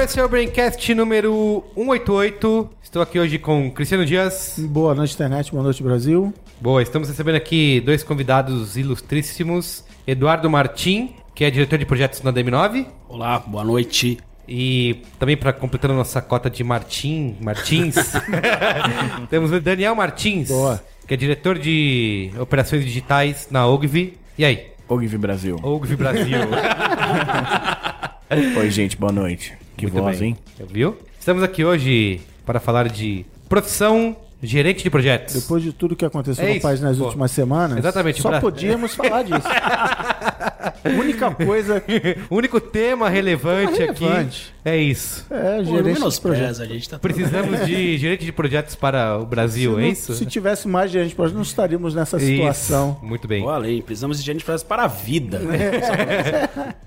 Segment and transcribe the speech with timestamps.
[0.00, 2.70] Esse é o Braincast número 188.
[2.80, 4.54] Estou aqui hoje com Cristiano Dias.
[4.56, 5.50] Boa noite, internet.
[5.50, 6.32] Boa noite, Brasil.
[6.60, 9.84] Boa, estamos recebendo aqui dois convidados ilustríssimos.
[10.06, 12.86] Eduardo Martim, que é diretor de projetos na DM9.
[13.08, 14.18] Olá, boa noite.
[14.48, 17.96] E também para completando nossa cota de Martim, Martins,
[19.28, 20.80] temos o Daniel Martins, Boa.
[21.06, 24.16] que é diretor de operações digitais na Ogvi.
[24.38, 24.68] E aí?
[24.88, 25.58] Ogvi Brasil.
[25.62, 26.38] Ogvi Brasil.
[28.56, 29.67] Oi, gente, boa noite.
[29.78, 30.30] Que Muito voz, bem.
[30.30, 30.66] hein?
[30.68, 30.96] Viu?
[31.18, 35.34] Estamos aqui hoje para falar de profissão gerente de projetos.
[35.34, 37.04] Depois de tudo que aconteceu É no isso, país nas pô.
[37.06, 39.46] últimas semanas, Exatamente, só pra- podíamos falar disso.
[39.48, 41.82] A única coisa
[42.30, 44.52] o único tema relevante, relevante.
[44.64, 45.26] aqui é isso.
[45.30, 46.60] é Pô, gerente de menospreza, projetos.
[46.60, 46.98] a gente tá...
[46.98, 50.14] Precisamos de gerente de projetos para o Brasil, Se, é não- isso?
[50.14, 52.26] se tivesse mais gerente de projetos, não estaríamos nessa Isso.
[52.26, 52.98] situação.
[53.02, 53.42] Muito bem.
[53.42, 55.40] Boa além, precisamos de gente para para a vida.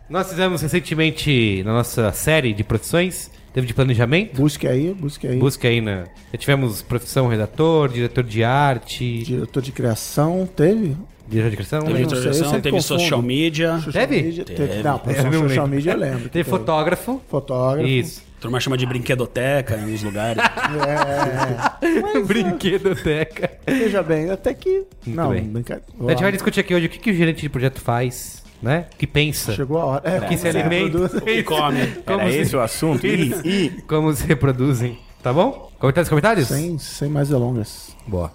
[0.09, 4.35] Nós fizemos recentemente na nossa série de profissões, teve de planejamento.
[4.35, 5.37] Busque aí, busque aí.
[5.37, 6.05] Busca aí na.
[6.31, 10.95] Já tivemos profissão redator, diretor de arte, Diretor de criação, teve?
[11.27, 11.81] diretor de criação.
[11.81, 12.99] Teve não sempre teve confundo.
[12.99, 13.79] social media.
[13.79, 14.21] Social Teve?
[14.23, 14.67] media, teve.
[14.67, 14.83] Teve.
[14.83, 15.67] Não, profissão não social lembro.
[15.69, 16.29] media eu lembro.
[16.29, 17.21] Teve fotógrafo.
[17.29, 17.87] Fotógrafo.
[17.87, 18.21] Isso.
[18.37, 20.43] A turma chama de brinquedoteca em uns lugares.
[22.25, 23.51] Brinquedoteca.
[23.67, 24.83] Veja bem, até que...
[25.05, 25.43] não, bem.
[25.43, 25.85] brincadeira.
[26.07, 28.85] A gente vai discutir aqui hoje o que, que o gerente de projeto faz, né?
[28.97, 29.53] Que pensa.
[29.53, 30.01] Chegou a hora.
[30.09, 31.09] É, Que se alimenta.
[31.21, 31.87] que come.
[32.05, 33.05] Como Era se- esse o assunto?
[33.07, 33.83] Ih, ih.
[33.87, 34.99] Como se reproduzem.
[35.23, 35.69] Tá bom?
[35.79, 36.47] Comentários, comentários?
[36.47, 37.95] Sem, sem mais delongas.
[38.07, 38.31] Boa.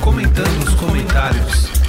[0.00, 1.81] Comentando os comentários.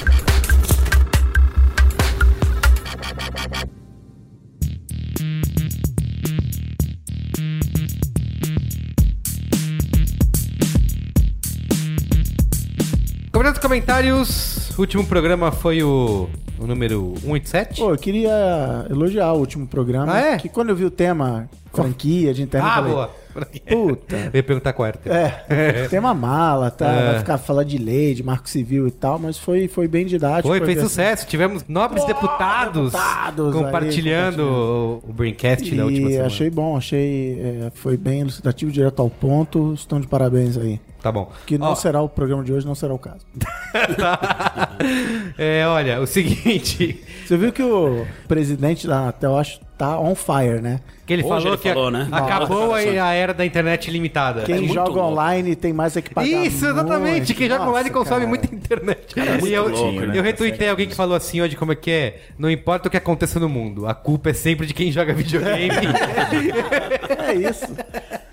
[13.43, 14.69] Comentários, comentários.
[14.77, 17.81] O último programa foi o, o número 187.
[17.81, 20.13] Pô, eu queria elogiar o último programa.
[20.13, 20.37] Ah, é?
[20.37, 23.09] Que quando eu vi o tema franquia de internet, ah, falei, boa.
[23.67, 24.15] puta.
[24.15, 24.97] Eu ia perguntar qual era.
[25.49, 26.87] É, tema mala, tá?
[26.89, 27.05] É.
[27.11, 30.47] Vai ficar falando de lei, de marco civil e tal, mas foi, foi bem didático.
[30.47, 31.27] Foi, fez bem- sucesso.
[31.27, 36.27] Tivemos nobres deputados, deputados aí compartilhando o, o Braincast da última E semana.
[36.27, 37.37] achei bom, achei.
[37.41, 39.73] é, foi bem elucidativo, direto ao ponto.
[39.73, 40.79] Estão de parabéns aí.
[41.03, 41.29] Tá bom.
[41.45, 43.25] Que não Ó, será o programa de hoje, não será o caso.
[45.37, 47.03] é, olha, o seguinte.
[47.25, 50.79] Você viu que o presidente da acho, tá on fire, né?
[51.05, 52.07] Que ele Hoje falou ele que falou, a- né?
[52.09, 54.43] acabou Nossa, a, a era da internet limitada.
[54.43, 55.01] Quem muito joga louco.
[55.11, 56.25] online tem mais é que pagar.
[56.25, 57.11] Isso, exatamente.
[57.17, 57.33] muito.
[57.35, 58.27] Quem joga Nossa, online consome cara.
[58.29, 59.19] muita internet.
[59.19, 60.17] é muito e eu, louco, né?
[60.17, 62.21] eu retuitei alguém que falou assim hoje como é que é.
[62.37, 65.69] Não importa o que aconteça no mundo, a culpa é sempre de quem joga videogame.
[67.27, 67.67] É isso.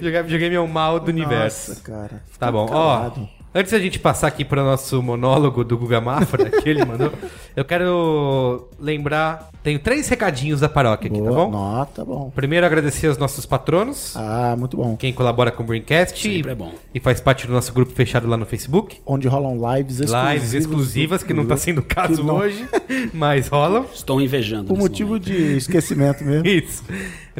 [0.00, 1.70] Jogar videogame é o mal do universo.
[1.70, 2.22] Nossa, cara.
[2.38, 3.10] Tá bom, ó.
[3.54, 7.10] Antes da gente passar aqui para o nosso monólogo do Guga Mafra, que ele mandou,
[7.56, 9.48] eu quero lembrar.
[9.62, 11.50] Tenho três recadinhos da paróquia aqui, Boa, tá bom?
[11.50, 12.30] Nó, tá bom.
[12.34, 14.96] Primeiro, agradecer aos nossos patronos, Ah, muito bom.
[14.96, 16.72] quem colabora com o Braincast Sempre e, é bom.
[16.94, 18.98] e faz parte do nosso grupo fechado lá no Facebook.
[19.04, 20.32] Onde rolam lives exclusivas.
[20.34, 22.66] Lives exclusivas, que não tá sendo o caso não- hoje,
[23.12, 23.86] mas rolam.
[23.92, 24.68] Estou invejando.
[24.68, 25.24] Por motivo momento.
[25.24, 26.46] de esquecimento mesmo.
[26.48, 26.84] Isso.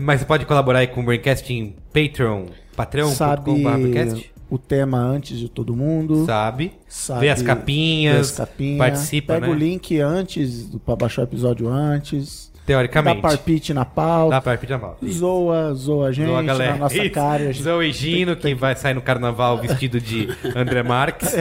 [0.00, 4.30] Mas você pode colaborar aí com o Braincast em Patreon, Sabe patreon.com.br Braincast.
[4.50, 6.24] O tema antes de todo mundo.
[6.24, 6.72] Sabe.
[6.88, 9.52] Sabe Vê as capinhas, vê as capinhas, participa, Pega né?
[9.52, 12.48] o link antes, pra baixar o episódio antes.
[12.66, 13.22] Teoricamente.
[13.22, 14.30] Dá palpite na pauta.
[14.36, 14.94] Dá para pedir a mão.
[15.10, 16.72] Zoa, zoa a gente Zoa a galera.
[16.72, 17.10] na nossa Isso.
[17.14, 17.50] cara.
[17.50, 21.34] gente- Zoa o Egino, que vai sair no carnaval vestido de André Marques.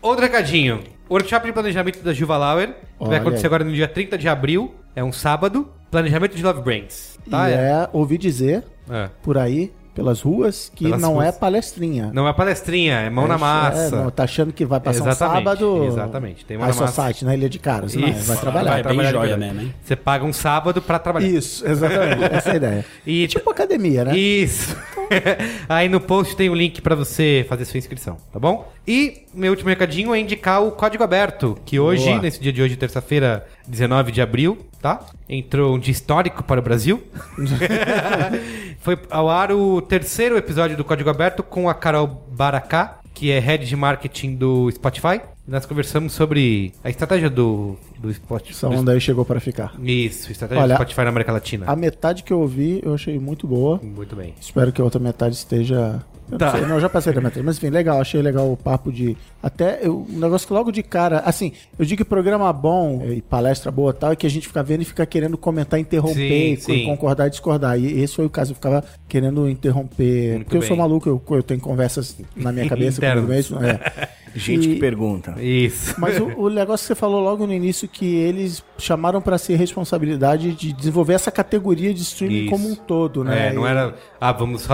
[0.00, 0.80] Outro recadinho.
[1.10, 2.74] Workshop de planejamento da Juva Lauer.
[3.00, 3.46] vai acontecer aí.
[3.46, 4.74] agora no dia 30 de abril.
[4.94, 5.68] É um sábado.
[5.90, 7.18] Planejamento de Love Brains.
[7.30, 7.50] Tá?
[7.50, 9.08] E é, ouvi dizer É.
[9.22, 11.28] por aí, pelas ruas, que Pelas não ruas.
[11.28, 12.10] é palestrinha.
[12.14, 13.96] Não é palestrinha, é mão na É, massa.
[14.04, 15.84] não, tá achando que vai passar Exatamente, um sábado.
[15.84, 16.86] exatamente, tem uma na massa.
[16.88, 17.94] Society, na Ilha de Caras.
[17.94, 18.24] Não, Isso.
[18.26, 18.70] vai trabalhar.
[18.70, 19.74] Vai bem trabalhar de joia mesmo, hein?
[19.84, 21.26] Você paga um sábado pra trabalhar.
[21.28, 22.24] Isso, exatamente.
[22.34, 22.86] essa é a ideia.
[23.06, 24.16] E Tipo academia, né?
[24.16, 24.76] Isso.
[25.68, 28.70] Aí no post tem o link pra você fazer sua inscrição, tá bom?
[28.88, 32.20] E meu último recadinho é indicar o Código Aberto, que hoje, Boa.
[32.22, 35.00] nesse dia de hoje, terça-feira, 19 de abril, tá?
[35.28, 37.00] Entrou um dia histórico para o Brasil.
[38.82, 43.38] Foi ao ar o terceiro episódio do Código Aberto com a Carol Baracá, que é
[43.38, 45.20] head de marketing do Spotify.
[45.46, 48.50] Nós conversamos sobre a estratégia do, do Spotify.
[48.50, 49.72] Essa onda aí chegou para ficar.
[49.80, 51.66] Isso, estratégia Olha, do Spotify na América Latina.
[51.68, 53.78] A metade que eu ouvi eu achei muito boa.
[53.80, 54.34] Muito bem.
[54.40, 56.02] Espero que a outra metade esteja.
[56.32, 56.46] Eu Tá.
[56.46, 57.44] não sei, não, eu já passei da metade.
[57.44, 59.16] Mas enfim, legal, achei legal o papo de.
[59.42, 61.18] Até eu- um negócio que logo de cara.
[61.26, 64.48] Assim, eu digo que programa bom e palestra boa e tal, é que a gente
[64.48, 66.84] fica vendo e fica querendo comentar, interromper, Sim, sim.
[66.86, 67.78] concordar e discordar.
[67.78, 70.32] E esse foi o caso, eu ficava querendo interromper.
[70.32, 70.78] Muito porque eu sou bem.
[70.78, 73.58] maluco, eu, eu tenho conversas na minha cabeça comigo mesmo.
[73.62, 73.78] É.
[74.34, 75.34] Gente E- que pergunta.
[75.42, 75.94] Isso.
[75.98, 79.56] Mas o, o negócio que você falou logo no início que eles chamaram para ser
[79.56, 82.50] responsabilidade de desenvolver essa categoria de streaming Isso.
[82.50, 83.48] como um todo, né?
[83.48, 83.94] É, não E- era.
[84.18, 84.66] Ah, vamos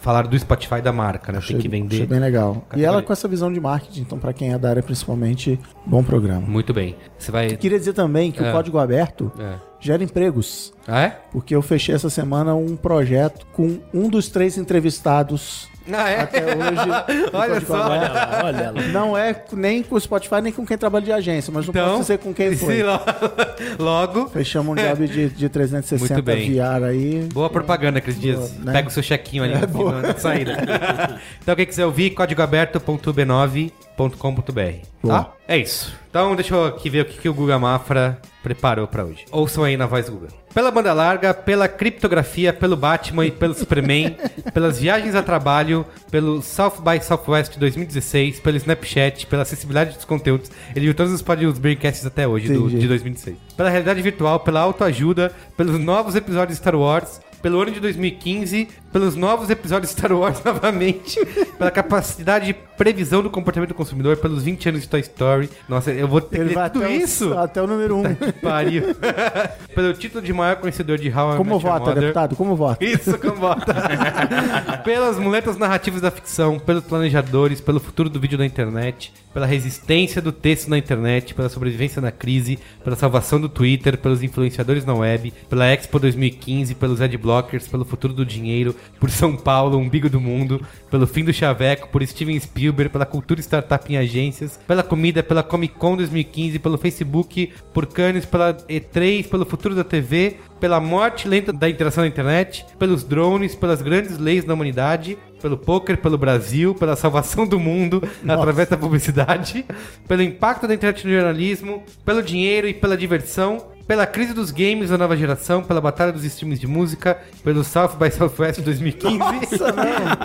[0.00, 1.38] falar do Spotify da marca, né?
[1.40, 2.06] Tem que Achei vender.
[2.06, 2.52] bem legal.
[2.52, 2.86] E Categoria.
[2.86, 6.42] ela com essa visão de marketing, então pra quem é da área principalmente, bom programa.
[6.46, 6.94] Muito bem.
[7.18, 7.56] Você vai.
[7.56, 8.48] Queria dizer também que É.
[8.48, 9.54] o código aberto É.
[9.80, 11.18] gera empregos, Ah, é?
[11.32, 16.20] porque eu fechei essa semana um projeto com um dos três entrevistados Ah, é?
[16.20, 16.90] até hoje.
[17.32, 17.88] Olha só.
[17.88, 18.82] Olha lá, olha lá.
[18.92, 21.86] Não é nem com o Spotify, nem com quem trabalha de agência, mas não Então,
[21.88, 22.82] posso dizer com quem foi.
[22.82, 23.00] lo-
[23.78, 26.52] Logo, Fechamos um job de, de 360 Muito bem.
[26.54, 27.28] VR aí.
[27.32, 28.52] Boa propaganda aqueles dias.
[28.58, 28.72] Né?
[28.72, 30.56] Pega o seu chequinho ali É, no saída.
[31.42, 34.86] então, quem quiser ouvir, códigoaberto.b9.com.br.
[35.02, 35.24] Boa.
[35.24, 35.30] Tá?
[35.48, 35.92] É isso.
[36.08, 39.24] Então, deixa eu aqui ver o que, que o Guga Mafra preparou pra hoje.
[39.30, 40.28] Ouçam aí na voz Guga.
[40.52, 44.16] Pela banda larga, pela criptografia, pelo Batman e pelo Superman,
[44.52, 50.50] pelas viagens a trabalho, pelo South by Southwest 2016, pelo Snapchat, pela acessibilidade dos conteúdos.
[50.74, 53.36] Ele viu todos os podcasts até hoje, do, de 2016.
[53.56, 58.68] Pela realidade virtual, pela autoajuda, pelos novos episódios de Star Wars, pelo ano de 2015,
[58.92, 61.24] pelos novos episódios de Star Wars novamente,
[61.58, 65.50] pela capacidade de previsão do comportamento do consumidor, pelos 20 anos de Toy Story.
[65.68, 67.34] Nossa, eu vou ter que Ele vai ler tudo até, o- isso?
[67.38, 68.14] até o número um.
[68.14, 68.82] Que pariu.
[69.74, 72.36] pelo título de maior conhecedor de How I Como Met vota, deputado?
[72.36, 72.84] Como vota?
[72.84, 73.74] Isso, como bota.
[74.84, 80.20] Pelas muletas narrativas da ficção, pelos planejadores, pelo futuro do vídeo na internet, pela resistência
[80.20, 84.94] do texto na internet, pela sobrevivência na crise, pela salvação do Twitter, pelos influenciadores na
[84.94, 90.20] web, pela Expo 2015, pelos adblockers, pelo futuro do dinheiro, por São Paulo, umbigo do
[90.20, 90.60] mundo,
[90.90, 95.42] pelo fim do chaveco, por Steven Spielberg, pela cultura startup em agências, pela comida, pela
[95.42, 101.26] Comic Con 2015, pelo Facebook, por Cannes, pela E3, pelo futuro da TV, pela morte
[101.26, 106.18] lenta da interação na internet, pelos drones, pelas grandes leis da humanidade, pelo poker, pelo
[106.18, 109.64] Brasil, pela salvação do mundo através da publicidade,
[110.06, 114.90] pelo impacto da internet no jornalismo, pelo dinheiro e pela diversão, pela crise dos games
[114.90, 119.18] da nova geração, pela batalha dos streams de música, pelo South by Southwest 2015,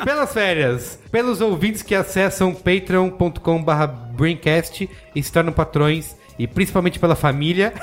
[0.06, 7.74] pelas férias, pelos ouvintes que acessam patreon.com/braincast e se tornam patrões e principalmente pela família.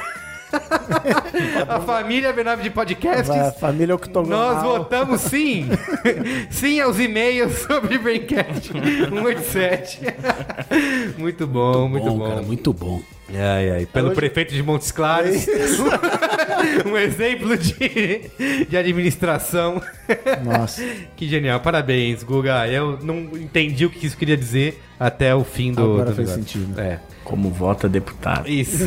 [1.69, 3.31] A família B9 de podcasts.
[3.31, 4.55] A família octogonal.
[4.55, 5.69] Nós votamos sim!
[6.51, 10.01] sim aos e-mails sobre Braincast 187.
[11.19, 12.19] muito bom, muito bom.
[12.19, 13.01] Bom, cara, muito bom.
[13.35, 13.87] Ai, ai.
[13.87, 15.47] Pelo Hoje- prefeito de Montes Claros.
[16.87, 18.31] um exemplo de,
[18.69, 19.83] de administração.
[20.45, 20.83] Nossa.
[21.17, 21.61] que genial.
[21.61, 22.67] Parabéns, Guga.
[22.69, 25.83] Eu não entendi o que isso queria dizer até o fim do.
[25.83, 26.53] Agora do fez negócio.
[26.53, 26.81] sentido.
[26.81, 27.01] É.
[27.25, 28.49] Como vota deputado.
[28.49, 28.85] Isso.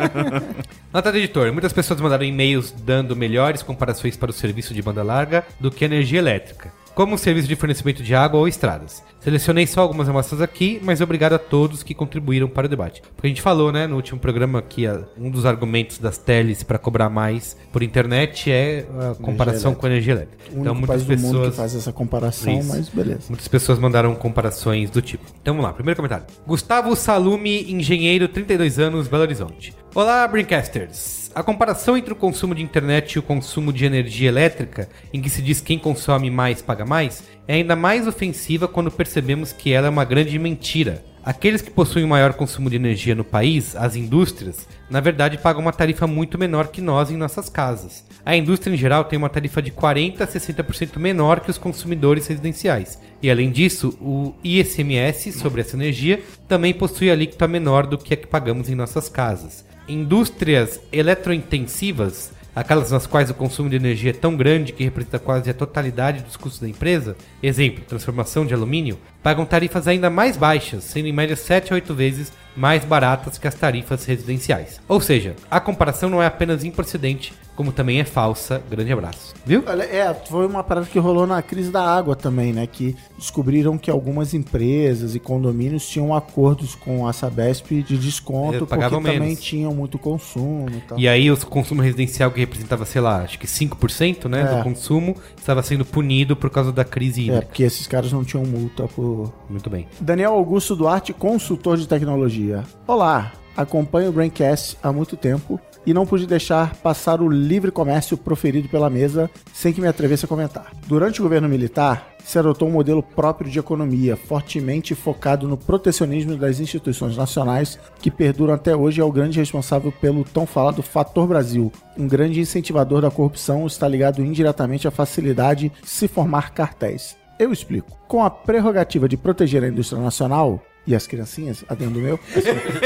[0.92, 1.52] Nota do editor.
[1.52, 5.84] Muitas pessoas mandaram e-mails dando melhores comparações para o serviço de banda larga do que
[5.84, 9.02] a energia elétrica, como serviço de fornecimento de água ou estradas.
[9.20, 13.00] Selecionei só algumas amostras aqui, mas obrigado a todos que contribuíram para o debate.
[13.16, 16.62] Porque a gente falou, né, no último programa que a- um dos argumentos das teles
[16.62, 20.44] para cobrar mais por internet é a comparação com a energia elétrica.
[20.54, 22.68] O único país do mundo que faz essa comparação, Isso.
[22.68, 23.22] mas beleza.
[23.28, 25.24] Muitas pessoas mandaram comparações do tipo.
[25.40, 26.26] Então vamos lá, primeiro comentário.
[26.46, 29.74] Gustavo Salume, engenheiro, 32 anos, Belo Horizonte.
[29.94, 31.23] Olá, Brincasters.
[31.34, 35.28] A comparação entre o consumo de internet e o consumo de energia elétrica, em que
[35.28, 39.88] se diz quem consome mais paga mais, é ainda mais ofensiva quando percebemos que ela
[39.88, 41.04] é uma grande mentira.
[41.24, 45.60] Aqueles que possuem o maior consumo de energia no país, as indústrias, na verdade pagam
[45.60, 48.04] uma tarifa muito menor que nós em nossas casas.
[48.24, 52.28] A indústria em geral tem uma tarifa de 40 a 60% menor que os consumidores
[52.28, 53.00] residenciais.
[53.20, 58.16] E além disso, o ICMS sobre essa energia também possui alíquota menor do que a
[58.16, 59.64] que pagamos em nossas casas.
[59.86, 65.50] Indústrias eletrointensivas, aquelas nas quais o consumo de energia é tão grande que representa quase
[65.50, 70.84] a totalidade dos custos da empresa, exemplo, transformação de alumínio, pagam tarifas ainda mais baixas,
[70.84, 74.80] sendo em média 7 a 8 vezes mais baratas que as tarifas residenciais.
[74.88, 78.62] Ou seja, a comparação não é apenas improcedente, como também é falsa.
[78.70, 79.34] Grande abraço.
[79.46, 79.62] Viu?
[79.66, 82.66] Olha, é, foi uma parada que rolou na crise da água também, né?
[82.66, 88.58] Que descobriram que algumas empresas e condomínios tinham acordos com a Sabesp de desconto, É,
[88.58, 89.40] porque pagavam também menos.
[89.40, 90.98] tinham muito consumo e tal.
[90.98, 94.56] E aí o consumo residencial que representava, sei lá, acho que 5% né, É.
[94.56, 97.46] do consumo, estava sendo punido por causa da crise É, hídrica.
[97.46, 99.32] porque esses caras não tinham multa por.
[99.48, 99.86] Muito bem.
[100.00, 102.64] Daniel Augusto Duarte, consultor de tecnologia.
[102.86, 108.16] Olá, acompanho o Braincast há muito tempo e não pude deixar passar o livre comércio
[108.16, 110.72] proferido pela mesa sem que me atrevesse a comentar.
[110.86, 116.36] Durante o governo militar, se adotou um modelo próprio de economia, fortemente focado no protecionismo
[116.36, 121.26] das instituições nacionais, que perduram até hoje é o grande responsável pelo tão falado Fator
[121.26, 121.70] Brasil.
[121.96, 127.16] Um grande incentivador da corrupção está ligado indiretamente à facilidade de se formar cartéis.
[127.38, 127.98] Eu explico.
[128.08, 132.18] Com a prerrogativa de proteger a indústria nacional e as criancinhas, adendo meu,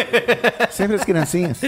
[0.71, 1.61] sempre as criancinhas,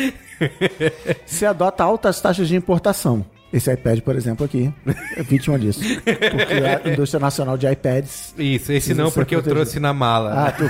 [1.26, 3.24] se adota altas taxas de importação.
[3.52, 4.72] Esse iPad, por exemplo, aqui,
[5.16, 5.80] é vítima disso.
[6.04, 8.32] Porque a indústria nacional de iPads.
[8.38, 9.62] Isso, esse não, porque eu protegido.
[9.64, 10.46] trouxe na mala.
[10.46, 10.68] Ah, tu.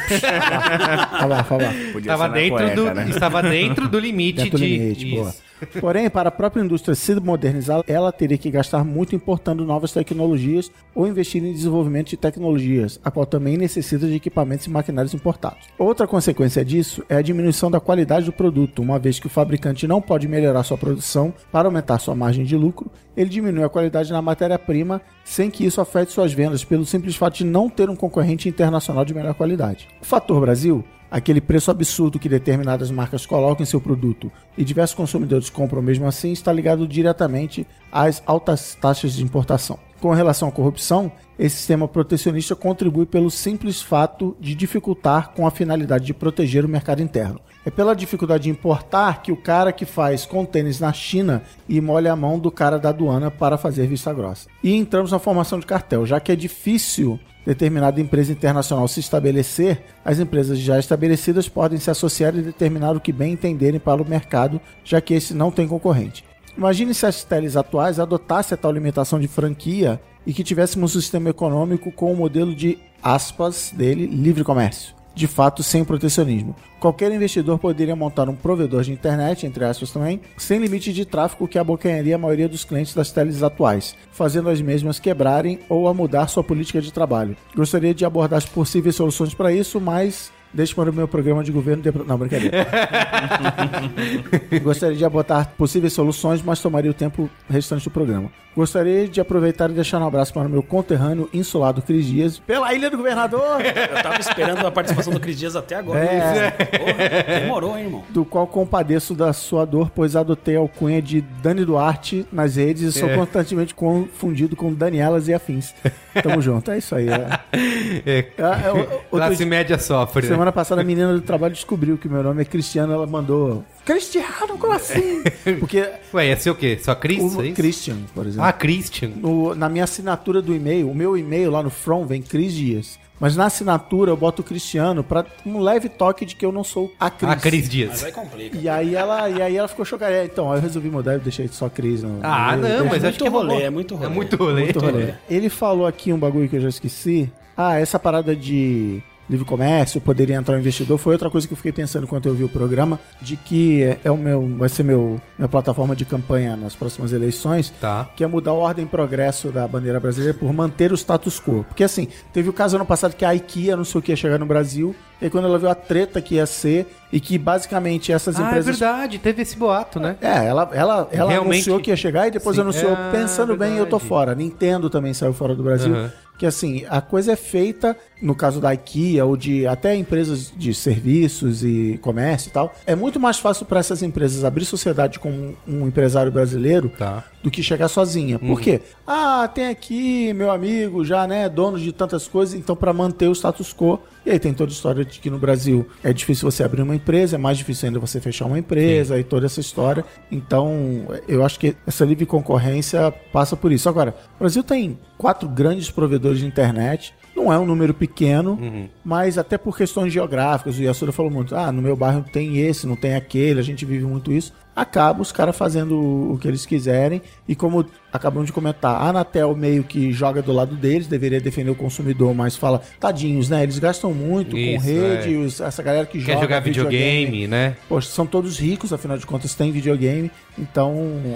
[1.18, 1.64] Fala, fala.
[1.92, 3.06] Podia Estava dentro, cueca, do, né?
[3.10, 4.78] estava dentro do limite Dentro do de.
[4.78, 5.34] limite, boa.
[5.80, 10.70] Porém, para a própria indústria se modernizar, ela teria que gastar muito importando novas tecnologias
[10.94, 15.68] ou investir em desenvolvimento de tecnologias, a qual também necessita de equipamentos e maquinários importados.
[15.78, 19.86] Outra consequência disso é a diminuição da qualidade do produto, uma vez que o fabricante
[19.86, 24.12] não pode melhorar sua produção para aumentar sua margem de lucro, ele diminui a qualidade
[24.12, 27.96] na matéria-prima sem que isso afete suas vendas, pelo simples fato de não ter um
[27.96, 29.88] concorrente internacional de melhor qualidade.
[30.00, 34.94] O fator Brasil aquele preço absurdo que determinadas marcas colocam em seu produto e diversos
[34.94, 39.78] consumidores compram mesmo assim, está ligado diretamente às altas taxas de importação.
[40.00, 45.50] Com relação à corrupção, esse sistema protecionista contribui pelo simples fato de dificultar com a
[45.50, 47.40] finalidade de proteger o mercado interno.
[47.64, 52.12] É pela dificuldade de importar que o cara que faz contêineres na China e molha
[52.12, 54.48] a mão do cara da aduana para fazer vista grossa.
[54.62, 59.82] E entramos na formação de cartel, já que é difícil determinada empresa internacional se estabelecer,
[60.04, 64.08] as empresas já estabelecidas podem se associar e determinar o que bem entenderem para o
[64.08, 66.24] mercado, já que esse não tem concorrente.
[66.56, 71.00] Imagine se as teles atuais adotassem a tal limitação de franquia e que tivéssemos um
[71.00, 74.94] sistema econômico com o modelo de aspas dele, livre comércio.
[75.14, 76.54] De fato, sem protecionismo.
[76.80, 81.46] Qualquer investidor poderia montar um provedor de internet, entre aspas também, sem limite de tráfego
[81.46, 85.92] que abocanharia a maioria dos clientes das teles atuais, fazendo as mesmas quebrarem ou a
[85.92, 87.36] mudar sua política de trabalho.
[87.54, 91.52] Gostaria de abordar as possíveis soluções para isso, mas deixe para o meu programa de
[91.52, 91.82] governo.
[91.82, 91.90] De...
[92.06, 92.66] Não, brincadeira.
[94.62, 98.28] Gostaria de abordar possíveis soluções, mas tomaria o tempo restante do programa.
[98.56, 102.74] Gostaria de aproveitar e deixar um abraço para o meu conterrâneo insulado Cris Dias, pela
[102.74, 106.00] Ilha do Governador, Eu tava esperando a participação do Cris Dias até agora.
[106.00, 106.50] É.
[106.50, 108.02] Porra, demorou, hein, irmão?
[108.10, 112.82] do qual compadeço da sua dor, pois adotei a alcunha de Dani Duarte nas redes
[112.82, 113.16] e sou É.
[113.16, 115.72] constantemente confundido com Danielas e afins.
[116.20, 117.08] Tamo junto, é isso aí.
[117.08, 117.30] É.
[118.06, 120.22] É, Ah, é, classe dia- média sofre.
[120.22, 120.28] né?
[120.40, 124.56] Semana passada a menina do trabalho descobriu que meu nome é Cristiano, ela mandou Cristiano,
[124.58, 125.22] como assim?
[125.60, 126.78] Porque Ué, ia ser o quê?
[126.80, 127.18] Só Chris?
[127.22, 127.54] o é isso?
[127.56, 128.48] Christian, por exemplo.
[128.48, 129.10] Ah, Christian.
[129.16, 132.98] No- na minha assinatura do e-mail, o meu e-mail lá no From vem Cris Dias.
[133.20, 136.90] Mas na assinatura eu boto Cristiano pra um leve toque de que eu não sou
[136.98, 137.30] a Cris.
[137.30, 138.04] Ah, Cris Mas Dias.
[138.04, 138.56] aí complica.
[138.56, 140.10] E aí ela, e aí ela ficou chocada.
[140.14, 142.02] É, Então, aí eu resolvi mudar e deixei só Cris.
[142.02, 143.64] No, Ah, no- não, mas muito acho que é rolê, rolê.
[143.64, 144.06] é muito rolê.
[144.06, 144.62] É muito rolê.
[144.64, 145.14] muito rolê.
[145.28, 147.30] Ele falou aqui um bagulho que eu já esqueci.
[147.54, 151.56] Ah, essa parada de livre comércio, poderia entrar um investidor, foi outra coisa que eu
[151.56, 154.82] fiquei pensando enquanto eu vi o programa, de que é- é o meu, vai ser
[154.82, 158.10] meu, minha plataforma de campanha nas próximas eleições, Tá.
[158.16, 161.64] que é mudar a ordem e progresso da bandeira brasileira por manter o status quo.
[161.68, 164.46] Porque assim, teve o caso ano passado que a IKEA anunciou que ia chegar no
[164.46, 168.36] Brasil, e aí quando ela viu a treta que ia ser, e que basicamente essas
[168.38, 170.16] Ah, é empresas verdade, teve esse boato, né?
[170.20, 172.62] é, ela, ela, ela Realmente- anunciou que ia chegar e depois Sim.
[172.62, 174.08] anunciou, Ah, pensando bem, eu tô verdade.
[174.08, 174.34] fora.
[174.34, 175.92] Nintendo também saiu fora do Brasil.
[175.94, 176.12] Aham.
[176.38, 180.72] Que assim, a coisa é feita, no caso da IKEA ou de até empresas de
[180.72, 185.28] serviços e comércio e tal, é muito mais fácil para essas empresas abrir sociedade com
[185.30, 187.24] um, um empresário brasileiro Tá.
[187.42, 188.38] do que chegar sozinha.
[188.38, 188.80] Por quê?
[189.06, 193.32] Ah, tem aqui meu amigo já, né, dono de tantas coisas, então para manter o
[193.34, 194.00] status quo.
[194.24, 196.94] E aí tem toda a história de que no Brasil é difícil você abrir uma
[196.94, 200.04] empresa, é mais difícil ainda você fechar uma empresa e toda essa história.
[200.30, 203.88] Então, eu acho que essa livre concorrência passa por isso.
[203.88, 207.14] Agora, o Brasil tem quatro grandes provedores de internet.
[207.34, 208.58] Não é um número pequeno,
[209.04, 212.86] mas até por questões geográficas, o Yasuda falou muito: ah, no meu bairro tem esse,
[212.86, 214.52] não tem aquele, a gente vive muito isso.
[214.80, 215.94] Acaba os caras fazendo
[216.32, 217.20] o que eles quiserem.
[217.46, 221.70] E como acabamos de comentar, a Anatel meio que joga do lado deles, deveria defender
[221.70, 223.62] o consumidor, mas fala, tadinhos, né?
[223.62, 225.36] Eles gastam muito Isso, com rede, é.
[225.38, 227.76] os- essa galera que Quer joga jogar videogame, né?
[227.88, 230.30] Poxa, são todos ricos, afinal de contas, tem videogame.
[230.58, 230.94] Então.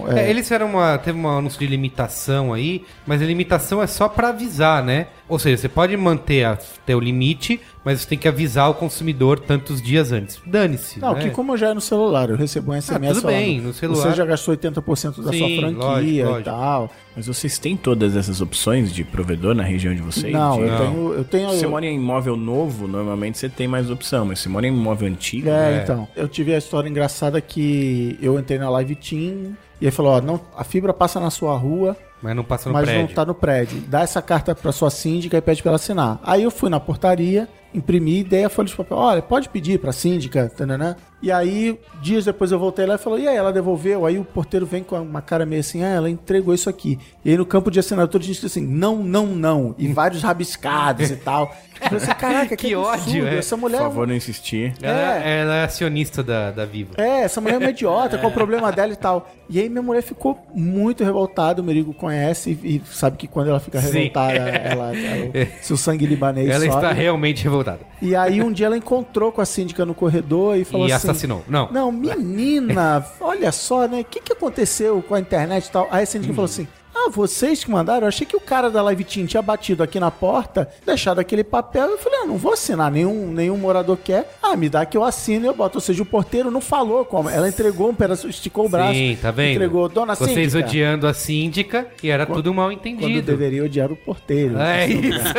[0.09, 0.99] É, É, eles fizeram uma.
[0.99, 5.07] Teve um anúncio de limitação aí, mas a limitação é só pra avisar, né?
[5.29, 8.75] Ou seja, você pode manter a, ter o limite, mas você tem que avisar o
[8.75, 10.39] consumidor tantos dias antes.
[10.45, 10.99] Dane-se.
[11.01, 11.23] Não, né?
[11.23, 14.13] que como já é no celular, eu recebo um SMS tudo falando, no celular- Você
[14.15, 16.45] já gastou 80% da Sim, sua franquia lógico, e lógico.
[16.45, 16.91] tal.
[17.17, 20.33] Mas vocês têm todas essas opções de provedor na região de vocês?
[20.33, 20.79] não, De- eu Não.
[20.79, 21.13] tenho.
[21.15, 24.25] Eu tenho Se você mora em imóvel novo, normalmente você tem mais opção.
[24.27, 25.83] Mas se mora em imóvel antigo, É, É.
[25.83, 26.09] então.
[26.17, 30.21] Eu tive a história engraçada que eu entrei na Live Team e aí falou: ó,
[30.21, 33.07] não, a fibra passa na sua rua, Mas não passa no mas prédio.
[33.07, 33.81] não tá no prédio.
[33.87, 36.19] Dá essa carta pra sua síndica e pede pra ela assinar.
[36.23, 38.97] Aí eu fui na portaria, imprimi e dei a folha de papel.
[38.97, 40.97] Olha, pode pedir pra síndica, tananã.
[41.23, 44.05] E aí, dias depois eu voltei lá e falou, e aí, ela devolveu?
[44.05, 46.99] Aí o porteiro vem com uma cara meio assim, ah, ela entregou isso aqui.
[47.25, 49.75] E aí no campo de assinatura disse assim, não, não, não.
[49.79, 51.55] E vários rabiscados e tal.
[51.81, 53.39] Eu falei assim, caraca, que, Que ódio, é.
[53.39, 53.79] Essa por mulher...
[53.79, 54.75] favor, não insistir.
[54.83, 55.41] Ela, É.
[55.41, 56.93] ela é acionista da, da Vivo.
[56.99, 59.31] É, essa mulher é uma idiota, qual o problema dela e tal.
[59.49, 63.49] E aí minha mulher ficou muito revoltada, o Merigo conhece e, e sabe que quando
[63.49, 63.93] ela fica Sim.
[63.99, 66.75] revoltada, ela, ela- seu sangue libanês Ela sobe.
[66.75, 67.64] está realmente revoltada.
[68.03, 71.09] E aí um dia ela encontrou com a síndica no corredor e falou E assim...
[71.09, 71.45] assassinou.
[71.49, 71.71] Não.
[71.73, 74.01] Não, menina, olha só, né?
[74.01, 75.89] O que, que aconteceu com a internet e tal?
[75.91, 76.69] Aí a síndica falou assim...
[77.07, 78.03] Ah, vocês que mandaram?
[78.03, 81.45] Eu achei que o cara da Live Team tinha batido aqui na porta, deixado aquele
[81.45, 81.87] papel.
[81.91, 84.37] Eu falei, ah, não vou assinar, nenhum, nenhum morador quer.
[84.43, 85.77] Ah, me dá que eu assino e eu boto.
[85.79, 87.29] Ou seja, o porteiro não falou como.
[87.29, 88.95] Ela entregou um pedaço, esticou o braço.
[88.95, 89.55] Sim, tá vendo?
[89.57, 90.59] Entregou, dona Vocês síndica.
[90.69, 93.27] odiando a síndica e era tudo mal Quando entendido.
[93.27, 94.59] deveria odiar o porteiro.
[94.59, 95.21] É isso.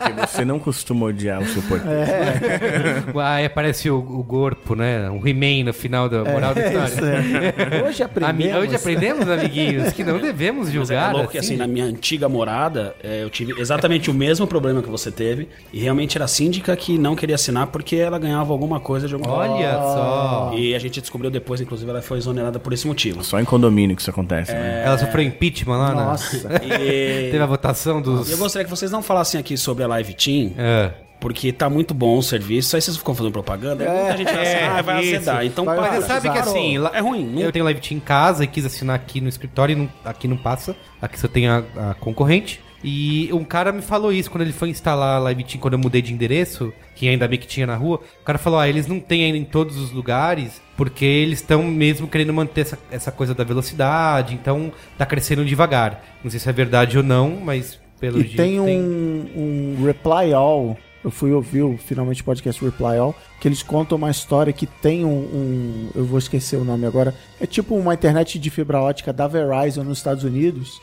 [0.00, 3.20] Porque você não costuma odiar o seu porteiro.
[3.20, 5.10] Aí aparece o, o corpo, né?
[5.10, 6.88] Um He-Man no final da moral da É, história.
[6.88, 7.82] isso é.
[7.86, 8.56] Hoje Ami- aprendemos.
[8.62, 11.10] Hoje aprendemos, amiguinhos, que não devemos Mas julgar.
[11.10, 14.82] é louco que assim, na minha antiga morada, é, eu tive exatamente o mesmo problema
[14.82, 15.48] que você teve.
[15.72, 19.14] E realmente era a síndica que não queria assinar porque ela ganhava alguma coisa de
[19.14, 20.52] alguma Olha só.
[20.56, 23.22] E a gente descobriu depois, inclusive, ela foi exonerada por esse motivo.
[23.24, 24.82] Só em condomínio que isso acontece, né?
[24.84, 26.02] Ela sofreu impeachment lá, né?
[26.04, 26.50] Nossa.
[26.70, 28.30] E Teve a votação dos.
[28.30, 30.90] eu gostaria que vocês não falassem aqui sobre a Live Team, É.
[31.20, 32.74] porque tá muito bom o serviço.
[32.76, 34.30] Aí vocês ficam fazendo propaganda, aí muita gente
[34.64, 35.16] ah, vai isso.
[35.16, 35.44] azedar.
[35.46, 35.90] Então, Vai- para.
[35.92, 38.44] Mas você sabe que assim, lá- É ruim, não- eu tenho Live Team em casa
[38.44, 40.74] e quis assinar aqui no escritório e não- aqui não passa.
[41.00, 42.60] Aqui só tem a, a concorrente.
[42.82, 45.78] E um cara me falou isso quando ele foi instalar a Live Team, quando eu
[45.78, 48.00] mudei de endereço, que ainda bem que tinha na rua.
[48.22, 51.62] O cara falou: ah, eles não têm ainda em todos os lugares, porque eles estão
[51.64, 56.02] mesmo querendo manter essa, essa coisa da velocidade, então tá crescendo devagar.
[56.24, 60.32] Não sei se é verdade ou não, mas pelo E jeito tem um, um Reply
[60.32, 60.78] All.
[61.02, 64.66] Eu fui ouvir o, finalmente o podcast Reply All, que eles contam uma história que
[64.66, 67.14] tem um, um- Eu vou esquecer o nome agora.
[67.40, 70.80] É tipo uma internet de fibra ótica da Verizon nos Estados Unidos.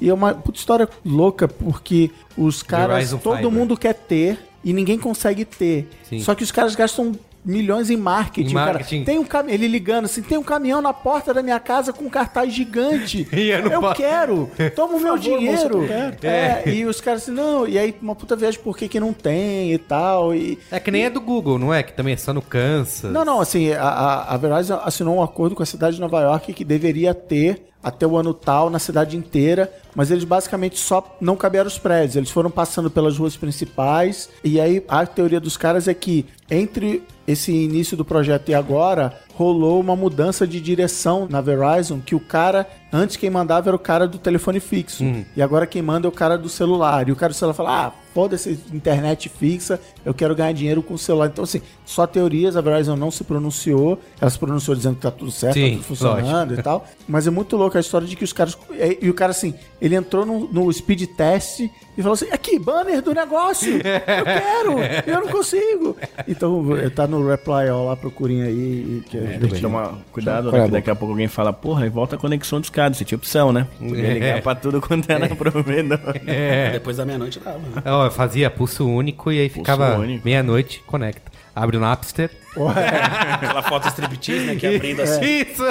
[0.00, 2.94] E é uma puta história louca, porque os caras.
[2.96, 3.50] Verizon todo Fiber.
[3.50, 5.88] mundo quer ter e ninguém consegue ter.
[6.08, 6.20] Sim.
[6.20, 7.12] Só que os caras gastam
[7.46, 8.48] milhões em marketing.
[8.48, 9.04] Em O cara, marketing.
[9.04, 9.44] tem um cam...
[9.48, 13.26] Ele ligando assim, tem um caminhão na porta da minha casa com um cartaz gigante.
[13.36, 13.96] E eu não posso.
[13.96, 15.78] quero, toma o meu dinheiro.
[15.78, 16.16] moço, eu quero.
[16.26, 19.12] É, e os caras assim, não, e aí uma puta viagem por que que não
[19.12, 20.34] tem e tal.
[20.34, 20.58] E...
[20.70, 21.82] É que nem é do Google, não é?
[21.82, 23.12] Que também é só no Kansas.
[23.12, 26.20] Não, não, assim, a, a, a Verizon assinou um acordo com a cidade de Nova
[26.20, 31.16] York que deveria ter até o ano tal na cidade inteira, mas eles basicamente só
[31.20, 35.56] não caberam os prédios, eles foram passando pelas ruas principais, e aí a teoria dos
[35.56, 41.26] caras é que entre esse início do projeto e agora, rolou uma mudança de direção
[41.28, 45.04] na Verizon, que o cara, antes quem mandava era o cara do telefone fixo,
[45.36, 47.86] e agora quem manda é o cara do celular, e o cara do celular fala,
[47.86, 51.26] ah, foda-se internet fixa, eu quero ganhar dinheiro com o celular.
[51.26, 55.10] Então, assim, só teorias, a Verizon não se pronunciou, ela se pronunciou dizendo que tá
[55.10, 58.16] tudo certo, Sim, tá tudo funcionando e tal, mas é muito louco a história de
[58.16, 62.02] que os caras, e, e o cara, assim, ele entrou no, no speed test e
[62.02, 65.94] falou assim, aqui, banner do negócio, eu quero, eu não consigo.
[66.26, 70.52] Então, tá no Reply All lá, procurem aí, que é, Tem que tomar cuidado, é
[70.52, 70.64] né?
[70.64, 72.96] Que daqui a pouco alguém fala, porra, e volta a conexão dos caras.
[72.98, 73.66] Você tinha opção, né?
[73.78, 75.98] Podia ligar pra tudo quanto era provedor.
[76.26, 76.70] É.
[76.72, 77.58] Depois da meia-noite dava.
[77.58, 77.82] né?
[77.86, 80.24] Ó, eu fazia pulso único e aí ficava único.
[80.24, 81.32] meia-noite, conecta.
[81.54, 82.30] Abre o Napster.
[83.32, 84.56] Aquela foto striptease, né?
[84.56, 85.24] Que abrindo assim.
[85.24, 85.62] Isso!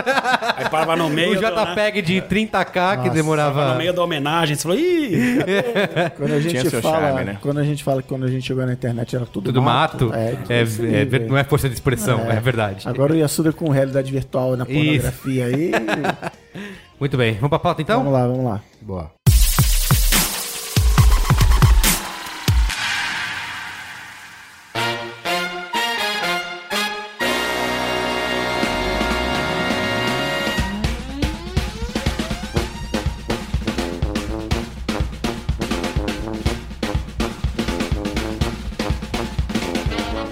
[0.58, 1.34] Aí parava no meio.
[1.34, 1.74] o do- né?
[1.74, 3.72] JPEG de 30k que Parava demorava.
[3.74, 4.56] no meio da homenagem.
[4.56, 5.12] Você falou, ih!
[6.18, 7.38] Quando a gente Tinha seu fala, charme, né?
[7.40, 10.12] quando a gente fala que quando a gente chegou na internet era tudo, Tudo mato.
[10.14, 11.28] É, É, isso é velho.
[11.30, 12.88] não é força de expressão, é, verdade.
[12.88, 15.72] Agora o Yasuda com realidade virtual na pornografia aí.
[17.00, 17.34] Muito bem.
[17.34, 17.98] Vamos para a pauta então?
[17.98, 18.62] Vamos lá, vamos lá.
[18.82, 19.12] Boa.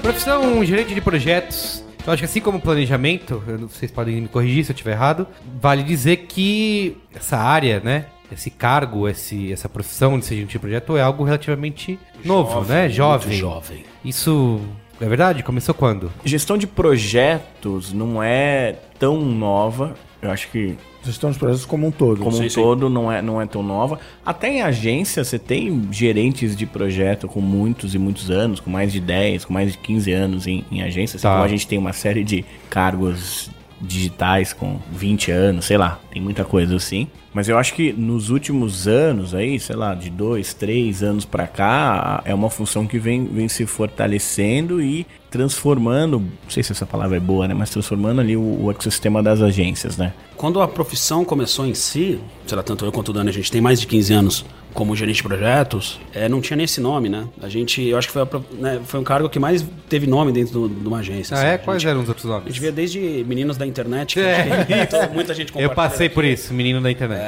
[0.01, 4.27] Profissão gerente de projetos eu acho que assim como planejamento, eu não- vocês podem me
[4.27, 5.25] corrigir se eu estiver errado,
[5.61, 8.05] vale dizer que essa área, né?
[8.31, 12.81] Esse cargo, esse, essa profissão de ser gerente de projeto é algo relativamente novo, né?
[12.83, 13.37] muito Jovem.
[13.37, 13.85] jovem.
[14.03, 14.59] Isso
[14.99, 15.43] é verdade?
[15.43, 16.11] Começou quando?
[16.25, 19.93] Gestão de projetos não é tão nova.
[20.21, 22.19] Eu acho que Gestão de projetos como um todo.
[22.21, 22.61] como Sim, um sim.
[22.61, 23.99] todo não é, não é tão nova.
[24.25, 28.91] Até em agência você tem gerentes de projeto com muitos e muitos anos, com mais
[28.91, 31.17] de 10, com mais de 15 anos em, em agência.
[31.17, 31.31] Assim Tá.
[31.33, 33.49] como a gente tem uma série de cargos
[33.81, 37.07] digitais com 20 anos, sei lá, tem muita coisa assim.
[37.33, 41.47] Mas eu acho que nos últimos anos aí, sei lá, de dois, três anos pra
[41.47, 46.85] cá, é uma função que vem, vem se fortalecendo e transformando, não sei se essa
[46.85, 47.53] palavra é boa, né?
[47.53, 50.13] Mas transformando ali o, o ecossistema das agências, né?
[50.37, 53.51] Quando a profissão começou em si, sei lá, tanto eu quanto o Dani, a gente
[53.51, 57.07] tem mais de 15 anos como gerente de projetos, é, não tinha nem esse nome,
[57.07, 57.27] né?
[57.41, 58.27] A gente, eu acho que foi, a
[58.59, 61.35] né, foi um cargo que mais teve nome dentro do- de uma agência.
[61.35, 61.47] Ah, assim.
[61.49, 61.53] é?
[61.53, 62.47] A Quais gente, eram os outros A nomes?
[62.47, 64.65] gente vê desde meninos da internet, que É.
[64.77, 66.15] muita, muita gente Eu passei aqui.
[66.15, 67.21] por isso, menino da internet.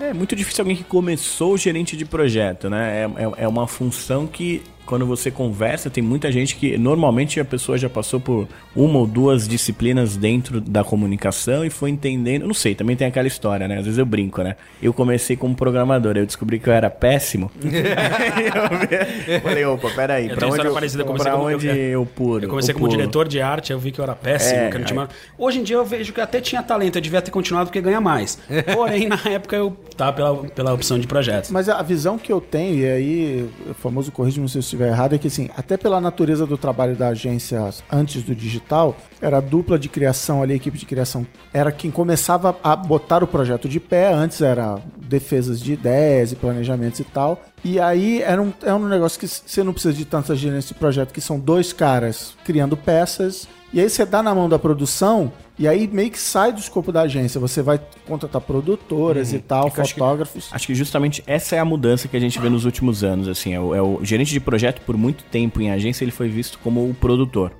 [0.00, 3.04] É muito difícil alguém que começou gerente de projeto, né?
[3.16, 7.44] É, é, é uma função que, quando você conversa, tem muita gente que normalmente a
[7.44, 12.46] pessoa já passou por uma ou duas disciplinas dentro da comunicação e foi entendendo.
[12.46, 13.76] Não sei, também tem aquela história, né?
[13.78, 14.56] Às vezes eu brinco, né?
[14.82, 17.50] Eu comecei como programador, eu descobri que eu era péssimo.
[19.28, 21.74] eu falei, opa, peraí, Eu pra onde, eu, parecida, eu comecei pra como- onde eu-
[21.74, 22.42] eu pulo?
[22.44, 22.98] Eu comecei Eu como pulo.
[22.98, 24.58] diretor de arte, eu vi que eu era péssimo.
[24.60, 26.62] É, que eu não tinha aí- mais- Hoje em dia eu vejo que até tinha
[26.62, 28.38] talento, eu devia ter continuado porque ganha mais.
[28.74, 31.50] Porém, na época eu tava pela, pela opção de projetos.
[31.50, 35.18] Mas a visão que eu tenho, e aí o famoso corrige-me se estiver errado, é
[35.18, 39.78] que assim, até pela natureza do trabalho da agência antes do digital, era a dupla
[39.78, 43.80] de criação ali, a equipe de criação era quem começava a botar o projeto de
[43.80, 47.42] pé, antes era defesas de ideias e planejamentos e tal.
[47.64, 50.78] E aí era um, é um negócio que você não precisa de tanta gerência de
[50.78, 55.32] projeto, que são dois caras criando peças, e aí você dá na mão da produção,
[55.58, 57.40] e aí meio que sai do escopo da agência.
[57.40, 60.48] Você vai contratar produtoras e tal, É que eu acho que- fotógrafos.
[60.52, 63.52] Acho que justamente essa é a mudança que a gente vê nos últimos anos, assim,
[63.54, 66.58] é o, é o gerente de projeto por muito tempo em agência ele foi visto
[66.62, 67.52] como o produtor.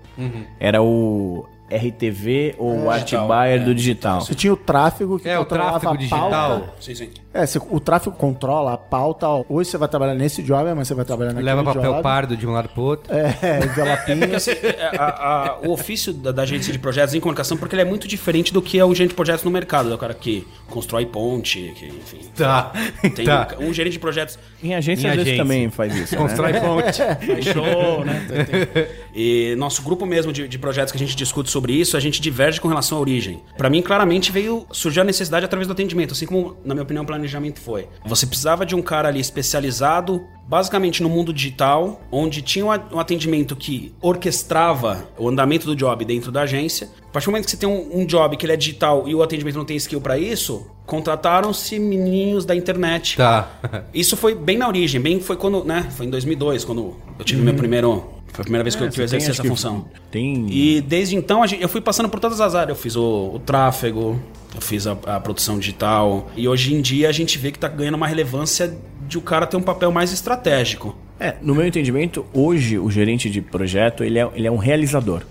[0.59, 3.65] Era o RTV ou o art Digital, buyer é.
[3.65, 4.21] do digital.
[4.23, 6.31] Você tinha o tráfego que É, o tráfego a digital.
[6.31, 6.73] pauta.
[6.81, 7.11] Sim, sim.
[7.43, 9.27] É, você- o tráfego controla a pauta.
[9.29, 12.03] ó, Hoje você vai trabalhar nesse job, amanhã você vai trabalhar naquele Leva papel job.
[12.03, 13.13] pardo de um lado pro outro.
[13.15, 13.29] É,
[13.65, 14.37] envelopinho.
[14.37, 17.83] Assim, é, a- a- o ofício da, da agência de projetos em comunicação, porque ele
[17.83, 19.91] é muito diferente do que é o gerente de projetos no mercado.
[19.91, 22.21] É o cara que constrói ponte, que, enfim.
[22.37, 22.73] Tá,
[23.15, 23.49] Tem tá.
[23.61, 25.45] um, um gerente de projetos Em agência Em às vezes agência.
[25.45, 26.21] também faz isso, né?
[26.21, 26.99] Constrói ponte.
[26.99, 28.27] faz show, né?
[28.29, 31.97] Tem- tem- E nosso grupo mesmo de, de projetos que a gente discute sobre isso,
[31.97, 33.41] a gente diverge com relação à origem.
[33.57, 37.03] Pra mim, claramente, veio surgir a necessidade através do atendimento, assim como, na minha opinião,
[37.05, 37.87] o planejamento foi.
[38.07, 43.55] Você precisava de um cara ali especializado, basicamente no mundo digital, onde tinha um atendimento
[43.55, 46.89] que orquestrava o andamento do job dentro da agência.
[47.09, 49.15] A partir do momento que você tem um, um job que ele é digital e
[49.15, 53.51] o atendimento não tem skill pra isso, contrataram-se menininhos da internet Tá.
[53.93, 55.87] isso foi bem na origem, bem foi quando, né?
[55.91, 58.19] Foi em 2002, quando eu tive meu primeiro.
[58.29, 59.05] Foi a primeira vez que eu, que eu Uhum.
[59.05, 59.85] É, tem, exerci essa função.
[60.11, 62.77] Tem E desde então eu fui passando por todas as áreas.
[62.77, 64.21] Eu fiz o, o tráfego,
[64.55, 66.31] eu fiz a, a produção digital.
[66.37, 69.47] E hoje em dia a gente vê que tá ganhando uma relevância de o cara
[69.47, 70.97] ter um papel mais estratégico.
[71.21, 75.23] É, no meu entendimento, hoje o gerente de projeto ele é, ele é um realizador.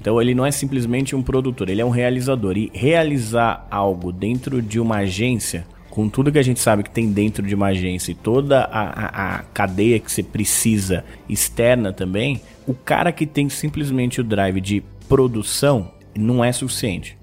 [0.00, 2.56] Então ele não é simplesmente um produtor, ele é um realizador.
[2.58, 7.10] E realizar algo dentro de uma agência, com tudo que a gente sabe que tem
[7.10, 12.40] dentro de uma agência e toda a, a- a cadeia que você precisa externa também,
[12.66, 17.16] o cara que tem simplesmente o drive de produção não é suficiente.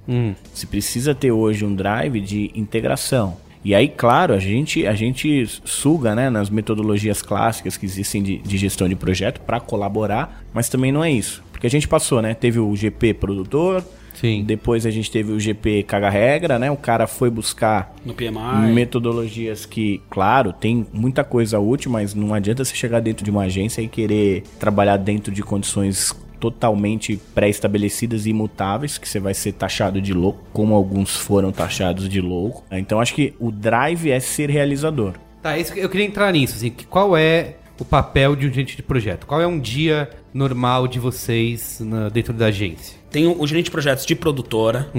[0.53, 3.37] Você precisa ter hoje um drive de integração.
[3.63, 8.37] E aí, claro, a gente, a gente suga né, nas metodologias clássicas que existem de,
[8.37, 11.43] de gestão de projeto para colaborar, mas também não é isso.
[11.51, 12.35] Porque a gente passou, né?
[12.35, 14.43] Teve o GP produtor, Sim.
[14.43, 16.69] depois a gente teve o GP caga-regra, né?
[16.69, 17.95] O cara foi buscar
[18.73, 23.43] metodologias que, claro, tem muita coisa útil, mas não adianta você chegar dentro de uma
[23.43, 29.53] agência e querer trabalhar dentro de condições totalmente pré-estabelecidas e imutáveis, que você vai ser
[29.53, 32.63] taxado de louco, como alguns foram taxados de louco.
[32.71, 35.13] Então acho que o drive é ser realizador.
[35.41, 38.75] Tá, isso, eu queria entrar nisso, assim, que qual é o papel de um gerente
[38.75, 39.27] de projeto?
[39.27, 42.97] Qual é um dia normal de vocês na- dentro da agência?
[43.11, 44.89] Tem o, o gerente de projetos de produtora,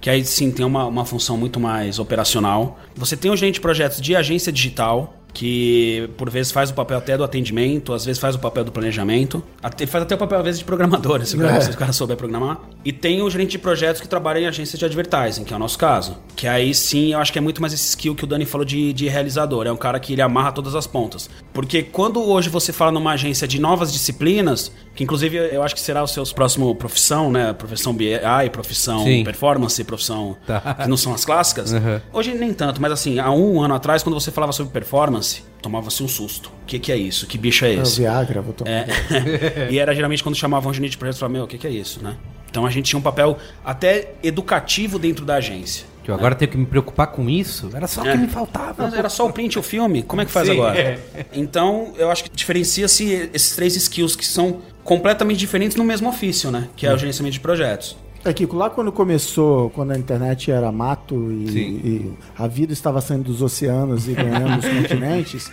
[0.00, 2.78] que aí sim tem uma, uma função muito mais operacional.
[2.94, 6.96] Você tem o gerente de projetos de agência digital, que por vezes faz o papel
[6.96, 10.38] até do atendimento, às vezes faz o papel do planejamento, até, faz até o papel
[10.38, 11.60] às vezes de programador, se o cara, É.
[11.60, 12.58] se o cara souber programar.
[12.82, 15.58] E tem o gerente de projetos que trabalha em agência de advertising, que é o
[15.58, 16.16] nosso caso.
[16.34, 18.64] Que aí sim eu acho que é muito mais esse skill que o Dani falou
[18.64, 19.66] de, de realizador.
[19.66, 21.28] É um cara que ele amarra todas as pontas.
[21.52, 25.80] Porque quando hoje você fala numa agência de novas disciplinas, que inclusive eu acho que
[25.82, 27.52] será o seu próximo profissão, né?
[27.52, 28.18] Profissão BI,
[28.50, 29.22] profissão Sim.
[29.22, 30.60] performance, profissão Tá.
[30.82, 31.72] que não são as clássicas.
[31.72, 32.00] Uhum.
[32.12, 35.25] Hoje nem tanto, mas assim, há um ano atrás, quando você falava sobre performance,
[35.62, 36.50] tomava-se um susto.
[36.62, 37.26] O que, que é isso?
[37.26, 38.00] Que bicho é É o esse?
[38.00, 38.70] Viagra, vou tomar.
[38.70, 38.86] É.
[39.70, 41.70] e era geralmente quando chamavam um gerente de projetos, falava, meu, o que, que é
[41.70, 42.16] isso, né?
[42.50, 45.84] Então a gente tinha um papel até educativo dentro da agência.
[46.02, 47.68] Que eu agora tenho que me preocupar com isso?
[47.74, 48.12] Era só o É.
[48.12, 48.84] que me faltava.
[48.84, 50.02] Mas era só o print e o filme?
[50.04, 50.78] Como é que faz Sim, agora?
[50.78, 50.98] é.
[51.32, 56.50] Então, eu acho que diferencia-se esses três skills que são completamente diferentes no mesmo ofício,
[56.52, 56.68] né?
[56.76, 57.96] Que é o gerenciamento de projetos.
[58.26, 63.00] É, Kiko, lá quando começou, quando a internet era mato e, e a vida estava
[63.00, 65.50] saindo dos oceanos e ganhando os continentes,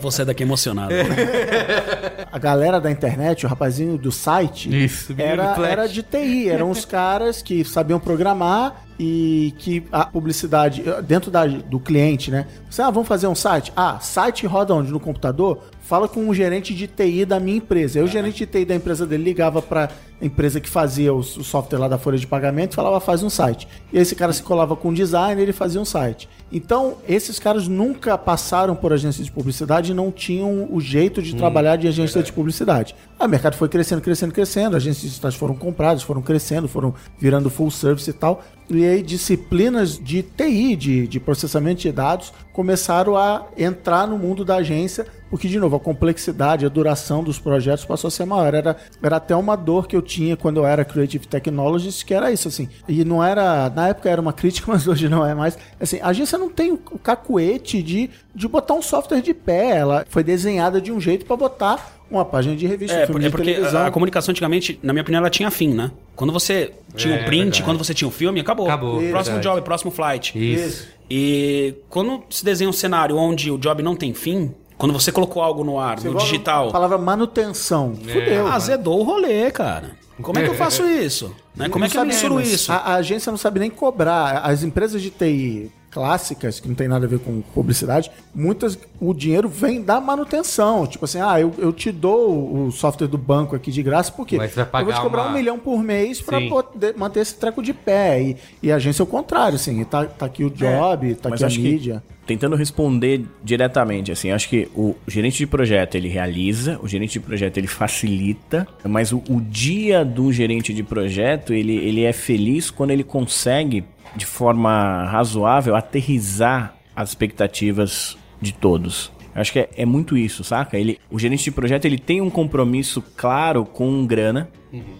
[0.00, 0.94] Você é daqui emocionado.
[2.32, 6.48] a galera da internet, o rapazinho do site, Isso, era, era de TI.
[6.48, 12.46] Eram os caras que sabiam programar e que a publicidade dentro da- do cliente, né?
[12.70, 13.70] Você, ah, vamos fazer um site?
[13.76, 14.90] Ah, site roda onde?
[14.90, 15.58] No computador?
[15.86, 18.00] Fala com o gerente de TI da minha empresa.
[18.00, 19.88] Aí o gerente de TI da empresa dele ligava pra
[20.20, 23.68] empresa que fazia o, software lá da folha de pagamento e falava, faz um site.
[23.92, 26.28] E aí esse cara se colava com o designer e ele fazia um site.
[26.50, 31.36] Então, esses caras nunca passaram por agência de publicidade e não tinham o jeito de
[31.36, 32.94] trabalhar de agência de publicidade.
[33.18, 34.76] Aí o mercado foi crescendo, crescendo, crescendo.
[34.76, 38.42] Agências digitais foram compradas, foram crescendo, foram virando full service e tal.
[38.68, 44.44] E aí disciplinas de TI, de, de processamento de dados, começaram a entrar no mundo
[44.44, 48.54] da agência, porque, de novo, a complexidade, a duração dos projetos passou a ser maior.
[48.54, 52.30] Era, era até uma dor que eu tinha quando eu era Creative Technologist, que era
[52.32, 52.68] isso, assim.
[52.88, 53.68] E não era.
[53.70, 55.58] Na época era uma crítica, mas hoje não é mais.
[55.80, 59.76] Assim, a agência não tem o cacuete de, de botar um software de pé.
[59.76, 63.24] Ela foi desenhada de um jeito para botar uma página de revista, É, filme é
[63.28, 63.80] de porque televisão.
[63.82, 65.90] a, a comunicação antigamente, na minha opinião, ela tinha fim, né?
[66.14, 67.62] Quando você tinha É, o print, verdade.
[67.64, 68.66] quando você tinha o filme, acabou.
[68.66, 69.42] Acabou, Próximo verdade.
[69.42, 70.32] job, próximo flight.
[70.38, 70.86] Isso.
[71.10, 75.42] E quando se desenha um cenário onde o job não tem fim, quando você colocou
[75.42, 77.94] algo no ar, no Igual digital, A palavra manutenção.
[77.94, 78.46] Fudeu.
[78.48, 79.92] azedou o rolê, cara.
[80.22, 81.34] Como é que eu faço isso?
[81.54, 81.68] Né?
[81.68, 82.72] Como é que eu mas isso?
[82.72, 84.38] A, a agência não sabe nem cobrar.
[84.44, 89.14] As empresas de TI clássicas, que não tem nada a ver com publicidade, muitas o
[89.14, 90.86] dinheiro vem da manutenção.
[90.86, 94.36] Tipo assim, ah, eu, eu te dou o software do banco aqui de graça, porque
[94.36, 96.50] Mas você vai eu vou te pagar cobrar uma- um milhão por mês pra Sim.
[96.50, 98.20] poder manter esse treco de pé.
[98.22, 99.82] E, e a agência é o contrário, assim.
[99.84, 102.02] Tá, tá aqui o job, tá Mas aqui a acho que- mídia.
[102.26, 107.20] Tentando responder diretamente, assim, acho que o gerente de projeto ele realiza, o gerente de
[107.20, 112.68] projeto ele facilita, mas o, o dia do gerente de projeto ele, ele é feliz
[112.68, 113.84] quando ele consegue,
[114.16, 119.12] de forma razoável, aterrizar as expectativas de todos.
[119.34, 120.78] Acho que é, é muito isso, saca?
[120.78, 124.48] Ele, o gerente de projeto ele tem um compromisso claro com grana,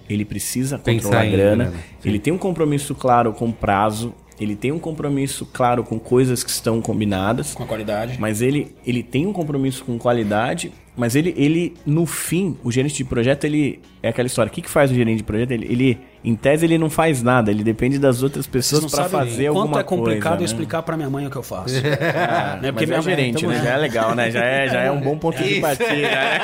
[0.09, 4.73] ele precisa Pensar controlar grana, grana, ele tem um compromisso claro com prazo, ele tem
[4.73, 8.17] um compromisso claro com coisas que estão combinadas, Com a qualidade.
[8.21, 12.97] mas ele, ele tem um compromisso com qualidade, mas ele, ele, no fim, o gerente
[12.97, 13.81] de projeto, ele.
[14.03, 14.51] É aquela história.
[14.51, 15.51] O que, que faz o gerente de projeto?
[15.51, 19.05] Ele, ele, em tese, ele não faz nada, ele depende das outras pessoas não para
[19.09, 20.45] fazer quanto alguma é complicado coisa, eu né?
[20.45, 21.75] explicar pra minha mãe o que eu faço.
[21.77, 22.71] Ah, Né?
[22.73, 23.63] mas Porque é minha gerente, tamo- né?
[23.63, 24.31] Já é legal, né?
[24.31, 25.93] Já é, já é um bom ponto de partida.
[25.95, 26.41] né?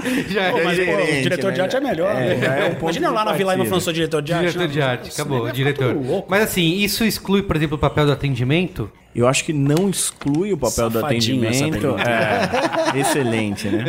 [0.30, 1.54] Já Pô, mas, pô, gerente, o diretor né?
[1.54, 2.10] de arte é melhor.
[2.16, 2.46] É, né?
[2.66, 3.68] é um Imagina lá na Vila partida.
[3.68, 4.42] falando sou diretor de arte.
[4.46, 5.96] Diretor não, de arte, esse acabou, é diretor.
[6.28, 8.90] Mas assim, isso exclui, por exemplo, o papel do atendimento?
[9.12, 11.96] Eu acho que não exclui o papel do Safadinho essa atendimento.
[11.98, 13.84] É, excelente, né?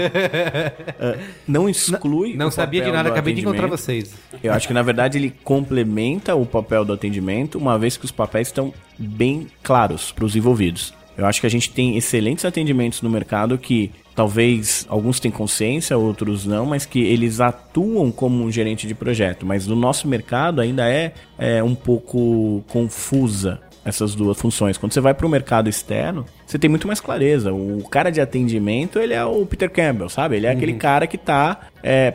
[1.00, 1.17] É,
[1.48, 2.36] não exclui.
[2.36, 4.13] Não o sabia de nada, do acabei de encontrar vocês.
[4.44, 8.12] Eu acho que na verdade ele complementa o papel do atendimento, uma vez que os
[8.12, 10.94] papéis estão bem claros para os envolvidos.
[11.18, 15.98] Eu acho que a gente tem excelentes atendimentos no mercado que talvez alguns têm consciência,
[15.98, 19.46] outros não, mas que eles atuam como um gerente de projeto.
[19.46, 24.78] Mas no nosso mercado ainda é, é um pouco confusa essas duas funções.
[24.78, 27.52] Quando você vai para o mercado externo, você tem muito mais clareza.
[27.52, 30.36] O cara de atendimento, ele é o Peter Campbell, sabe?
[30.36, 31.60] Ele é aquele cara que está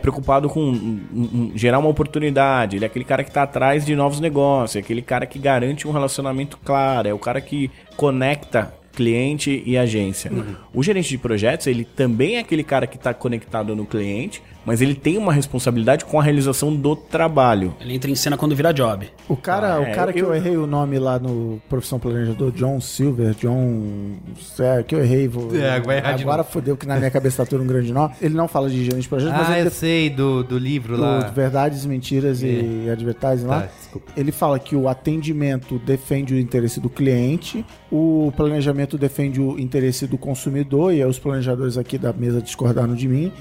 [0.01, 3.97] preocupado com um, um, gerar uma oportunidade, ele é aquele cara que está atrás de
[3.97, 8.73] novos negócios, é aquele cara que garante um relacionamento claro, é o cara que conecta
[8.97, 10.33] cliente e agência.
[10.75, 14.81] O gerente de projetos, ele também é aquele cara que está conectado no cliente, mas
[14.83, 17.73] ele tem uma responsabilidade com a realização do trabalho.
[17.81, 19.09] Ele entra em cena quando vira job.
[19.29, 20.27] O cara, Ah, o é, cara que eu...
[20.29, 24.15] eu- errei o nome lá no Profissão Planejador, John Silver, John.
[24.59, 25.29] É, que eu errei.
[25.29, 25.55] Vou...
[25.55, 28.09] É, vai errar de Agora fodeu que na minha cabeça tá tudo um grande nó.
[28.21, 30.97] Ele não fala de gerente de projetos, mas Ah, ele eu sei, do, do livro
[30.97, 31.21] do lá.
[31.29, 33.61] Verdades, Mentiras e Advertising lá.
[33.61, 33.86] Tá, desculpa.
[34.17, 40.07] Ele fala que o atendimento defende o interesse do cliente, o planejamento defende o interesse
[40.07, 43.33] do consumidor, e aí os planejadores aqui da mesa discordaram de mim.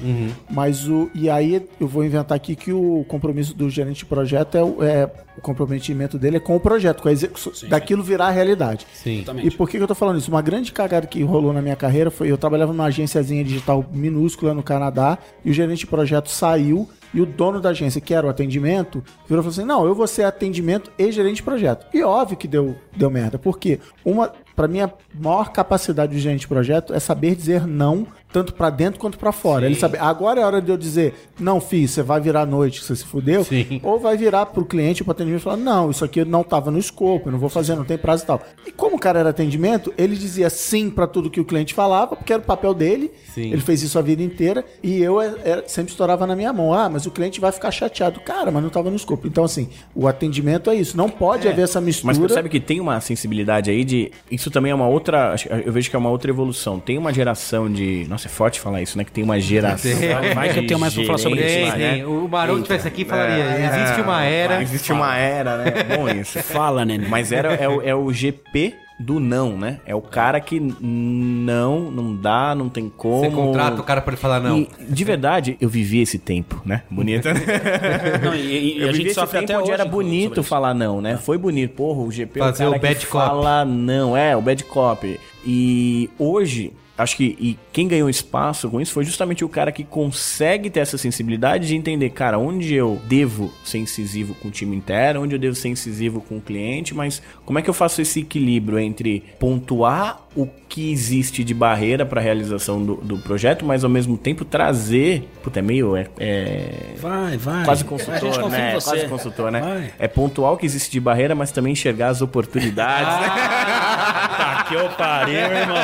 [0.49, 1.09] Mas o.
[1.13, 5.11] E aí eu vou inventar aqui que o compromisso do gerente de projeto é, é
[5.37, 8.85] o comprometimento dele é com o projeto, com a execução, daquilo virar realidade.
[8.93, 9.17] Sim.
[9.17, 9.47] Exatamente.
[9.47, 10.31] E por que, que eu tô falando isso?
[10.31, 14.53] Uma grande cagada que rolou na minha carreira foi eu trabalhava numa agênciazinha digital minúscula
[14.53, 18.27] no Canadá e o gerente de projeto saiu e o dono da agência, que era
[18.27, 21.85] o atendimento, virou e falou assim: não, eu vou ser atendimento e gerente de projeto.
[21.93, 26.41] E óbvio que deu, deu merda, porque uma, para mim, a maior capacidade do gerente
[26.41, 29.65] de projeto é saber dizer não, tanto pra dentro quanto pra fora.
[29.65, 32.81] Ele sabe, agora é hora de eu dizer, não, filho, você vai virar à noite,
[32.81, 33.79] que você se fudeu, Sim.
[33.81, 36.77] ou vai virar pro cliente, pro atendimento e falar: não, isso aqui não tava no
[36.77, 38.41] escopo, eu não vou fazer, não tem prazo e tal.
[38.67, 42.17] E como o cara era atendimento, ele dizia sim pra tudo que o cliente falava,
[42.17, 43.09] porque era o papel dele.
[43.33, 43.53] Sim.
[43.53, 46.73] Ele fez isso a vida inteira e eu é, é, sempre estourava na minha mão.
[46.73, 48.19] Ah, mas o cliente vai ficar chateado.
[48.19, 49.27] Cara, mas não tava no escopo.
[49.27, 50.97] Então, assim, o atendimento é isso.
[50.97, 52.07] Não pode haver essa mistura.
[52.07, 54.11] Mas percebe que tem uma sensibilidade aí de.
[54.29, 55.35] Isso também é uma outra.
[55.65, 56.81] Eu vejo que é uma outra evolução.
[56.81, 58.05] Tem uma geração de.
[58.09, 59.03] Nossa, é forte falar isso, né?
[59.03, 59.91] Que tem uma geração.
[60.33, 62.05] Vai que eu tenho mais pra falar sobre Tem, né?
[62.05, 64.61] O Barão que estivesse aqui falaria: existe uma era.
[64.61, 65.73] Existe uma era, né?
[65.95, 66.39] Bom isso.
[66.43, 67.07] Fala, Nenê.
[67.07, 69.79] Mas era, é, o, é o GP do não, né?
[69.85, 73.19] É o cara que não, não dá, não tem como.
[73.19, 74.59] Você contrata o cara pra ele falar não.
[74.59, 76.83] E, de verdade, eu vivi esse tempo, né?
[76.89, 77.27] Bonito.
[77.27, 77.33] né?
[78.23, 79.81] Não, e, e eu a vivi gente esse sofre tempo até onde hoje.
[79.81, 80.43] era bonito isso.
[80.43, 81.17] falar não, né?
[81.17, 81.75] Foi bonito.
[81.75, 83.25] Porra, o GP Fazer é o o cara bad que cop.
[83.25, 84.15] fala não.
[84.15, 85.19] É, o bad cop.
[85.45, 89.83] E hoje, acho que e quem ganhou espaço com isso foi justamente o cara que
[89.83, 94.75] consegue ter essa sensibilidade de entender, cara, onde eu devo ser incisivo com o time
[94.75, 98.01] inteiro, onde eu devo ser incisivo com o cliente, mas como é que eu faço
[98.01, 103.65] esse equilíbrio entre pontuar o que existe de barreira para a realização do, do projeto,
[103.65, 105.27] mas ao mesmo tempo trazer.
[105.41, 105.95] Puta, é meio.
[105.95, 107.63] É, é- Vai, vai.
[107.65, 108.71] Quase consultor, né?
[108.81, 109.61] Quase consultor, né?
[109.61, 109.93] Vai.
[109.97, 113.07] É pontuar o que existe de barreira, mas também enxergar as oportunidades.
[113.21, 113.35] né?
[114.35, 115.77] Tá que eu pariu, irmão.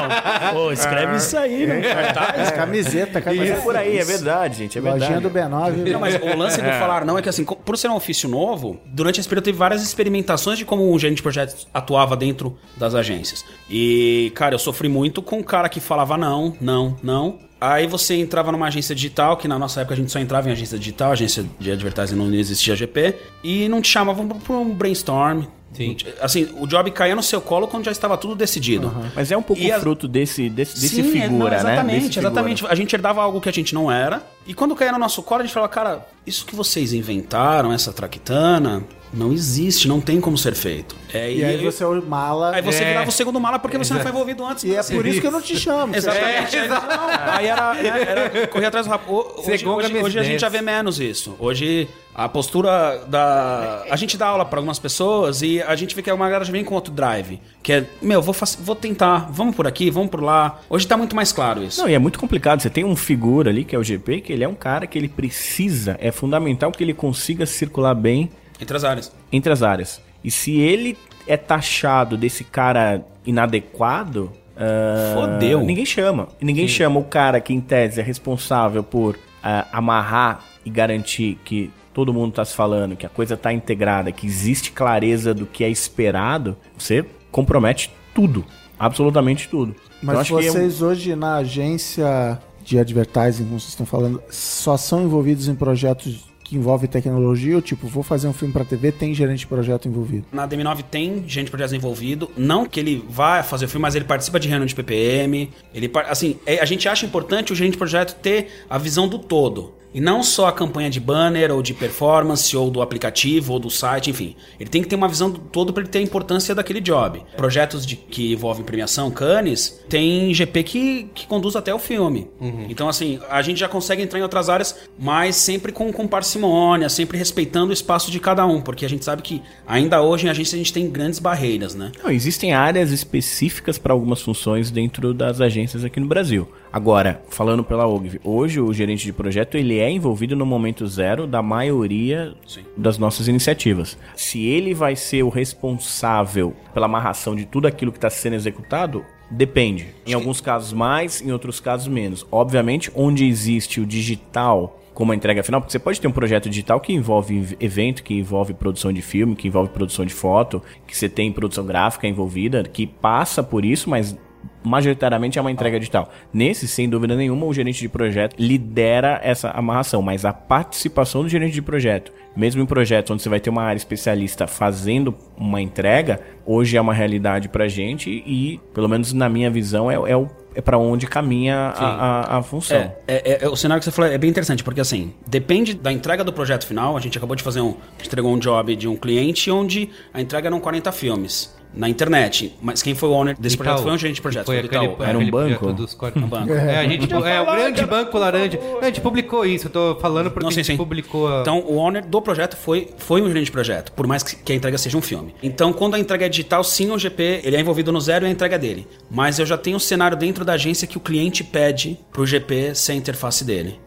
[0.53, 2.51] Pô, escreve isso aí no cartaz.
[2.51, 3.59] Camiseta, Mas camiseta.
[3.59, 4.77] é por aí, é verdade, gente.
[4.77, 5.03] É verdade.
[5.13, 5.91] Lojinha do B9.
[5.91, 8.79] Não, mas o lance do falar não é que assim, por ser um ofício novo,
[8.85, 12.93] durante esse período teve várias experimentações de como um gerente de projetos atuava dentro das
[12.93, 13.45] agências.
[13.69, 17.37] E, cara, eu sofri muito com um cara que falava não, não, não.
[17.59, 20.51] Aí você entrava numa agência digital, que na nossa época a gente só entrava em
[20.51, 25.43] agência digital, agência de advertising não existia GP, e não te chamavam para um brainstorm.
[25.73, 25.95] Sim.
[26.19, 28.91] Assim, o job caía no seu colo quando já estava tudo decidido.
[29.15, 31.55] Mas é um pouco E fruto desse, desse, desse Sim, é, figura, não, né?
[31.57, 32.27] exatamente, Desse figura.
[32.31, 32.65] exatamente.
[32.67, 34.23] A gente herdava algo que a gente não era.
[34.45, 37.93] E quando caía no nosso colo, a gente falava, cara, isso que vocês inventaram, essa
[37.93, 40.95] traquitana, não existe, não tem como ser feito.
[41.13, 42.55] É, E aí você é o mala.
[42.55, 42.87] aí você É.
[42.87, 44.63] virava o segundo mala porque você não foi envolvido antes.
[44.63, 45.95] E é por isso que eu não te chamo.
[45.95, 46.55] Exatamente.
[46.57, 46.89] É, Aí, não,
[47.33, 48.91] aí era, era correr atrás do
[49.37, 51.35] Você Hoje, hoje, hoje a gente já vê menos isso.
[51.39, 53.83] Hoje a postura da.
[53.89, 56.51] A gente dá aula pra algumas pessoas e a gente vê que uma galera já
[56.51, 57.39] vem com outro drive.
[57.63, 60.59] Que é, meu, vou, vou tentar, vamos por aqui, vamos por lá.
[60.69, 61.81] Hoje tá muito mais claro isso.
[61.81, 62.61] Não, e é muito complicado.
[62.61, 64.97] Você tem um figura ali, que é o GP, que ele é um cara que
[64.97, 69.11] ele precisa, é fundamental que ele consiga circular bem Entre as áreas.
[69.31, 70.01] entre as áreas.
[70.23, 74.31] E se ele é taxado desse cara inadequado.
[74.57, 75.61] ah, Fodeu.
[75.61, 76.29] Ninguém chama.
[76.41, 81.71] Ninguém chama o cara que, em tese, é responsável por ah, amarrar e garantir que
[81.93, 85.63] todo mundo tá se falando, que a coisa tá integrada, que existe clareza do que
[85.63, 86.55] é esperado.
[86.77, 88.45] Você compromete tudo.
[88.79, 89.75] Absolutamente tudo.
[90.01, 94.21] Mas acho que é um- vocês hoje na agência de advertising, como vocês estão falando,
[94.29, 97.55] só são envolvidos em projetos que envolvem tecnologia?
[97.55, 100.25] Ou tipo, vou fazer um filme pra TV, tem gerente de projeto envolvido?
[100.33, 102.29] Na DM9 tem gente de projetos envolvido.
[102.35, 105.49] Não que ele vá fazer o filme, mas ele participa de reunião de PPM.
[105.73, 109.17] Ele, assim, é- a gente acha importante o gerente de projeto ter a visão do
[109.17, 109.73] todo.
[109.93, 113.69] E não só a campanha de banner, ou de performance, ou do aplicativo, ou do
[113.69, 114.35] site, enfim.
[114.59, 117.21] Ele tem que ter uma visão do todo para ele ter a importância daquele job.
[117.35, 122.27] Projetos de, que envolvem premiação, Cannes, tem GP que, que conduz até o filme.
[122.69, 126.89] Então, assim, a gente já consegue entrar em outras áreas, mas sempre com, com parcimônia,
[126.89, 130.29] sempre respeitando o espaço de cada um, porque a gente sabe que ainda hoje em
[130.29, 131.91] agência a gente tem grandes barreiras, né?
[132.03, 136.47] Não, existem áreas específicas para algumas funções dentro das agências aqui no Brasil.
[136.73, 141.27] Agora, falando pela OGV, hoje o gerente de projeto ele é envolvido no momento zero
[141.27, 142.63] da maioria Sim.
[142.77, 143.97] das nossas iniciativas.
[144.15, 149.03] Se ele vai ser o responsável pela amarração de tudo aquilo que está sendo executado,
[149.29, 149.87] depende.
[150.05, 152.25] Em alguns casos mais, em outros casos menos.
[152.31, 156.49] Obviamente, onde existe o digital como a entrega final, porque você pode ter um projeto
[156.49, 160.95] digital que envolve evento, que envolve produção de filme, que envolve produção de foto, que
[160.95, 164.17] você tem produção gráfica envolvida, que passa por isso, mas
[164.63, 166.09] majoritariamente é uma entrega digital.
[166.33, 171.29] Nesse, sem dúvida nenhuma, o gerente de projeto lidera essa amarração, mas a participação do
[171.29, 175.61] gerente de projeto, mesmo em projetos onde você vai ter uma área especialista fazendo uma
[175.61, 180.15] entrega, hoje é uma realidade pra gente e, pelo menos na minha visão, é, é
[180.15, 182.77] o é para onde caminha a, a, a, função.
[182.77, 185.93] É, é, é, o cenário que você falou é bem interessante, porque assim, depende da
[185.93, 186.97] entrega do projeto final.
[186.97, 187.75] A gente acabou de fazer um.
[188.03, 192.53] Entregou um job de um cliente onde a entrega eram 40 filmes na internet.
[192.61, 193.65] Mas quem foi o owner desse Itaú.
[193.65, 194.45] projeto foi um gerente de projeto.
[194.45, 195.07] Foi Foi, do aquele, Itaú.
[195.07, 195.73] Era um banco?
[195.73, 195.97] dos.
[196.15, 196.51] Um banco.
[196.61, 198.59] É, a gente, é o grande banco laranja.
[198.81, 200.77] A gente publicou isso, eu tô falando porque Não, a sim, gente sim.
[200.77, 201.41] publicou a...
[201.41, 204.51] Então, o owner do projeto foi, foi um gerente de projeto, por mais que que
[204.51, 205.33] a entrega seja um filme.
[205.41, 208.27] Então, quando a entrega é digital, sim, o GP, ele é envolvido no zero e
[208.27, 208.87] a entrega é dele.
[209.09, 212.75] Mas eu já tenho um cenário dentro da agência que o cliente pede pro GP
[212.75, 213.79] ser a interface dele.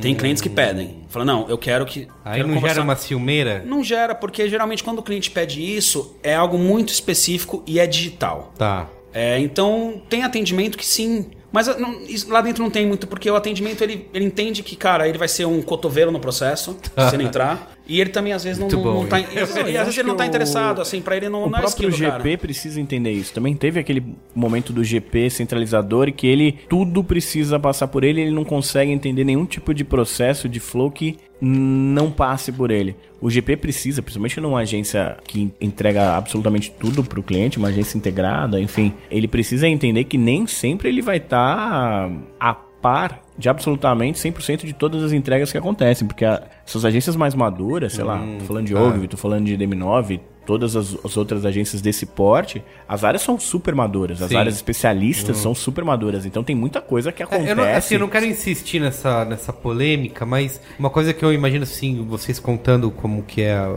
[0.00, 0.98] Tem clientes que pedem.
[1.08, 2.06] Fala, não, eu quero que...
[2.24, 3.62] Aí quero não conversar- gera uma ciumeira?
[3.66, 7.86] Não gera, porque geralmente quando o cliente pede isso, é algo muito específico e é
[7.86, 8.52] digital.
[8.58, 8.88] Tá.
[9.12, 11.26] É, então, tem atendimento que sim.
[11.52, 14.74] Mas ah, não- lá dentro não tem muito, porque o atendimento ele, ele entende que,
[14.74, 16.76] cara, ele vai ser um cotovelo no processo,
[17.08, 17.70] se ele entrar.
[17.86, 19.16] E ele também, às vezes, não, não, não tá.
[19.20, 21.66] às vezes, às vezes ele não tá interessado, assim, pra ele não, O não é
[21.66, 22.38] GP cara.
[22.38, 23.32] precisa entender isso.
[23.32, 24.02] Também teve aquele
[24.34, 28.90] momento do GP centralizador e que ele tudo precisa passar por ele, ele não consegue
[28.90, 32.96] entender nenhum tipo de processo de flow que não passe por ele.
[33.20, 37.98] O GP precisa, principalmente numa agência que entrega absolutamente tudo para o cliente, uma agência
[37.98, 42.10] integrada, enfim, ele precisa entender que nem sempre ele vai estar
[42.40, 42.54] a
[42.84, 47.34] par de absolutamente 100% de todas as entregas que acontecem, porque a- essas agências mais
[47.34, 51.46] maduras, sei lá, tô falando de Ogilvy, tô falando de DM9, todas as, as outras
[51.46, 54.36] agências desse porte, as áreas são super maduras, as Sim.
[54.36, 57.48] áreas especialistas são super maduras, então tem muita coisa que É, acontece.
[57.50, 61.32] eu, não, assim, eu não quero insistir nessa, nessa polêmica, mas uma coisa que eu
[61.32, 63.74] imagino assim, vocês contando como que é a-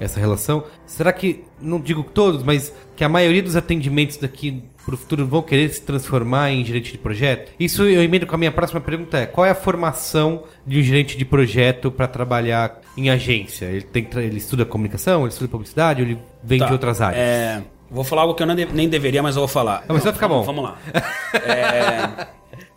[0.00, 4.96] essa relação, será que, não digo todos, mas que a maioria dos atendimentos daqui pro
[4.96, 7.52] futuro vão querer se transformar em gerente de projeto?
[7.58, 10.82] Isso eu emendo com a minha próxima pergunta é, qual é a formação de um
[10.82, 13.66] gerente de projeto para trabalhar em agência?
[13.66, 17.20] Ele, tem, ele estuda comunicação, ele estuda publicidade, ou ele vem Tá, de outras áreas?
[17.20, 19.84] É, vou falar algo que eu nem deveria, mas eu vou falar.
[19.88, 20.42] Não, mas vai ficar bom.
[20.42, 20.78] Vamos lá.
[21.34, 22.26] É,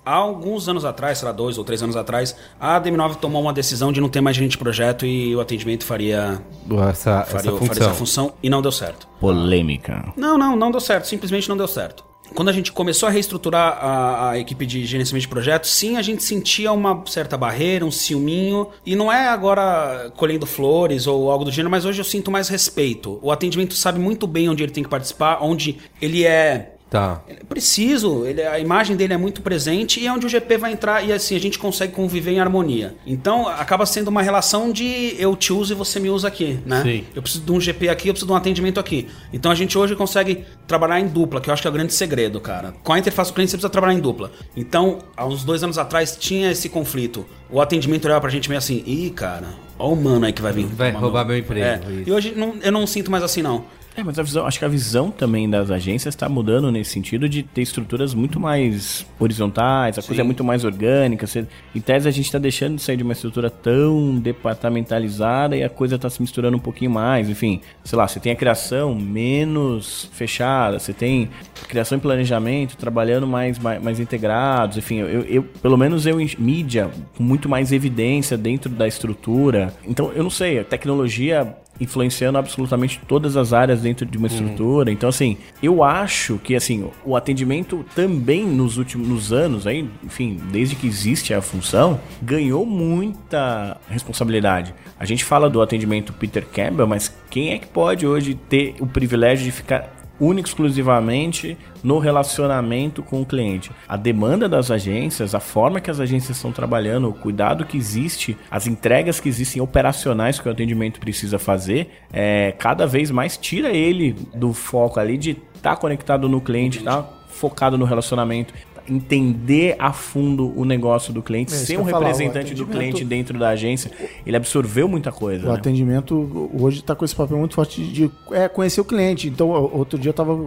[0.09, 3.53] há alguns anos atrás, sei lá, dois ou três anos atrás, a DM9 tomou uma
[3.53, 6.41] decisão de não ter mais gerente de projeto e o atendimento faria,
[6.89, 7.87] Essa, faria, essa faria função.
[7.87, 9.07] essa função e não deu certo.
[9.19, 10.11] Polêmica.
[10.17, 11.05] Não, não, não deu certo.
[11.07, 12.03] Simplesmente não deu certo.
[12.35, 16.01] Quando a gente começou a reestruturar a, a equipe de gerenciamento de projetos, sim, a
[16.01, 18.67] gente sentia uma certa barreira, um ciúminho.
[18.85, 22.47] E não é agora colhendo flores ou algo do gênero, mas hoje eu sinto mais
[22.47, 23.19] respeito.
[23.21, 27.21] O atendimento sabe muito bem onde ele tem que participar, onde ele é Tá.
[27.27, 30.71] é preciso, ele, a imagem dele é muito presente e é onde o GP vai
[30.71, 32.95] entrar e assim a gente consegue conviver em harmonia.
[33.05, 36.81] Então acaba sendo uma relação de eu te uso e você me usa aqui, né?
[36.81, 37.03] Sim.
[37.13, 39.07] Eu preciso de um GP aqui, eu preciso de um atendimento aqui.
[39.31, 41.93] Então a gente hoje consegue trabalhar em dupla, que eu acho que é o grande
[41.93, 42.73] segredo, cara.
[42.83, 44.31] Com a interface do cliente você precisa trabalhar em dupla.
[44.57, 47.25] Então, há uns dois anos atrás tinha esse conflito.
[47.51, 50.51] O atendimento olhava pra gente meio assim, ih, cara, ó o mano aí que vai
[50.53, 50.65] vir.
[50.65, 51.03] Vai Mano.
[51.05, 52.03] roubar meu emprego, É.
[52.05, 53.65] E hoje não- eu não sinto mais assim, não.
[53.99, 57.27] É, mas a visão, acho que a visão também das agências está mudando nesse sentido
[57.27, 61.27] de ter estruturas muito mais horizontais, a coisa é muito mais orgânica.
[61.27, 61.45] Você,
[61.75, 65.69] em tese, a gente está deixando de sair de uma estrutura tão departamentalizada e a
[65.69, 67.29] coisa está se misturando um pouquinho mais.
[67.29, 71.29] Enfim, sei lá, você tem a criação menos fechada, você tem
[71.67, 74.77] criação e planejamento trabalhando mais, mais, mais integrados.
[74.77, 79.73] Enfim, eu, eu- pelo menos eu em mídia com muito mais evidência dentro da estrutura.
[79.85, 84.91] Então, eu não sei, a tecnologia influenciando absolutamente todas as áreas dentro de uma estrutura.
[84.91, 90.39] Então, assim, eu acho que assim, o atendimento também nos últimos nos anos, aí, enfim,
[90.51, 94.73] desde que existe a função, ganhou muita responsabilidade.
[94.99, 98.87] A gente fala do atendimento Peter Campbell, mas quem é que pode hoje ter o
[98.87, 103.71] privilégio de ficar único e exclusivamente no relacionamento com o cliente.
[103.87, 108.37] A demanda das agências, a forma que as agências estão trabalhando, o cuidado que existe,
[108.49, 113.69] as entregas que existem operacionais que o atendimento precisa fazer, é, cada vez mais tira
[113.69, 118.53] ele do foco ali de estar conectado no cliente, estar focado no relacionamento,
[118.89, 123.03] entender a fundo o negócio do cliente, É ser um ia falar, representante do cliente
[123.05, 123.91] dentro da agência,
[124.25, 125.45] ele absorveu muita coisa.
[125.45, 125.55] O né?
[125.55, 129.27] atendimento hoje está com esse papel muito forte de é, conhecer o cliente.
[129.27, 130.37] Então, outro dia eu estava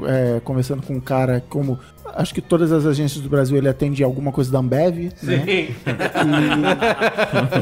[0.44, 1.78] conversando com um cara, como
[2.14, 5.44] acho que todas as agências do Brasil ele atende alguma coisa da Ambev, né?
[5.46, 5.74] E,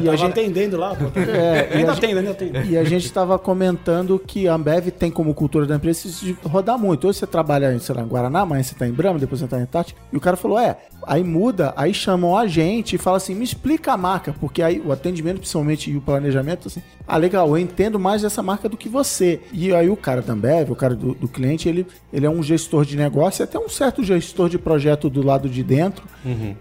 [0.04, 1.06] e a gente, atendendo lá, pô.
[1.20, 2.62] É, ainda a atendo, ainda atendo.
[2.64, 6.36] e a gente estava comentando que a Ambev tem como cultura da empresa isso de
[6.44, 7.08] rodar muito.
[7.08, 9.44] Hoje você trabalha, em, sei lá, em Guaraná, amanhã você está em Brahma, depois você
[9.44, 9.94] está em Tati.
[10.12, 10.76] E o cara falou: é,
[11.06, 14.80] aí muda, aí chamam a gente e fala assim: me explica a marca, porque aí
[14.84, 18.76] o atendimento, principalmente, e o planejamento, assim, ah, legal, eu entendo mais dessa marca do
[18.76, 19.40] que você.
[19.52, 22.42] E aí o cara da Ambev, o cara do, do cliente, ele, ele é um
[22.42, 26.04] gestor de negócio, e até um certo gestor gestor de projeto do lado de dentro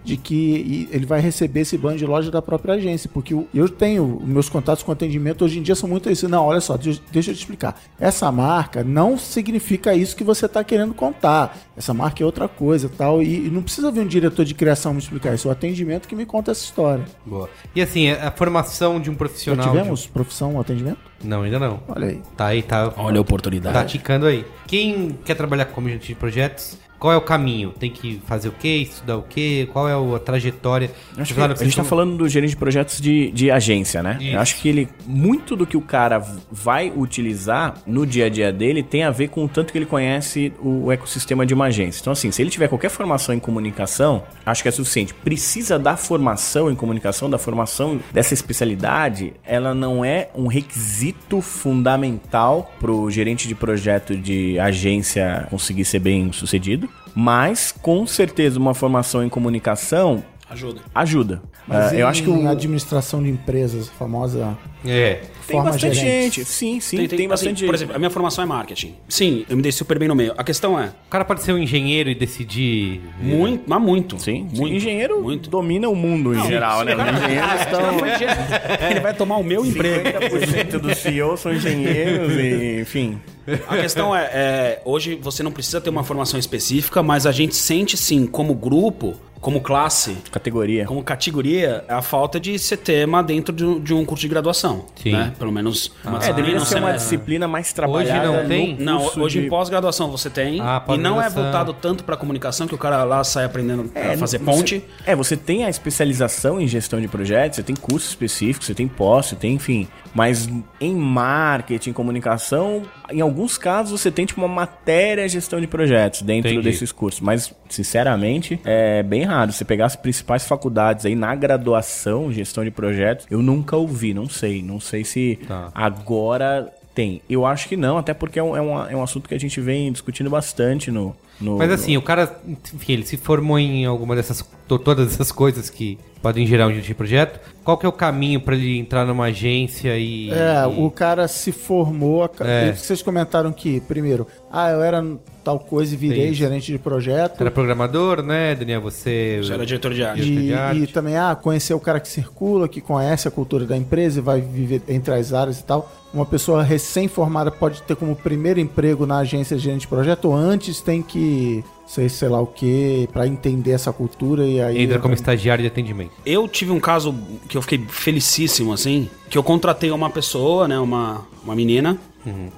[0.04, 3.08] de que ele vai receber esse banho de loja da própria agência.
[3.12, 6.28] Porque eu tenho meus contatos com atendimento hoje em dia são muito isso.
[6.28, 7.80] Não, olha só, deixa eu te explicar.
[7.98, 11.56] Essa marca não significa isso que você está querendo contar.
[11.76, 13.22] Essa marca é outra coisa tal.
[13.22, 15.46] E, e não precisa vir um diretor de criação me explicar isso.
[15.46, 17.04] É o atendimento que me conta essa história.
[17.24, 17.48] Boa.
[17.74, 19.64] E assim, a formação de um profissional.
[19.64, 20.98] Já tivemos profissão atendimento?
[21.22, 21.80] Não, ainda não.
[21.88, 22.22] Olha aí.
[22.36, 22.92] Tá aí, tá.
[22.96, 23.74] Olha a oportunidade.
[23.74, 24.44] Tá ticando aí.
[24.66, 27.70] Quem quer trabalhar como gerente de projetos, qual é o caminho?
[27.70, 28.76] Tem que fazer o quê?
[28.82, 29.66] Estudar o quê?
[29.72, 30.90] Qual é a trajetória?
[31.16, 34.18] Acho que a gente está falando do gerente de projetos de, de agência, né?
[34.20, 34.34] Isso.
[34.34, 36.22] Eu acho que ele, muito do que o cara
[36.52, 39.86] vai utilizar no dia a dia dele tem a ver com o tanto que ele
[39.86, 42.02] conhece o ecossistema de uma agência.
[42.02, 45.14] Então, assim, se ele tiver qualquer formação em comunicação, acho que é suficiente.
[45.14, 52.70] Precisa da formação em comunicação, da formação dessa especialidade, ela não é um requisito fundamental
[52.78, 56.89] para o gerente de projeto de agência conseguir ser bem sucedido.
[57.14, 60.80] Mas, com certeza, uma formação em comunicação Ajuda.
[60.94, 61.42] ajuda.
[61.66, 65.14] Mas Ah, eu acho que o, administração de empresas, a famosa É.
[65.14, 66.36] tem forma bastante gerente.
[66.36, 66.44] gente.
[66.48, 67.66] Sim, sim, Tem, tem, tem, bastante assim, gente.
[67.66, 68.94] Por exemplo, a minha formação é marketing.
[69.08, 70.32] Sim, eu me dei super bem no meio.
[70.36, 73.00] A questão é, O cara pode ser um engenheiro e decidir.
[73.20, 74.18] muito, mas muito.
[74.18, 74.60] Sim, sim.
[74.60, 74.74] muito.
[74.74, 75.50] engenheiro Muito.
[75.50, 76.94] domina o mundo em geral, né?
[76.94, 77.80] Os engenheiros estão...
[78.90, 80.04] Ele vai tomar o meu emprego.
[80.20, 83.20] 50% dos CEOs são engenheiros e, enfim...
[83.68, 87.56] A questão é, é, hoje você não precisa ter uma formação específica, mas a gente
[87.56, 90.84] sente sim, como grupo, como classe, Categoria.
[90.84, 94.69] como categoria, a falta de ser tema dentro de de um curso de graduação.
[94.96, 95.12] Sim.
[95.12, 95.32] Né?
[95.38, 96.98] Pelo menos uma É, deveria no ser uma semestre.
[97.16, 98.26] disciplina mais trabalhada.
[98.26, 98.76] não no tem?
[98.78, 100.60] Não, curso hoje de- em pós-graduação você tem.
[100.60, 103.98] Ah, e não é voltado tanto para comunicação que o cara lá sai aprendendo a
[103.98, 104.78] É, fazer não- ponte.
[104.78, 108.74] Você, é, você tem a especialização em gestão de projetos, você tem cursos específicos, você
[108.74, 109.88] tem pós, você tem, enfim.
[110.14, 110.48] Mas
[110.80, 116.50] em marketing, comunicação, em alguns casos você tem tipo uma matéria gestão de projetos dentro
[116.50, 116.68] Entendi.
[116.68, 117.20] desses cursos.
[117.20, 119.52] Mas, sinceramente, é bem raro.
[119.52, 124.28] Você pegar as principais faculdades aí na graduação, gestão de projetos, eu nunca ouvi, não
[124.28, 124.62] sei.
[124.62, 125.70] Não sei se Tá.
[125.74, 127.22] agora tem.
[127.30, 129.38] Eu acho que não, até porque é um, é um, é um assunto que a
[129.38, 131.14] gente vem discutindo bastante no.
[131.40, 132.36] no Mas assim, o cara,
[132.74, 136.70] enfim, ele se formou em alguma dessas, to- todas essas coisas que podem gerar um
[136.70, 137.40] gerente de projeto.
[137.64, 140.30] Qual que é o caminho para ele entrar numa agência e.
[140.30, 142.24] É, e- o cara se formou.
[142.24, 142.72] a- É.
[142.72, 145.04] Vocês comentaram que, primeiro, ah, eu era
[145.44, 146.34] tal coisa e virei Isso.
[146.34, 147.40] gerente de projeto.
[147.40, 148.80] Era programador, né, Daniel?
[148.82, 149.42] Você.
[149.42, 150.22] Já era diretor de arte.
[150.22, 150.82] Diretor E, de arte.
[150.82, 154.22] e também, ah, conhecer o cara que circula, que conhece a cultura da empresa e
[154.22, 155.90] vai viver entre as áreas e tal.
[156.12, 160.34] Uma pessoa recém-formada pode ter como primeiro emprego na agência de gerente de projeto ou
[160.34, 164.80] antes tem que, sei, sei lá o que, pra entender essa cultura e aí...
[164.80, 166.12] Entra como estagiário de atendimento.
[166.24, 167.12] Eu tive um caso
[167.48, 171.98] que eu fiquei felicíssimo, assim, que eu contratei uma pessoa, né, uma, uma menina,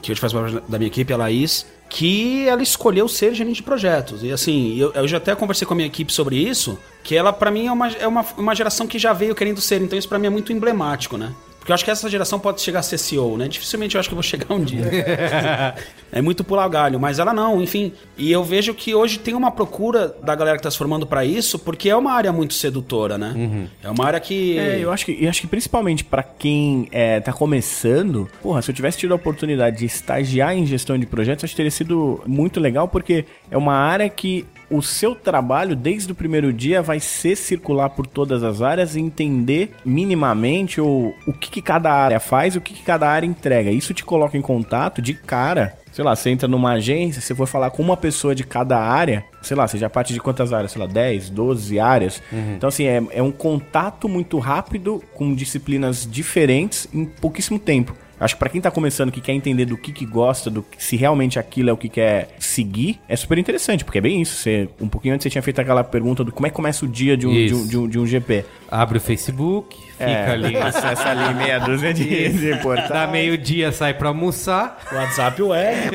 [0.02, 3.62] que hoje faz parte da minha equipe, a Laís, que ela escolheu ser gerente de
[3.62, 4.22] projetos.
[4.22, 7.32] E assim, eu, eu já até conversei com a minha equipe sobre isso, que ela
[7.32, 10.08] pra mim é uma, é uma, uma geração que já veio querendo ser, então isso
[10.08, 11.32] pra mim é muito emblemático, né?
[11.62, 13.46] Porque eu acho que essa geração pode chegar a ser CEO, né?
[13.46, 14.82] Dificilmente eu acho que eu vou chegar um dia.
[16.10, 17.92] é muito pular galho, mas ela não, enfim.
[18.18, 21.24] E eu vejo que hoje tem uma procura da galera que tá se formando pra
[21.24, 23.68] isso, porque é uma área muito sedutora, né?
[23.80, 24.58] É uma área que.
[24.58, 28.68] É, eu acho que, eu acho que principalmente pra quem é, tá começando, porra, se
[28.68, 32.20] eu tivesse tido a oportunidade de estagiar em gestão de projetos, acho que teria sido
[32.26, 36.98] muito legal, porque é uma área que o seu trabalho, desde o primeiro dia, vai
[36.98, 42.18] ser circular por todas as áreas e entender minimamente o, o que, que cada área
[42.18, 43.70] faz e o que, que cada área entrega.
[43.70, 45.76] Isso te coloca em contato de cara.
[45.92, 49.26] Sei lá, você entra numa agência, você for falar com uma pessoa de cada área,
[49.42, 50.72] sei lá, você já parte de quantas áreas?
[50.72, 52.22] Sei lá, 10, 12 áreas.
[52.56, 57.94] Então, assim, é, é um contato muito rápido com disciplinas diferentes em pouquíssimo tempo.
[58.22, 60.82] Acho que pra quem tá começando, que quer entender do que que gosta, do que,
[60.82, 64.36] se realmente aquilo é o que quer seguir, é super interessante, porque é bem isso.
[64.36, 66.88] Você, um pouquinho antes você tinha feito aquela pergunta do como é que começa o
[66.88, 68.44] dia de um, de um, de um, de um GP.
[68.70, 70.56] Abre o Facebook, fica É, ali.
[70.56, 72.88] Acessa ali meia dúzia de, de portais.
[72.88, 74.78] Dá meio-dia, sai pra almoçar.
[74.90, 75.88] O WhatsApp é.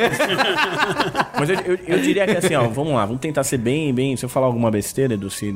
[1.39, 4.15] Mas eu, eu, eu diria que assim, ó, vamos lá, vamos tentar ser bem, bem.
[4.15, 5.53] Se eu falar alguma besteira, Edu, se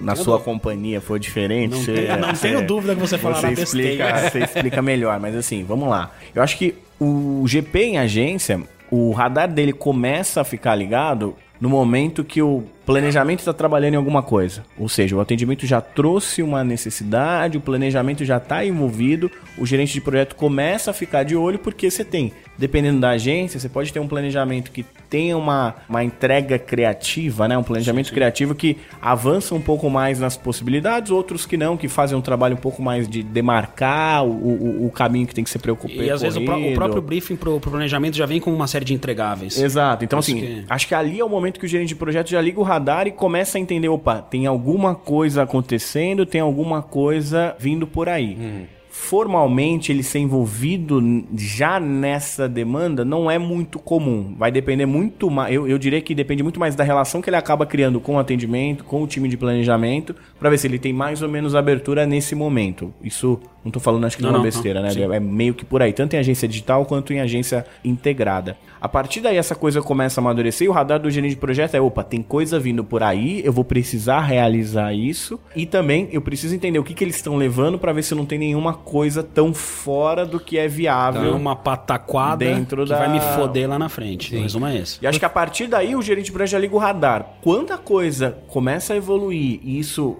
[0.00, 3.40] na sua companhia for diferente, Não você- tenho- não você- tenho dúvida que você falará
[3.50, 4.30] você explica, besteira.
[4.30, 6.10] você explica melhor, mas assim, vamos lá.
[6.34, 8.60] Eu acho que o GP em agência,
[8.90, 13.96] o radar dele começa a ficar ligado no momento que o planejamento está trabalhando em
[13.96, 14.62] alguma coisa.
[14.78, 19.92] Ou seja, o atendimento já trouxe uma necessidade, o planejamento já está envolvido, o gerente
[19.92, 23.92] de projeto começa a ficar de olho porque você tem, dependendo da agência, você pode
[23.92, 27.56] ter um planejamento que tenha uma, uma entrega criativa, né?
[27.56, 32.16] um planejamento criativo que avança um pouco mais nas possibilidades, outros que não, que fazem
[32.18, 35.58] um trabalho um pouco mais de demarcar o, o, o caminho que tem que ser
[35.60, 36.02] preocupado.
[36.02, 38.66] E às vezes o, pró- o próprio briefing pro, pro planejamento já vem com uma
[38.66, 39.58] série de entregáveis.
[39.58, 40.04] Exato.
[40.04, 42.28] Então, Isso assim, que- acho que ali é o momento que o gerente de projeto
[42.30, 46.82] já liga o radar e começa a entender, opa, tem alguma coisa acontecendo, tem alguma
[46.82, 48.66] coisa vindo por aí.
[48.96, 51.02] Formalmente ele ser envolvido
[51.36, 54.36] já nessa demanda não é muito comum.
[54.38, 55.52] Vai depender muito mais.
[55.52, 58.18] Eu, eu diria que depende muito mais da relação que ele acaba criando com o
[58.20, 62.06] atendimento, com o time de planejamento, para ver se ele tem mais ou menos abertura
[62.06, 62.94] nesse momento.
[63.02, 64.86] Isso não tô falando, acho que não, Não, é uma besteira, não.
[64.86, 64.94] né?
[64.94, 65.12] Sim.
[65.12, 68.56] É meio que por aí, tanto em agência digital quanto em agência integrada.
[68.78, 71.74] A partir daí essa coisa começa a amadurecer e o radar do gerente de projeto
[71.74, 76.20] é, opa, tem coisa vindo por aí, eu vou precisar realizar isso e também eu
[76.20, 79.22] preciso entender o que, que eles estão levando para ver se não tem nenhuma coisa
[79.22, 81.22] tão fora do que é viável.
[81.22, 84.34] Então é uma pataquada Dentro que da- vai me foder lá na frente.
[84.36, 84.98] O resumo é esse.
[85.02, 87.26] E acho que a partir daí o gerente de projeto já liga o radar.
[87.42, 90.16] Quando a coisa começa a evoluir e isso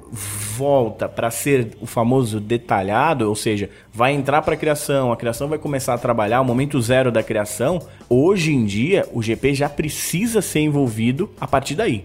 [0.56, 5.48] volta para ser o famoso detalhado, ou seja, vai entrar para a criação, a criação
[5.48, 9.68] vai começar a trabalhar, o momento zero da criação, hoje em dia o GP já
[9.68, 12.04] precisa ser envolvido a partir daí.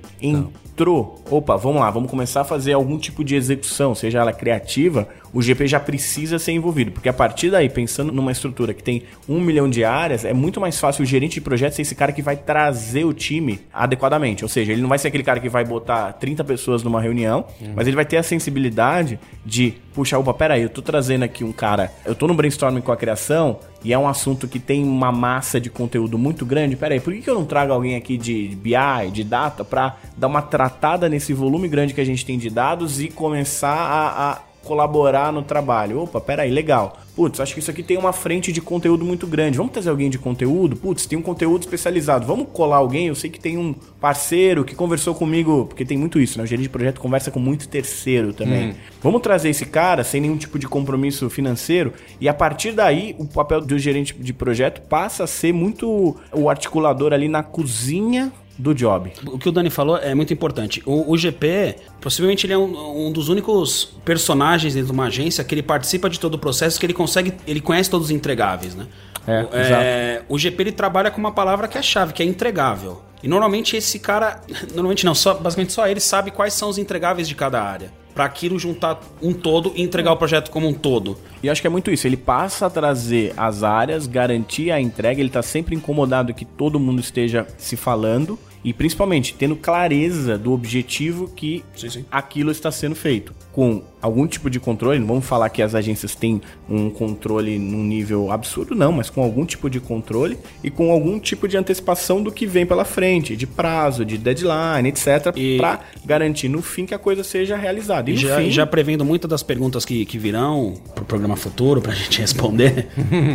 [0.79, 5.09] Entrou, opa, vamos lá, vamos começar a fazer algum tipo de execução, seja ela criativa,
[5.33, 9.03] o GP já precisa ser envolvido, porque a partir daí, pensando numa estrutura que tem
[9.27, 12.13] um milhão de áreas, é muito mais fácil o gerente de projeto ser esse cara
[12.13, 14.45] que vai trazer o time adequadamente.
[14.45, 17.45] Ou seja, ele não vai ser aquele cara que vai botar 30 pessoas numa reunião,
[17.75, 21.51] mas ele vai ter a sensibilidade de, puxa, opa, peraí, eu tô trazendo aqui um
[21.51, 25.11] cara, eu tô no brainstorming com a criação, e é um assunto que tem uma
[25.11, 28.55] massa de conteúdo muito grande, peraí, por que, que eu não trago alguém aqui de
[28.55, 32.49] BI, de data, pra dar uma tratada nesse volume grande que a gente tem de
[32.49, 36.01] dados e começar a- a colaborar no trabalho.
[36.01, 36.97] Opa, peraí, legal.
[37.15, 39.57] Putz, acho que isso aqui tem uma frente de conteúdo muito grande.
[39.57, 40.75] Vamos trazer alguém de conteúdo?
[40.75, 42.25] Putz, tem um conteúdo especializado.
[42.25, 43.07] Vamos colar alguém?
[43.07, 46.43] Eu sei que tem um parceiro que conversou comigo, porque tem muito isso, né?
[46.43, 48.75] O gerente de projeto conversa com muito terceiro também.
[49.01, 53.25] Vamos trazer esse cara sem nenhum tipo de compromisso financeiro e a partir daí o
[53.25, 58.75] papel do gerente de projeto passa a ser muito o articulador ali na cozinha do
[58.75, 59.11] job.
[59.25, 60.83] O que o Dani falou é muito importante.
[60.85, 65.43] O, o GP, possivelmente, ele é um, um dos únicos personagens dentro de uma agência
[65.43, 68.75] que ele participa de todo o processo, que ele consegue, ele conhece todos os entregáveis,
[68.75, 68.87] né?
[69.25, 72.25] É, o, é, o GP ele trabalha com uma palavra que é chave, que é
[72.25, 73.01] entregável.
[73.23, 74.41] E normalmente esse cara,
[74.73, 77.91] normalmente não, só, basicamente só ele sabe quais são os entregáveis de cada área.
[78.13, 81.17] Pra aquilo juntar um todo e entregar o projeto como um todo.
[81.41, 82.05] E acho que é muito isso.
[82.05, 85.21] Ele passa a trazer as áreas, garantir a entrega.
[85.21, 88.37] Ele tá sempre incomodado que todo mundo esteja se falando.
[88.63, 92.05] E principalmente tendo clareza do objetivo que Sim, sim.
[92.11, 93.33] aquilo está sendo feito.
[93.51, 97.83] Com algum tipo de controle, não vamos falar que as agências têm um controle num
[97.83, 102.21] nível absurdo, não, mas com algum tipo de controle e com algum tipo de antecipação
[102.21, 106.93] do que vem pela frente, de prazo, de deadline, etc., para garantir no fim que
[106.93, 108.09] a coisa seja realizada.
[108.09, 111.93] E já, fim, já prevendo muitas das perguntas que, que virão pro programa futuro pra
[111.95, 112.87] gente responder,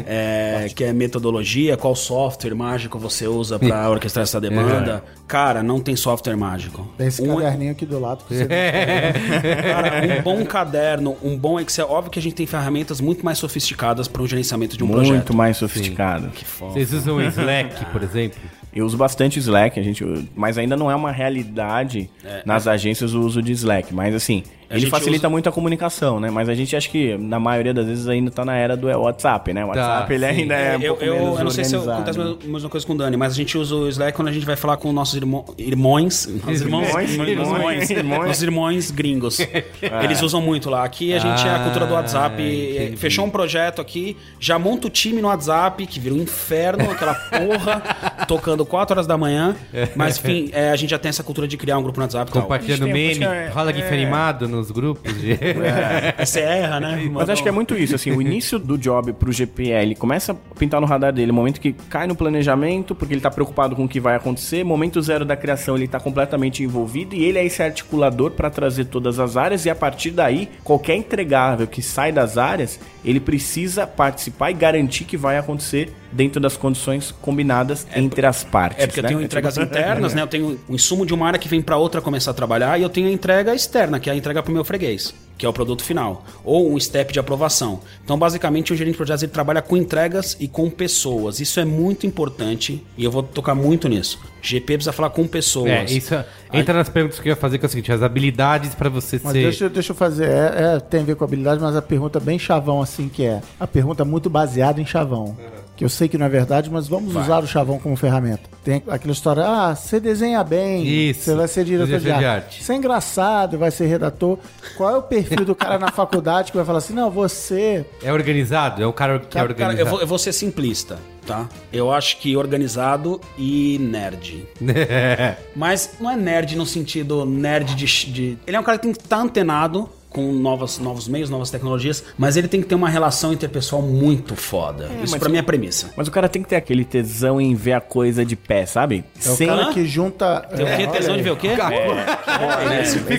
[0.06, 5.04] é, que é metodologia, qual software mágico você usa pra orquestrar essa demanda.
[5.26, 6.86] Cara, não tem software mágico.
[6.98, 8.24] Tem esse Um- caderninho aqui do lado.
[8.24, 8.46] pra você
[9.62, 11.88] Cara, um bom caderno, um bom Excel.
[11.90, 15.06] Óbvio que a gente tem ferramentas muito mais sofisticadas para o gerenciamento de um muito
[15.06, 15.34] projeto.
[15.34, 16.30] mais sofisticado.
[16.60, 18.38] Vocês usam o Slack, por exemplo?
[18.74, 20.04] Eu uso bastante Slack, a gente,
[20.34, 22.10] mas ainda não é uma realidade
[22.44, 23.94] nas agências o uso de Slack.
[23.94, 24.42] Mas assim,
[24.76, 26.30] ele facilita usa- muito a comunicação, né?
[26.30, 29.52] Mas a gente acha que na maioria das vezes ainda tá na era do WhatsApp,
[29.52, 29.64] né?
[29.64, 30.40] O WhatsApp ele sim.
[30.42, 32.86] ainda é um eu, pouco eu, menos eu não sei se acontece a mesma coisa
[32.86, 34.92] com o Dani, mas a gente usa o Slack quando a gente vai falar com
[34.92, 36.26] nossos irmão, irmãos.
[36.44, 38.26] Nossos irmãos, Irmãos, irmãos, irmãos, irmãos.
[38.26, 39.38] nossos irmãos gringos.
[40.02, 40.84] Eles usam muito lá.
[40.84, 42.36] Aqui a gente é a cultura do WhatsApp.
[42.42, 42.96] Ah, entendi.
[42.96, 47.14] Fechou um projeto aqui, já monta o time no WhatsApp, que vira um inferno, aquela
[47.14, 47.82] porra,
[48.26, 49.54] tocando 4 horas da manhã.
[49.94, 52.30] Mas enfim, é, a gente já tem essa cultura de criar um grupo no WhatsApp.
[52.30, 53.92] Compartilhando meme, que é- rola GIF é.
[53.94, 55.12] animado nos grupos.
[55.20, 55.32] De...
[55.32, 57.08] Aí você erra, né?
[57.12, 60.32] Mas acho que é muito isso, assim, o início do job pro GPL ele começa
[60.32, 63.76] a pintar no radar dele, o momento que cai no planejamento, porque ele tá preocupado
[63.76, 67.38] com o que vai acontecer, momento zero da criação ele tá completamente envolvido e ele
[67.38, 71.82] é esse articulador para trazer todas as áreas e a partir daí, qualquer entregável que
[71.82, 77.86] sai das áreas, ele precisa participar e garantir que vai acontecer dentro das condições combinadas
[77.94, 78.82] entre as partes.
[78.82, 79.08] É porque eu né?
[79.08, 80.22] tenho É entregas tipo- internas, né?
[80.22, 82.82] Eu tenho um insumo de uma área que vem para outra começar a trabalhar e
[82.82, 85.48] eu tenho a entrega externa, que é a entrega para o meu freguês, que é
[85.48, 87.80] o produto final, ou um step de aprovação.
[88.04, 91.40] Então, basicamente, o gerente de projetos ele trabalha com entregas e com pessoas.
[91.40, 94.18] Isso é muito importante e eu vou tocar muito nisso.
[94.40, 95.70] GP precisa falar com pessoas.
[95.70, 96.14] É, isso
[96.52, 99.18] entra nas perguntas que eu ia fazer, que é o seguinte: as habilidades pra você
[99.24, 99.42] Mas ser.
[99.42, 102.20] deixa, eu- deixa eu fazer, é, é, tem a ver com habilidade, mas a pergunta
[102.20, 103.40] bem chavão assim que é.
[103.58, 105.36] A pergunta muito baseada em chavão.
[105.76, 108.42] Que eu sei que não é verdade, mas vamos usar o chavão como ferramenta.
[108.62, 111.22] Tem aquela história, ah, você desenha bem, Isso.
[111.22, 112.44] você vai ser diretor de Diretor de arte.
[112.46, 112.62] arte.
[112.64, 114.38] Você é engraçado, vai ser redator.
[114.76, 117.84] Qual é o perfil do cara na faculdade que vai falar assim, não, você...
[118.02, 118.82] É organizado?
[118.82, 119.80] É o cara que é Cara, organizado.
[119.80, 120.96] eu vou, eu vou ser simplista.
[121.26, 121.48] tá?
[121.72, 124.46] Eu acho que organizado e nerd.
[125.56, 128.92] Mas não é nerd no sentido nerd de, de- Ele é um cara que tem
[128.92, 132.88] que estar antenado com novas, novos meios, novas tecnologias, mas ele tem que ter uma
[132.88, 134.88] relação interpessoal muito foda.
[135.02, 135.90] Isso mas pra mim é a premissa.
[135.96, 139.04] Mas o cara tem que ter aquele tesão em ver a coisa de pé, sabe?
[139.26, 140.40] É o cara que junta.
[140.54, 140.82] Tem o quê?
[140.84, 141.50] é, Tesão de ver o quê?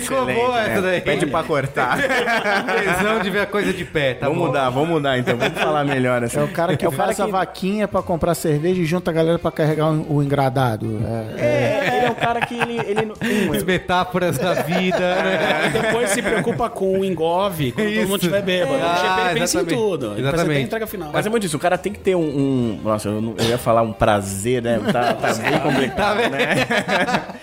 [0.00, 1.00] Ficou boa essa daí.
[1.02, 1.98] Pede pra cortar.
[2.00, 4.46] Tesão de ver a coisa de pé, tá vamos bom?
[4.46, 5.36] mudar, vamos mudar então.
[5.36, 6.38] Vamos falar melhor assim.
[6.38, 8.86] É o cara que é o cara faz a que vaquinha pra comprar cerveja e
[8.86, 11.00] junta a galera pra carregar o o engradado.
[11.36, 13.12] É, É, ele é o cara que ele, ele
[13.56, 15.66] As metáforas da vida, né?
[15.66, 18.74] E depois se preocupa com o engove quando todo mundo estiver bêbado.
[18.82, 19.74] Ah, o GP ele pensa em exatamente.
[19.74, 20.06] tudo.
[20.06, 20.58] Ele pensa até Exatamente.
[20.58, 21.10] a entrega final.
[21.12, 22.20] Mas é muito isso, o cara tem que ter um.
[22.20, 24.78] um- nossa, eu, não- eu ia falar um prazer, né?
[24.92, 26.66] Tá, tá bem complicado, né?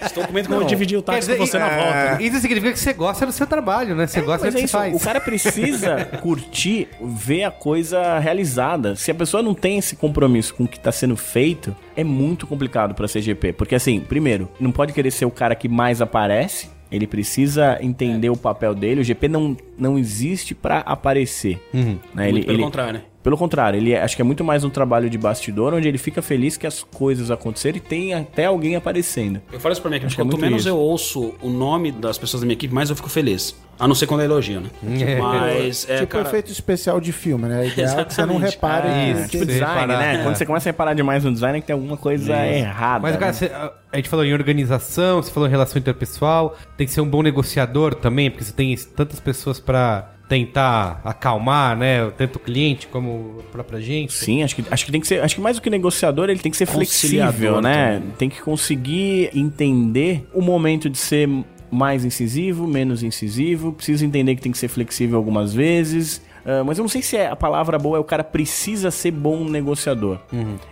[0.05, 2.21] Estou com medo que eu dividir o táxi dizer, com você na volta.
[2.23, 4.07] Isso significa que você gosta do seu trabalho, né?
[4.07, 4.95] Você gosta do Mas que é você isso, faz.
[4.95, 8.95] o cara precisa curtir, ver a coisa realizada.
[8.95, 12.45] Se a pessoa não tem esse compromisso com o que está sendo feito, é muito
[12.47, 13.53] complicado para CGP.
[13.53, 16.69] Porque assim, primeiro, não pode querer ser o cara que mais aparece.
[16.93, 19.01] Ele precisa entender o papel dele.
[19.01, 21.59] O GP não, não existe para aparecer.
[21.73, 21.97] Uhum.
[22.13, 22.29] né?
[22.29, 23.01] Muito pelo contrário.
[23.23, 25.97] Pelo contrário, ele é- acho que é muito mais um trabalho de bastidor, onde ele
[25.97, 29.41] fica feliz que as coisas aconteceram e tem até alguém aparecendo.
[29.51, 30.69] Eu falo isso pra minha equipe, Acho que é quanto muito menos isso.
[30.69, 33.55] eu ouço o nome das pessoas da minha equipe, mais eu fico feliz.
[33.79, 34.69] A não ser quando é elogio, né?
[35.01, 35.19] É.
[35.19, 36.27] Mas, é, tipo cara...
[36.27, 37.65] efeito especial de filme, né?
[37.67, 38.87] Ideal é que você não repare.
[38.87, 39.29] É, que- isso.
[39.29, 40.15] Tipo Você design, reparar, né?
[40.19, 40.23] é.
[40.23, 43.01] Quando você começa a reparar demais no design, é que tem alguma coisa errada.
[43.01, 43.33] Mas, cara, né?
[43.33, 46.99] você- a a gente falou em organização, você falou em relação interpessoal, tem que ser
[47.01, 52.09] um bom negociador também, porque você tem tantas pessoas pra tentar acalmar, né?
[52.17, 54.13] Tanto o cliente como a própria gente.
[54.13, 55.21] Sim, acho que, acho que tem que ser.
[55.21, 57.97] Acho que mais do que negociador, ele tem que ser flexível, né?
[57.97, 58.11] também.
[58.17, 61.29] Tem que conseguir entender o momento de ser
[61.69, 63.73] mais incisivo, menos incisivo.
[63.73, 66.19] Precisa entender que tem que ser flexível algumas vezes.
[66.43, 69.11] Ah, mas eu não sei se é a palavra boa é o cara precisa ser
[69.11, 70.17] bom negociador.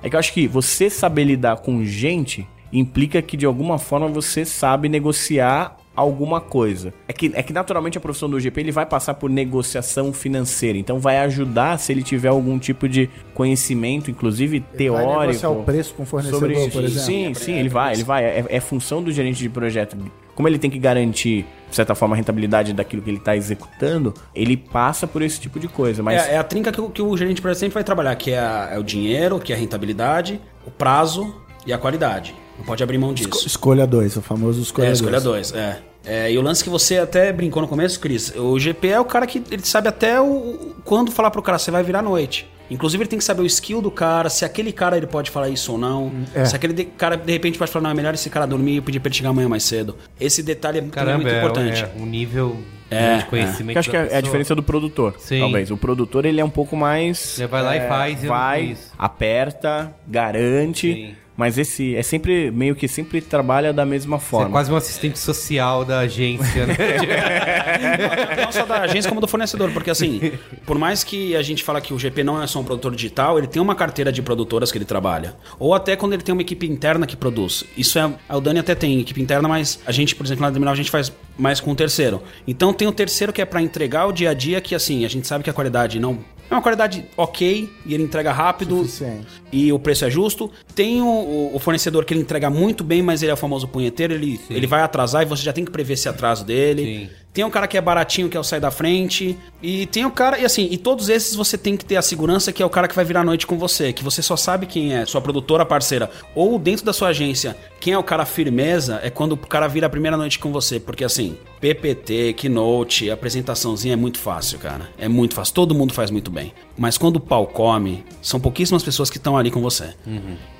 [0.02, 4.08] É que eu acho que você saber lidar com gente implica que de alguma forma
[4.08, 6.94] você sabe negociar alguma coisa.
[7.08, 10.78] É que, é que naturalmente a profissão do GP ele vai passar por negociação financeira,
[10.78, 15.20] então vai ajudar se ele tiver algum tipo de conhecimento, inclusive Vai teórico.
[15.22, 17.02] negociar o preço com o fornecedor, sobre por exemplo.
[17.06, 18.24] Sim, sim, ele vai, ele vai.
[18.24, 19.98] É, é função do gerente de projeto.
[20.36, 24.14] Como ele tem que garantir, de certa forma, a rentabilidade daquilo que ele está executando,
[24.34, 26.02] ele passa por esse tipo de coisa.
[26.02, 28.16] Mas É, é a trinca que, o- que o gerente de projeto sempre vai trabalhar,
[28.16, 31.36] que é, a- é o dinheiro, que é a rentabilidade, o prazo
[31.66, 32.34] e a qualidade.
[32.58, 33.46] Não pode abrir mão disso.
[33.48, 35.00] Escolha dois, o famoso escolha É, dois.
[35.00, 35.80] escolha dois, é.
[36.06, 39.06] É, e o lance que você até brincou no começo, Cris, o GP é o
[39.06, 42.50] cara que ele sabe até o, quando falar pro cara, você vai virar à noite.
[42.72, 45.50] Inclusive ele tem que saber o skill do cara, se aquele cara ele pode falar
[45.50, 46.12] isso ou não.
[46.34, 46.46] É.
[46.46, 48.82] Se aquele de- cara de repente pode falar, não, é melhor esse cara dormir e
[48.82, 49.98] pedir pra ele chegar amanhã mais cedo.
[50.20, 51.84] Esse detalhe é, Caramba, muito é, importante.
[51.84, 52.58] é um nível
[52.90, 53.74] É, de conhecimento.
[53.74, 55.16] que eu acho que é, é a diferença do produtor.
[55.20, 55.40] Sim.
[55.40, 55.70] Talvez.
[55.70, 57.38] O produtor ele é um pouco mais.
[57.38, 60.94] Ele vai lá e faz, e não Vai, aperta, garante.
[60.94, 61.16] Sim.
[61.36, 64.50] Mas esse é sempre meio que sempre trabalha da mesma Você é forma.
[64.52, 66.76] quase um assistente social da agência, né?
[68.46, 70.34] Não só da agência como do fornecedor, porque assim,
[70.66, 73.38] por mais que a gente fala que o GP não é só um produtor digital,
[73.38, 75.36] ele tem uma carteira de produtoras que ele trabalha.
[75.58, 77.64] Ou até quando ele tem uma equipe interna que produz.
[77.78, 78.12] Isso é.
[78.30, 80.92] O Dani até tem equipe interna, mas a gente, por exemplo, na Terminal a gente
[80.92, 82.22] faz mais com o terceiro.
[82.48, 85.08] Então tem o terceiro que é para entregar o dia a dia, que assim, a
[85.10, 86.20] gente sabe que a qualidade não.
[86.52, 89.26] É uma qualidade ok e ele entrega rápido Suficiente.
[89.54, 90.52] e o preço é justo.
[90.76, 94.14] Tem o, o- fornecedor que ele entrega muito bem, mas ele é o famoso punheteiro,
[94.14, 96.84] ele, ele vai atrasar e você já tem que prever esse atraso dele.
[96.84, 97.10] Sim.
[97.34, 99.38] Tem um cara que é baratinho, que é o sai da frente.
[99.62, 102.52] E tem o cara, e assim, e todos esses você tem que ter a segurança
[102.52, 104.66] que é o cara que vai virar a noite com você, que você só sabe
[104.66, 109.00] quem é, sua produtora parceira, ou dentro da sua agência, quem é o cara firmeza,
[109.04, 110.80] é quando o cara vira a primeira noite com você.
[110.80, 114.90] Porque assim, PPT, Keynote, apresentaçãozinha é muito fácil, cara.
[114.98, 116.54] É muito fácil, todo mundo faz muito bem.
[116.78, 119.94] Mas quando o pau come, são pouquíssimas pessoas que estão ali com você.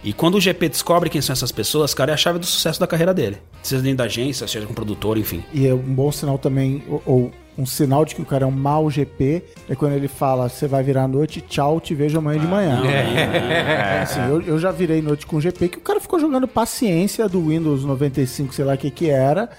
[0.04, 2.80] E quando o GP descobre quem são essas pessoas, cara, é a chave do sucesso
[2.80, 3.38] da carreira dele.
[3.64, 5.44] Seja dentro da agência, seja com produtor, enfim.
[5.54, 8.48] E é um bom sinal também, ou, ou um sinal de que o cara é
[8.48, 12.18] um mau GP, é quando ele fala, você vai virar à noite, tchau, te vejo
[12.18, 12.82] amanhã de manhã.
[12.86, 17.28] É, assim, eu, eu já virei noite com GP que o cara ficou jogando paciência
[17.30, 19.50] do Windows 95, sei lá o que que era,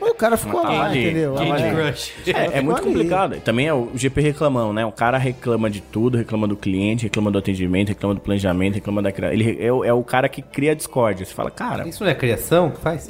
[0.00, 1.34] mas o cara ficou Tava lá, ali, entendeu?
[1.34, 1.68] tava É.
[1.70, 1.76] ali.
[1.76, 2.12] Crush.
[2.26, 2.86] É, é muito ali.
[2.86, 3.36] complicado.
[3.40, 4.84] Também é o GP reclamão, né?
[4.86, 9.02] O cara reclama de tudo, reclama do cliente, reclama do atendimento, reclama do planejamento, reclama
[9.02, 9.34] da criação.
[9.38, 11.24] Ele é, o- é o cara que cria a discórdia.
[11.26, 13.08] Você fala, cara, Isso não é criação que faz?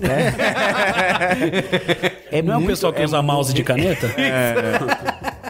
[2.31, 4.09] é Não é o pessoal que é usa mouse de caneta?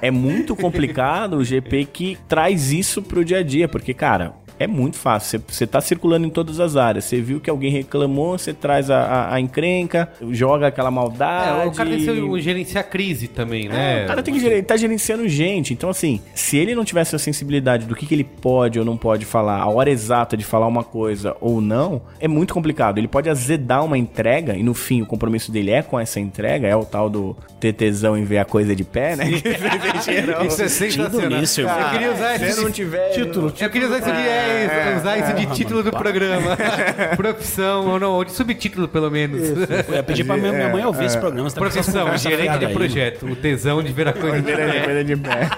[0.00, 4.66] é muito complicado o GP que traz isso pro dia a dia, porque, cara, é
[4.66, 5.42] muito fácil.
[5.48, 7.04] Você está circulando em todas as áreas.
[7.04, 11.62] Você viu que alguém reclamou, você traz a, a, a encrenca, joga aquela maldade.
[11.62, 14.02] É, o cara tem que gerenciar a crise também, né?
[14.02, 15.72] É, o cara tem que ele tá gerenciando gente.
[15.72, 18.96] Então, assim, se ele não tivesse a sensibilidade do que, que ele pode ou não
[18.96, 22.98] pode falar, a hora exata de falar uma coisa ou não, é muito complicado.
[22.98, 26.68] Ele pode azedar uma entrega e no fim o compromisso dele é com essa entrega,
[26.68, 29.26] é o tal do ter tesão em ver a coisa de pé, né?
[30.48, 31.30] Isso é sensacional.
[31.30, 31.40] irmão.
[31.40, 35.18] eu queria usar Se esse não tiver Título, Eu queria usar isso de, é, usar
[35.18, 36.56] isso de título do programa.
[37.16, 39.40] Profissão, ou não, ou de subtítulo, pelo menos.
[39.88, 41.48] Eu ia pedir pra minha, minha mãe ouvir esse programa.
[41.48, 43.26] você tá Profissão, gerente de projeto.
[43.26, 44.84] O tesão de ver a coisa de pé.
[44.84, 45.48] coisa de pé.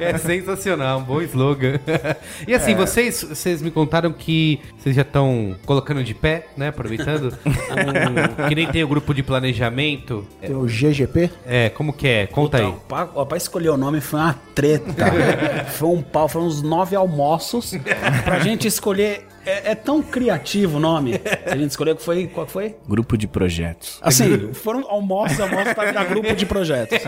[0.00, 1.78] É sensacional, um bom slogan.
[2.48, 6.68] E assim, vocês, vocês me contaram que vocês já estão colocando de pé, né?
[6.68, 7.36] Aproveitando.
[7.74, 10.26] Um- que nem tem o grupo de planejamento.
[10.40, 11.30] Tem o GGP.
[11.46, 12.26] É, como que é?
[12.26, 12.74] Conta aí.
[12.88, 15.06] Pra, ó, pra escolher o nome foi uma treta.
[15.72, 17.72] foi um pau, foram uns nove almoços
[18.24, 19.26] pra gente escolher.
[19.46, 21.20] É, é tão criativo o nome.
[21.46, 22.26] A gente escolheu que foi.
[22.26, 22.74] Qual que foi?
[22.88, 23.98] Grupo de projetos.
[24.00, 26.98] Assim, foram almoços, almoços pra virar grupo de projetos.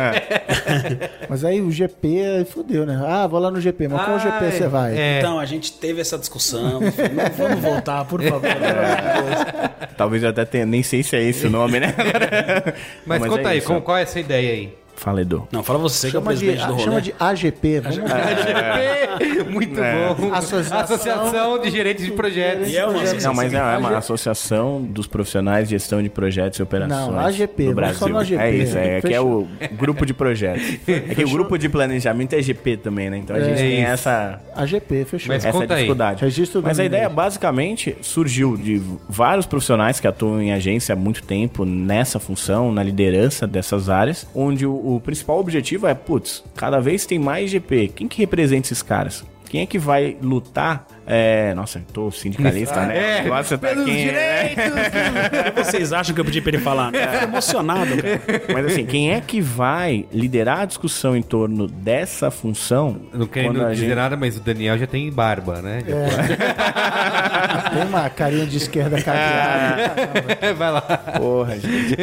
[1.28, 2.06] Mas aí o GP
[2.38, 3.00] aí fudeu, né?
[3.06, 3.88] Ah, vou lá no GP.
[3.88, 4.96] Mas qual Ah, GP você vai?
[4.98, 5.18] É.
[5.18, 6.80] Então, a gente teve essa discussão.
[6.92, 8.40] falei, Não, vamos voltar, por favor.
[8.40, 9.86] Deus.
[9.96, 11.94] Talvez eu até tenha, nem sei se é esse o nome, né?
[13.06, 14.74] Mas, Mas conta é aí, como, qual é essa ideia aí?
[14.96, 15.46] Fala, Edu.
[15.52, 16.84] Não, fala você que é o Chama de, presidente do rolê.
[16.84, 17.80] chama de AGP.
[17.80, 20.32] Vamos AGP, muito bom.
[20.34, 22.68] Associação- Associação de Gerentes de Projetos.
[22.68, 26.62] E é uma Não, mas é uma associação dos profissionais de gestão de projetos e
[26.62, 28.08] operações Não, AGP, do vamos só Brasil.
[28.08, 28.42] no AGP.
[28.42, 30.76] É isso, é, que é o grupo de projetos.
[30.88, 33.18] É que o grupo de planejamento é GP também, né?
[33.18, 33.90] Então a gente tem isso.
[33.92, 35.28] essa, AGP, fechou.
[35.28, 35.80] Mas essa conta aí.
[35.80, 36.22] dificuldade.
[36.22, 41.22] Registro Mas a ideia basicamente surgiu de vários profissionais que atuam em agência há muito
[41.22, 46.78] tempo nessa função, na liderança dessas áreas, onde o, o principal objetivo é, putz, cada
[46.78, 47.88] vez tem mais GP.
[47.88, 49.24] Quem que representa esses caras?
[49.56, 50.86] Quem é que vai lutar?
[51.06, 53.20] É, nossa, eu tô sindicalista, né?
[53.20, 54.52] É, negócio tá pelos aqui, né?
[55.48, 56.94] O que vocês acham que eu pedi pra ele falar?
[56.94, 58.20] Eu fico emocionado, cara.
[58.52, 63.00] Mas assim, quem é que vai liderar a discussão em torno dessa função?
[63.14, 63.24] Não
[63.66, 65.78] a dizer gente- nada, mas o Daniel já tem barba, né?
[67.72, 69.94] Tem uma carinha de esquerda cadeada.
[70.56, 70.80] Vai lá.
[70.80, 71.96] Porra, gente.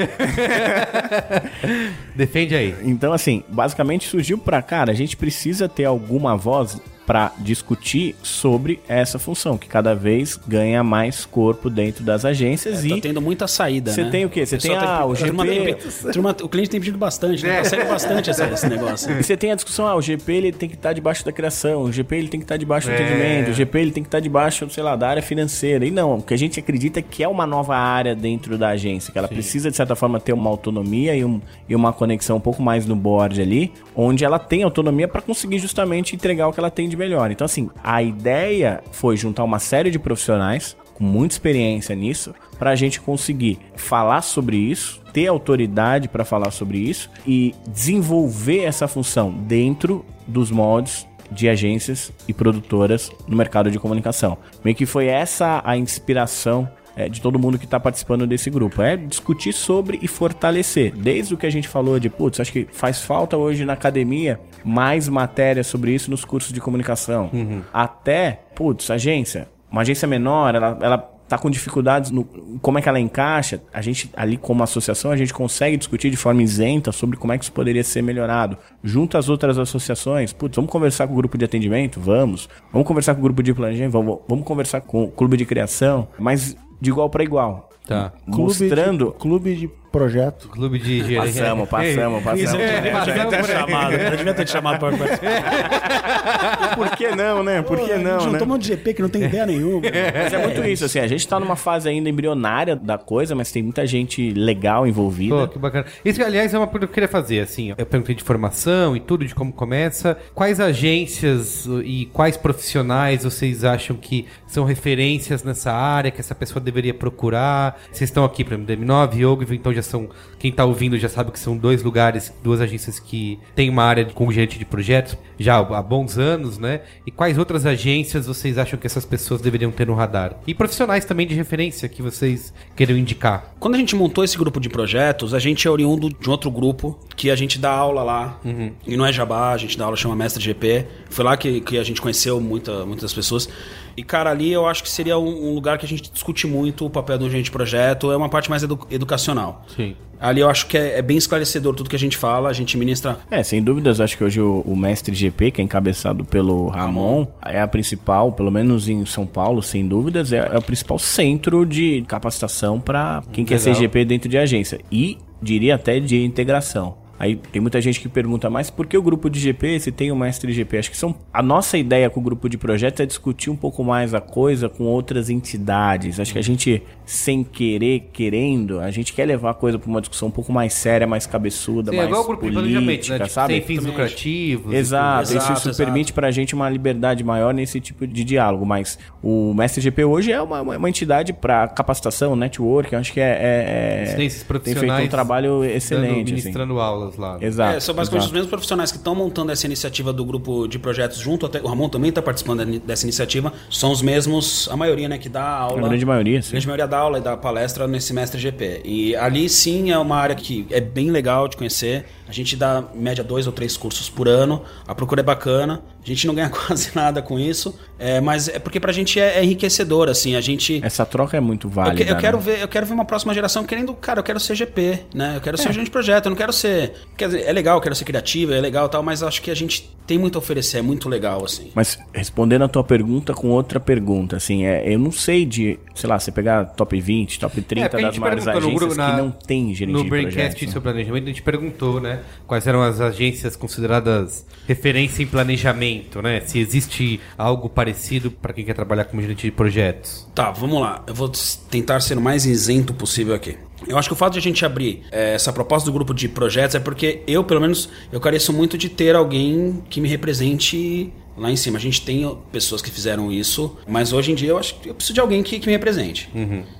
[2.16, 2.76] Defende aí.
[2.84, 8.80] Então, assim, basicamente surgiu pra cara, a gente precisa ter alguma voz pra discutir sobre
[8.88, 13.48] essa função, que cada vez ganha mais corpo dentro das agências Tá e tendo muita
[13.48, 14.10] saída, Você né?
[14.10, 14.46] tem o quê?
[14.46, 15.74] Você tem, ah, o a turma GP.
[15.76, 17.58] tem- turma- o cliente tem pedido bastante, né?
[17.58, 19.12] Tá saindo bastante essa- esse negócio.
[19.20, 21.84] E você tem a discussão, ah, o GP ele tem que estar debaixo da criação,
[21.84, 22.96] o GP ele tem que estar debaixo do É.
[22.96, 25.86] atendimento, o GP ele tem que estar debaixo, sei lá, da área financeira.
[25.86, 28.70] E não, o que a gente acredita é que é uma nova área dentro da
[28.70, 32.38] agência, que ela precisa, de certa forma, ter uma autonomia e, um, e uma conexão
[32.38, 36.54] um pouco mais no board ali, onde ela tem autonomia para conseguir justamente entregar o
[36.54, 37.32] que ela tem de melhor.
[37.32, 42.70] Então, assim, a ideia foi juntar uma série de profissionais com muita experiência nisso, para
[42.70, 48.88] a gente conseguir falar sobre isso, ter autoridade para falar sobre isso e desenvolver essa
[48.88, 54.38] função dentro dos moldes de agências e produtoras no mercado de comunicação.
[54.64, 58.82] Meio que foi essa a inspiração é, de todo mundo que está participando desse grupo.
[58.82, 60.94] É discutir sobre e fortalecer.
[60.96, 64.40] Desde o que a gente falou de, putz, acho que faz falta hoje na academia
[64.64, 67.30] mais matéria sobre isso nos cursos de comunicação.
[67.74, 69.48] Até, putz, agência.
[69.72, 72.26] Uma agência menor, ela, ela tá com dificuldades no
[72.62, 73.62] como é que ela encaixa.
[73.74, 77.38] A gente, ali como associação, a gente consegue discutir de forma isenta sobre como é
[77.38, 78.58] que isso poderia ser melhorado.
[78.84, 82.00] Junto às outras associações, putz, vamos conversar com o grupo de atendimento?
[82.00, 82.48] Vamos.
[82.72, 83.92] Vamos conversar com o grupo de planejamento?
[83.92, 84.20] Vamos.
[84.28, 86.08] Vamos conversar com o clube de criação?
[86.20, 87.70] Mas de igual para igual.
[87.88, 88.12] Tá.
[88.26, 89.12] Mostrando.
[89.12, 90.50] De, clube de projeto.
[90.50, 91.40] Clube de gerentes.
[91.40, 92.82] Passamos, passamos, Isso, eu passamos.
[92.82, 93.94] devia passamos ter chamado.
[93.94, 96.76] Eu devia ter te chamado pra participar.
[96.76, 97.62] Por que não, né?
[97.62, 98.20] Por que não, né?
[98.20, 99.82] Juntou um monte de GP que não tem ideia nenhuma.
[99.82, 103.52] Mas é muito isso, assim, a gente tá numa fase ainda embrionária da coisa, mas
[103.52, 105.36] tem muita gente legal envolvida.
[105.36, 105.86] Pô, que bacana.
[106.04, 107.74] Isso, aliás, é uma pergunta que eu queria fazer, assim.
[107.78, 110.18] Eu perguntei de formação e tudo, de como começa.
[110.34, 116.62] Quais agências e quais profissionais vocês acham que são referências nessa área, que essa pessoa
[116.62, 117.82] deveria procurar?
[117.92, 120.10] Vocês estão aqui, por exemplo, DM9 e Ogilvy, então já são...
[120.40, 124.04] Quem tá ouvindo já sabe que são dois lugares, duas agências que tem uma área
[124.06, 126.82] de- com gerente de projetos já há bons anos, né?
[127.08, 130.36] E quais outras agências vocês acham que essas pessoas deveriam ter no radar?
[130.46, 133.54] E profissionais também de referência que vocês queiram indicar.
[133.60, 136.52] Quando a gente montou esse grupo de projetos, a gente é oriundo de um outro
[136.52, 138.40] grupo que a gente dá aula lá.
[138.86, 140.86] E não é jabá, a gente dá aula, chama Mestre GP.
[141.10, 143.48] Foi lá que, que a gente conheceu muita, muitas pessoas.
[143.96, 146.90] E, cara, ali eu acho que seria um, lugar que a gente discute muito o
[146.90, 149.66] papel do gerente de projeto, é uma parte mais edu- educacional.
[149.76, 149.96] Sim.
[150.20, 152.78] Ali eu acho que é, é bem esclarecedor tudo que a gente fala, a gente
[152.78, 156.68] ministra É, sem dúvidas, acho que hoje o, o mestre GP, que é encabeçado pelo
[156.70, 160.98] Ramon, é a principal, pelo menos em São Paulo, sem dúvidas, é, é o principal
[160.98, 163.82] centro de capacitação para quem quer ser Legal.
[163.82, 164.80] GP dentro de agência.
[164.90, 166.96] E diria até de integração.
[167.24, 170.12] Aí tem muita gente que pergunta, mas por que o grupo de GP se tem
[170.12, 170.78] o mestre GP?
[170.78, 171.16] Acho que são.
[171.32, 174.68] A nossa ideia com o grupo de projetos é discutir um pouco mais a coisa
[174.68, 176.20] com outras entidades.
[176.20, 180.02] Acho que a gente, sem querer, querendo, a gente quer levar a coisa para uma
[180.02, 182.86] discussão um pouco mais séria, mais cabeçuda, Sim, é mais igual o grupo de planejamento,
[182.88, 183.24] política, né?
[183.24, 183.54] Tipo, sabe?
[183.54, 184.74] sem fins lucrativos.
[184.74, 185.38] Exato, tudo.
[185.38, 188.66] isso, Exato, permite pra gente uma liberdade maior nesse tipo de diálogo.
[188.66, 193.22] Mas o Mestre GP hoje é uma, uma, uma entidade para capacitação, network, acho que
[193.22, 193.24] é.
[193.24, 196.08] é, é- tem feito um trabalho excelente.
[196.10, 196.32] dando- assim.
[196.34, 196.80] ministrando
[197.18, 197.38] aulas lá.
[197.40, 197.46] né?
[197.48, 197.78] Exato.
[197.78, 198.32] É, são basicamente exato.
[198.32, 201.46] os mesmos profissionais que estão montando essa iniciativa do grupo de projetos junto.
[201.46, 203.52] Até, o Ramon também está participando dessa iniciativa.
[203.70, 205.86] São os mesmos, a maioria, né, que dá aula.
[205.86, 206.52] A grande maioria, A sim.
[206.52, 208.82] grande maioria dá aula e dá palestra nesse semestre GP.
[208.86, 212.06] E ali sim é uma área que é bem legal de conhecer.
[212.28, 214.62] A gente dá em média dois ou três cursos por ano.
[214.88, 215.82] A procura é bacana.
[216.04, 217.78] A gente não ganha quase nada com isso.
[218.00, 220.36] É, mas é porque pra gente é, é enriquecedor, assim.
[220.36, 220.80] A gente.
[220.84, 222.04] Essa troca é muito Eu, válida.
[222.06, 222.44] que- eu quero né?
[222.44, 225.34] ver, eu quero ver uma próxima geração querendo, cara, eu quero ser GP, né?
[225.38, 227.82] Eu quero ser gerente de projeto, eu não quero ser, quer dizer, é legal, eu
[227.82, 230.40] quero ser criativo, é legal, e tal, mas acho que a gente tem muito a
[230.40, 231.72] oferecer, é muito legal assim.
[231.74, 236.10] Mas respondendo a tua pergunta com outra pergunta, assim, é, eu não sei de, sei
[236.10, 239.32] lá, você pegar top 20, top 30 É, das maiores no agências na- que não
[239.32, 240.62] tem gerente No de Braincast projetos.
[240.62, 240.68] né?
[240.74, 242.13] sobre planejamento, a gente perguntou, né?
[242.48, 246.42] Quais eram as agências consideradas referência em planejamento, né?
[246.46, 250.28] Se existe algo parecido para quem quer trabalhar como gerente de projetos.
[250.34, 251.04] Tá, vamos lá.
[251.06, 251.32] Eu vou
[251.70, 253.58] tentar ser o mais isento possível aqui.
[253.88, 256.30] Eu acho que o fato de a gente abrir eh, essa proposta do grupo de
[256.30, 261.12] projetos é porque eu, pelo menos, eu careço muito de ter alguém que me represente
[261.38, 261.78] lá em cima.
[261.78, 264.94] A gente tem pessoas que fizeram isso, mas hoje em dia eu acho que eu
[264.94, 266.30] preciso de alguém que, que me represente.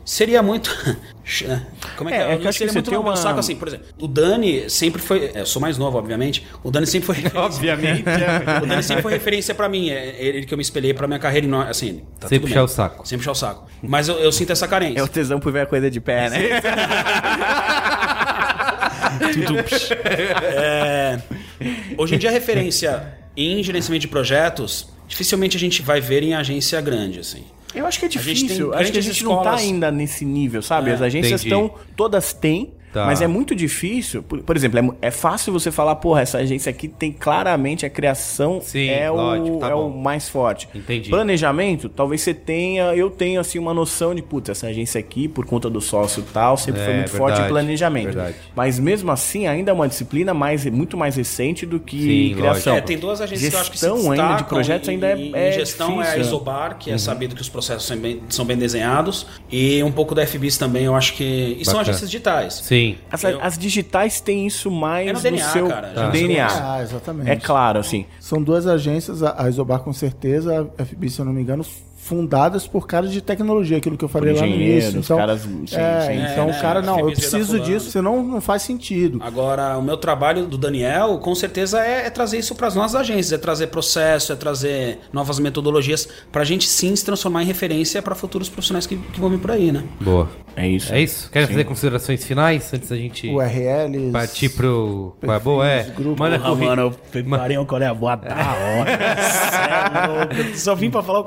[0.06, 0.70] Seria muito.
[1.98, 2.34] Como é que É, é?
[2.34, 3.86] é que eu acho que Seria muito tem uma- saco assim, por exemplo.
[4.00, 5.32] O Dani sempre foi.
[5.34, 6.46] é, Eu sou mais novo, obviamente.
[6.64, 7.16] O Dani sempre foi.
[7.34, 8.04] Obviamente.
[8.62, 9.90] O Dani sempre foi referência pra mim.
[9.90, 11.48] É ele que eu me espelhei pra minha carreira.
[11.48, 12.64] não- Assim, tá Sempre puxar bem.
[12.66, 13.08] o saco.
[13.08, 13.68] Sempre puxar o saco.
[13.82, 15.00] Mas eu, eu sinto essa carência.
[15.00, 16.40] É o tesão por ver a coisa de pé, né?
[20.56, 21.20] É,
[21.98, 23.04] hoje em dia, a referência
[23.36, 27.44] em gerenciamento de projetos, dificilmente a gente vai ver em agência grande, assim.
[27.74, 28.74] Eu acho que é difícil.
[28.74, 29.62] Acho que a gente não tá escolas.
[29.62, 30.92] ainda nesse nível, sabe?
[30.92, 31.74] É, As agências estão.
[31.96, 32.74] Todas têm.
[32.94, 33.06] Tá.
[33.08, 34.22] Mas é muito difícil.
[34.22, 37.90] Por, por exemplo, é, é fácil você falar, porra, essa agência aqui tem claramente a
[37.90, 40.70] criação Sim, é, lógico, o, tá é o mais forte.
[40.76, 41.10] Entendi.
[41.10, 45.44] Planejamento, talvez você tenha, eu tenho assim uma noção de, putz, essa agência aqui, por
[45.46, 48.06] conta do sócio tal, sempre É, foi muito forte em verdade, planejamento.
[48.06, 48.36] verdade.
[48.56, 51.98] Mas mesmo assim, ainda é uma disciplina mais, muito mais recente do que
[52.30, 52.76] Sim, criação.
[52.76, 54.26] É, tem duas agências que eu acho que se Gestão destacam.
[54.26, 56.22] ainda de projetos e- ainda é, e- é em gestão é a difícil?
[56.22, 59.26] Isobar, que é sabido que os processos são bem, são bem desenhados.
[59.52, 61.24] E um pouco da FBIS também, eu acho que...
[61.24, 61.82] E são Bacana.
[61.82, 62.54] agências digitais.
[62.64, 62.83] Sim.
[63.12, 66.48] As, Eu- as digitais têm isso mais É no DNA, seu cara, no DNA.
[66.76, 67.30] Ah, exatamente.
[67.30, 68.06] É claro, assim.
[68.20, 71.66] São duas agências, a a Isobar com certeza, a FB, se eu não me engano,
[72.04, 75.00] fundadas por caras de tecnologia, aquilo que eu falei lá no início.
[75.00, 76.32] Então, caras- sim, é, sim.
[76.34, 79.20] então É, o cara, né, não, eu preciso disso, senão não faz sentido.
[79.24, 82.96] Agora, o meu trabalho do Daniel, com certeza, é, é trazer isso para as nossas
[83.00, 87.46] agências, é trazer processo, é trazer novas metodologias, para a gente sim se transformar em
[87.46, 89.84] referência para futuros profissionais que, que vão vir por aí, né?
[90.02, 90.28] Boa.
[90.56, 90.94] É isso.
[90.94, 91.32] É isso?
[91.32, 94.12] Quer fazer considerações finais antes da gente URLs.
[94.12, 95.16] partir pro.
[95.20, 95.68] Qual é boa?
[95.68, 95.84] É.
[95.86, 96.20] grupos.
[96.20, 96.70] Manda Porra, currículo.
[96.76, 100.30] mano, eu preparei um colher boa da hora.
[100.56, 101.24] Só vim para falar o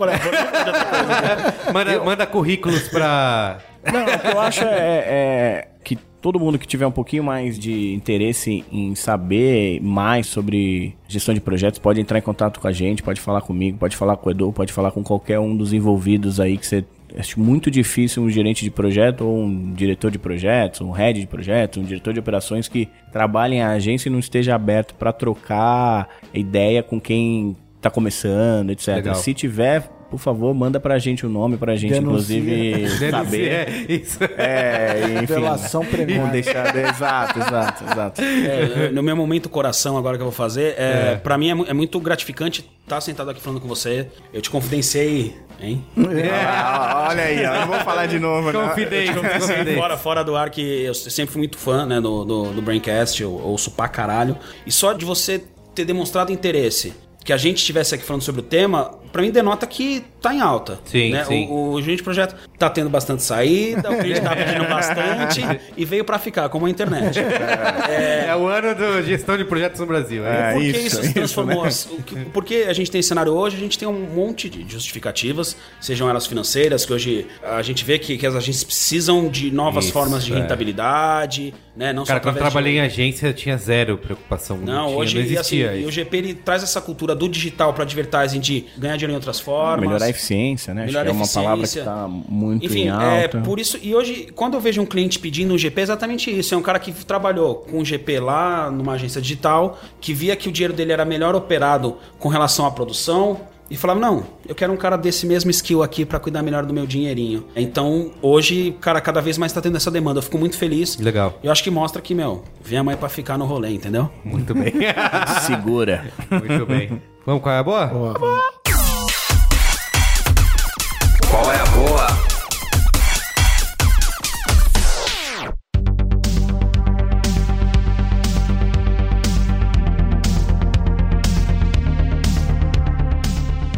[1.73, 3.59] Manda, manda currículos pra.
[3.85, 7.59] Não, o que eu acho é, é que todo mundo que tiver um pouquinho mais
[7.59, 12.73] de interesse em saber mais sobre gestão de projetos pode entrar em contato com a
[12.73, 15.73] gente, pode falar comigo, pode falar com o Edu, pode falar com qualquer um dos
[15.73, 16.85] envolvidos aí que você
[17.17, 21.27] acho muito difícil um gerente de projeto ou um diretor de projetos, um head de
[21.27, 26.09] projetos, um diretor de operações que trabalhe em agência e não esteja aberto para trocar
[26.35, 28.97] ideia com quem tá começando, etc.
[28.97, 29.15] Legal.
[29.15, 32.39] Se tiver, por favor, manda pra gente o nome pra gente, Denuncia.
[32.39, 33.49] inclusive, saber.
[33.51, 34.19] É, isso.
[34.37, 35.35] É, enfim.
[35.35, 36.31] Delação premiada.
[36.31, 36.75] Deixar.
[36.77, 38.23] Exato, exato, exato.
[38.23, 41.73] É, no meu momento coração agora que eu vou fazer, é, para mim é, é
[41.73, 44.07] muito gratificante estar sentado aqui falando com você.
[44.33, 45.85] Eu te confidenciei, hein?
[46.33, 48.69] Ah, olha aí, ó, eu não vou falar de novo, né?
[48.69, 49.75] Confidente, confidente.
[49.75, 53.23] fora, fora do ar, que eu sempre fui muito fã né, do, do, do Braincast,
[53.23, 54.37] eu ouço pra caralho.
[54.65, 55.43] E só de você
[55.75, 56.95] ter demonstrado interesse,
[57.27, 60.41] que a gente estivesse aqui falando sobre o tema, pra mim denota que tá em
[60.41, 60.79] alta.
[60.85, 61.25] Sim, né?
[61.25, 61.49] sim.
[61.51, 65.41] O, o gerente de projeto, tá tendo bastante saída, o cliente tá pedindo bastante
[65.77, 67.19] e veio pra ficar, como a internet.
[67.19, 70.25] É, o ano da gestão de projetos no Brasil.
[70.25, 70.51] É.
[70.51, 71.63] É, Por que isso, isso, se isso, transformou?
[71.63, 71.69] né?
[71.69, 74.49] as- o que- Porque a gente tem esse cenário hoje, a gente tem um monte
[74.49, 79.29] de justificativas, sejam elas financeiras, que hoje a gente vê que, que as agências precisam
[79.29, 80.37] de novas Isso, formas de é.
[80.37, 81.93] rentabilidade, né?
[81.93, 82.79] Não Cara, só quando eu trabalhei de...
[82.79, 84.57] em agência, eu tinha zero preocupação.
[84.59, 85.93] Não, tinha, hoje não e assim, existia e o isso.
[85.93, 89.81] GP ele traz essa cultura do digital para advertising de ganhar dinheiro em outras formas.
[89.87, 90.83] Melhorar a eficiência, né?
[90.83, 91.91] Acho Melhorar que é uma palavra que eficiência.
[91.91, 93.41] tá muito Enfim, em é alta.
[93.41, 93.79] por isso.
[93.83, 96.55] E hoje, quando eu vejo um cliente pedindo um GP, é exatamente isso.
[96.55, 100.49] É um cara que trabalhou com um GP lá numa agência digital, que via que
[100.49, 103.41] o dinheiro dele era melhor operado com relação à produção.
[103.71, 106.73] E falava, não, eu quero um cara desse mesmo skill aqui para cuidar melhor do
[106.73, 107.45] meu dinheirinho.
[107.55, 110.19] Então, hoje, cara, cada vez mais tá tendo essa demanda.
[110.19, 110.97] Eu fico muito feliz.
[110.99, 111.39] Legal.
[111.43, 114.11] Eu acho que mostra que, meu, vem a mãe pra ficar no rolê, entendeu?
[114.25, 114.73] Muito bem.
[115.47, 116.07] Segura.
[116.31, 117.03] Muito bem.
[117.25, 117.89] Vamos, qual é a boa?
[117.89, 118.66] Qual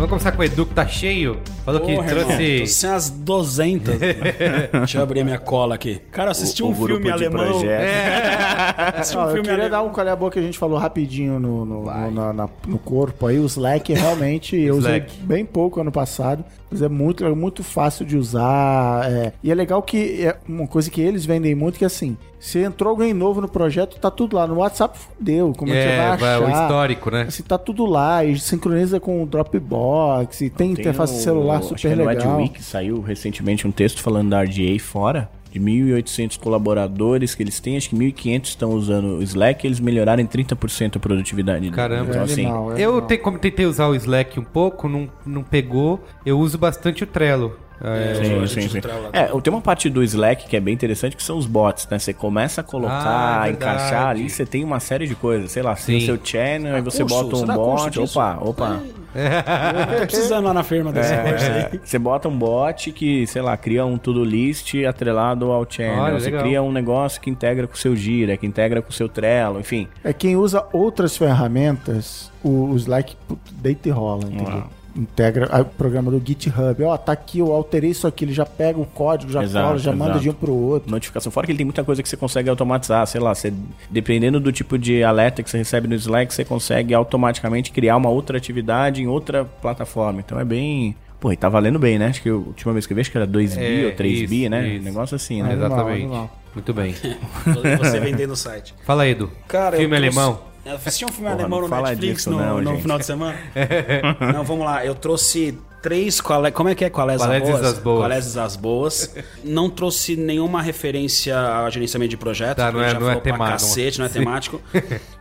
[0.08, 1.38] Vamos começar com o Edu, que tá cheio.
[1.66, 2.60] Falou que Porra, irmão, trouxe...
[2.60, 3.94] tô sem as 200.
[4.72, 6.00] Deixa eu abrir minha cola aqui.
[6.10, 7.44] Cara, eu assisti um O grupo filme de alemão.
[7.44, 7.82] projeto.
[8.98, 9.82] Assisti um Não, eu filme queria alemão.
[9.84, 12.48] dar um calha a boca que a gente falou rapidinho no, no, no- na- na-
[12.66, 13.38] no corpo aí.
[13.38, 18.06] O Slack realmente eu usei bem pouco ano passado, mas é muito, é muito fácil
[18.06, 19.10] de usar.
[19.12, 19.32] é.
[19.44, 22.60] E é legal que é uma coisa que eles vendem muito que é assim, se
[22.60, 24.46] entrou alguém novo no projeto, tá tudo lá.
[24.46, 25.52] No WhatsApp fudeu.
[25.56, 26.44] Como é, que você É, vai vai, achar?
[26.46, 27.22] o histórico, né?
[27.28, 31.74] Assim, tá tudo lá e sincroniza com o Dropbox e tem, interface o- celular acho
[31.74, 32.32] que super no legal.
[32.34, 35.28] Adweek saiu recentemente um texto falando da RDA fora.
[35.58, 39.80] De 1.800 colaboradores que eles têm, acho que 1.500 estão usando o Slack e eles
[39.80, 41.68] melhoraram em 30% a produtividade.
[41.70, 42.10] Caramba.
[42.10, 45.08] Então, É assim, animal, é Eu, te- como tentei usar o Slack um pouco, não,
[45.26, 46.02] não pegou.
[46.24, 47.56] Eu uso bastante o Trello.
[47.80, 48.78] É, Sim, sim, sim.
[49.12, 51.96] É, tem uma parte do Slack que é bem interessante, que são os bots, né?
[51.96, 54.20] Você começa a colocar, Ah, encaixar verdade.
[54.20, 55.52] ali, você tem uma série de coisas.
[55.52, 56.02] Sei lá, você tem Sim.
[56.02, 57.90] o seu channel, aí você curso, bota um bot.
[57.90, 58.18] disso?
[58.40, 58.82] Opa,
[59.14, 59.98] opa.
[60.00, 61.80] Tô precisando lá na firma desse curso aí.
[61.82, 66.02] Você bota um bot que, sei lá, cria um to-do list atrelado ao channel.
[66.02, 66.42] Olha, você legal.
[66.42, 69.60] cria um negócio que integra com o seu Gira, que integra com o seu Trello,
[69.60, 69.88] enfim.
[70.04, 73.16] É quem usa outras ferramentas, o, o Slack
[73.52, 74.64] deita e rola, entendeu?
[74.98, 76.82] Integra o programa do GitHub.
[76.82, 79.78] Ó, tá aqui, eu alterei isso aqui, ele já pega o código, já Exato, cola,
[79.78, 80.22] já manda exato.
[80.22, 80.90] de um pro outro.
[80.90, 81.30] Notificação.
[81.30, 83.06] Fora que ele tem muita coisa que você consegue automatizar.
[83.06, 83.52] Sei lá, você,
[83.90, 88.10] dependendo do tipo de alerta que você recebe no Slack, você consegue automaticamente criar uma
[88.10, 90.20] outra atividade em outra plataforma.
[90.20, 90.96] Então é bem.
[91.20, 92.06] Pô, e tá valendo bem, né?
[92.06, 93.92] Acho que a última vez que eu vi, acho que era 2 bi É, ou
[93.92, 94.68] 3 bi, isso, né?
[94.68, 94.84] isso.
[94.84, 95.50] Negócio assim, Ah, né?
[95.52, 96.02] Animal, Exatamente.
[96.02, 96.38] animal.
[96.54, 96.94] Muito bem.
[97.78, 98.74] Você vendendo o site.
[98.84, 99.30] Fala aí, Edu.
[99.46, 100.40] Cara, Filme alemão.
[100.64, 103.38] Eu assisti um filme Porra, alemão no Netflix disso no, não, no final de semana.
[104.32, 104.84] não, vamos lá.
[104.84, 106.20] Eu trouxe três.
[106.20, 106.90] Qual como é que é?
[106.90, 107.78] Qual é as boas?
[107.78, 108.00] boas.
[108.00, 109.14] Qualeses das boas.
[109.44, 112.62] Não trouxe nenhuma referência a gerenciamento de projetos.
[112.62, 113.52] Tá, não é- já não é temático.
[113.52, 114.60] cacete, não é temático.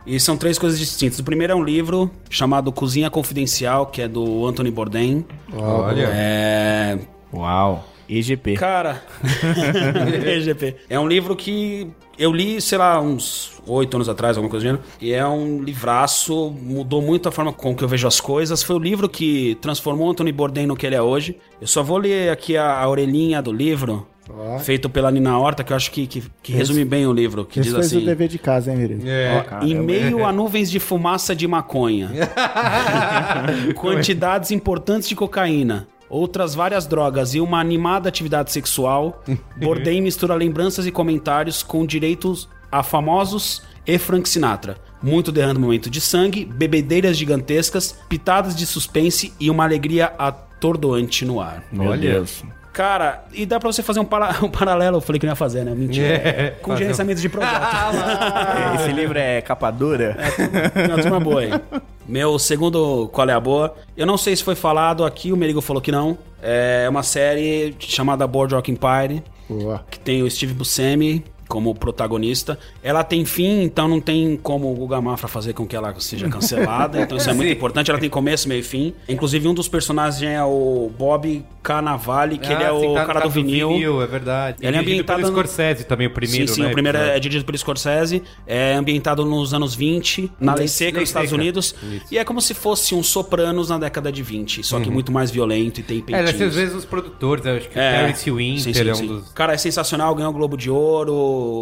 [0.06, 1.18] e são três coisas distintas.
[1.18, 5.24] O primeiro é um livro chamado Cozinha Confidencial, que é do Anthony Bourdain.
[5.52, 6.08] Olha.
[6.12, 6.98] É.
[7.32, 7.84] Uau.
[8.08, 8.54] EGP.
[8.54, 9.02] Cara,
[10.24, 10.76] EGP.
[10.88, 11.88] É um livro que
[12.18, 14.84] eu li, sei lá, uns oito anos atrás, alguma coisa do gênero.
[15.00, 18.62] E é um livraço, mudou muito a forma com que eu vejo as coisas.
[18.62, 21.36] Foi o livro que transformou Anthony Bourdain no que ele é hoje.
[21.60, 24.06] Eu só vou ler aqui a, a orelhinha do livro,
[24.60, 27.44] feito pela Nina Horta, que eu acho que, que, que resume bem o livro.
[27.44, 28.02] Que Esse diz fez assim...
[28.02, 29.08] o dever de casa, hein, Miri?
[29.08, 29.44] É.
[29.62, 32.10] Em meio a nuvens de fumaça de maconha,
[33.76, 39.22] quantidades importantes de cocaína, outras várias drogas e uma animada atividade sexual,
[39.56, 44.76] Bourdain mistura lembranças e comentários com direitos a famosos e Frank Sinatra.
[45.02, 51.64] Muito derramamento de sangue, bebedeiras gigantescas, pitadas de suspense e uma alegria atordoante no ar.
[51.72, 52.14] Meu Olha.
[52.14, 52.42] Deus.
[52.78, 55.36] Cara, e dá pra você fazer um, para- um paralelo, eu falei que não ia
[55.36, 55.74] fazer, né?
[55.74, 56.06] Mentira.
[56.14, 57.60] É, com fazer um- gerenciamento de projeto.
[58.76, 60.16] Esse livro é capa dura?
[60.72, 61.50] Tem uma turma boa aí.
[62.06, 63.74] Meu segundo Qual é a Boa?
[63.96, 66.16] Eu não sei se foi falado aqui, o Merigo falou que não.
[66.40, 69.84] É uma série chamada Boardwalk Empire, Boa.
[69.90, 72.58] que tem o Steve Buscemi como protagonista.
[72.82, 76.28] Ela tem fim, então não tem como o Guga Mafra fazer com que ela seja
[76.28, 76.98] cancelada.
[77.08, 77.90] Então isso é muito importante.
[77.90, 78.92] Ela tem começo, meio e fim.
[79.08, 83.04] Inclusive, um dos personagens é o Bob Carnavale, que ele é Ah, sim, o tá
[83.06, 84.02] cara do vinil.
[84.02, 84.58] É verdade.
[84.60, 87.20] Ele é ambientado pelo Scorsese também, o primeiro, sim, sim, né, o primeiro é episódio.
[87.22, 91.32] dirigido pelo Scorsese, é ambientado nos anos 20, na Lei Seca, nos Estados.
[91.32, 91.86] Unidos, Isso.
[91.86, 92.00] Uhum.
[92.10, 95.30] e é como se fosse um Sopranos na década de 20, só que muito mais
[95.30, 96.40] violento e tem É, peitinhos.
[96.42, 99.28] às vezes os produtores, acho que o É, Terence Winter sim, sim, é um dos...
[99.32, 101.12] Cara, é sensacional, ganhou o Globo de Ouro,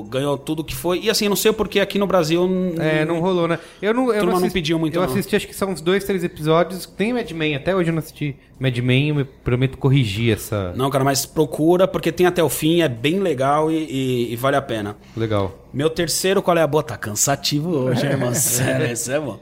[0.09, 1.01] Ganhou tudo que foi.
[1.01, 2.49] E assim, eu não sei porque aqui no Brasil.
[2.79, 3.59] É, não rolou, né?
[3.81, 5.09] Eu não, eu não assisti- pediu muito, Eu não.
[5.09, 6.87] assisti, acho que são uns dois, três episódios.
[6.87, 10.73] Tem Mad Men, até hoje eu não assisti Mad Men, eu me prometo corrigir essa.
[10.77, 14.37] Não, cara, mas procura, porque tem até o fim, é bem legal e, e- e
[14.37, 14.97] vale a pena.
[15.17, 15.66] Legal.
[15.73, 16.83] Meu terceiro, qual é a boa?
[16.83, 18.35] Tá cansativo hoje, irmão.
[18.35, 19.39] Sério, isso é bom.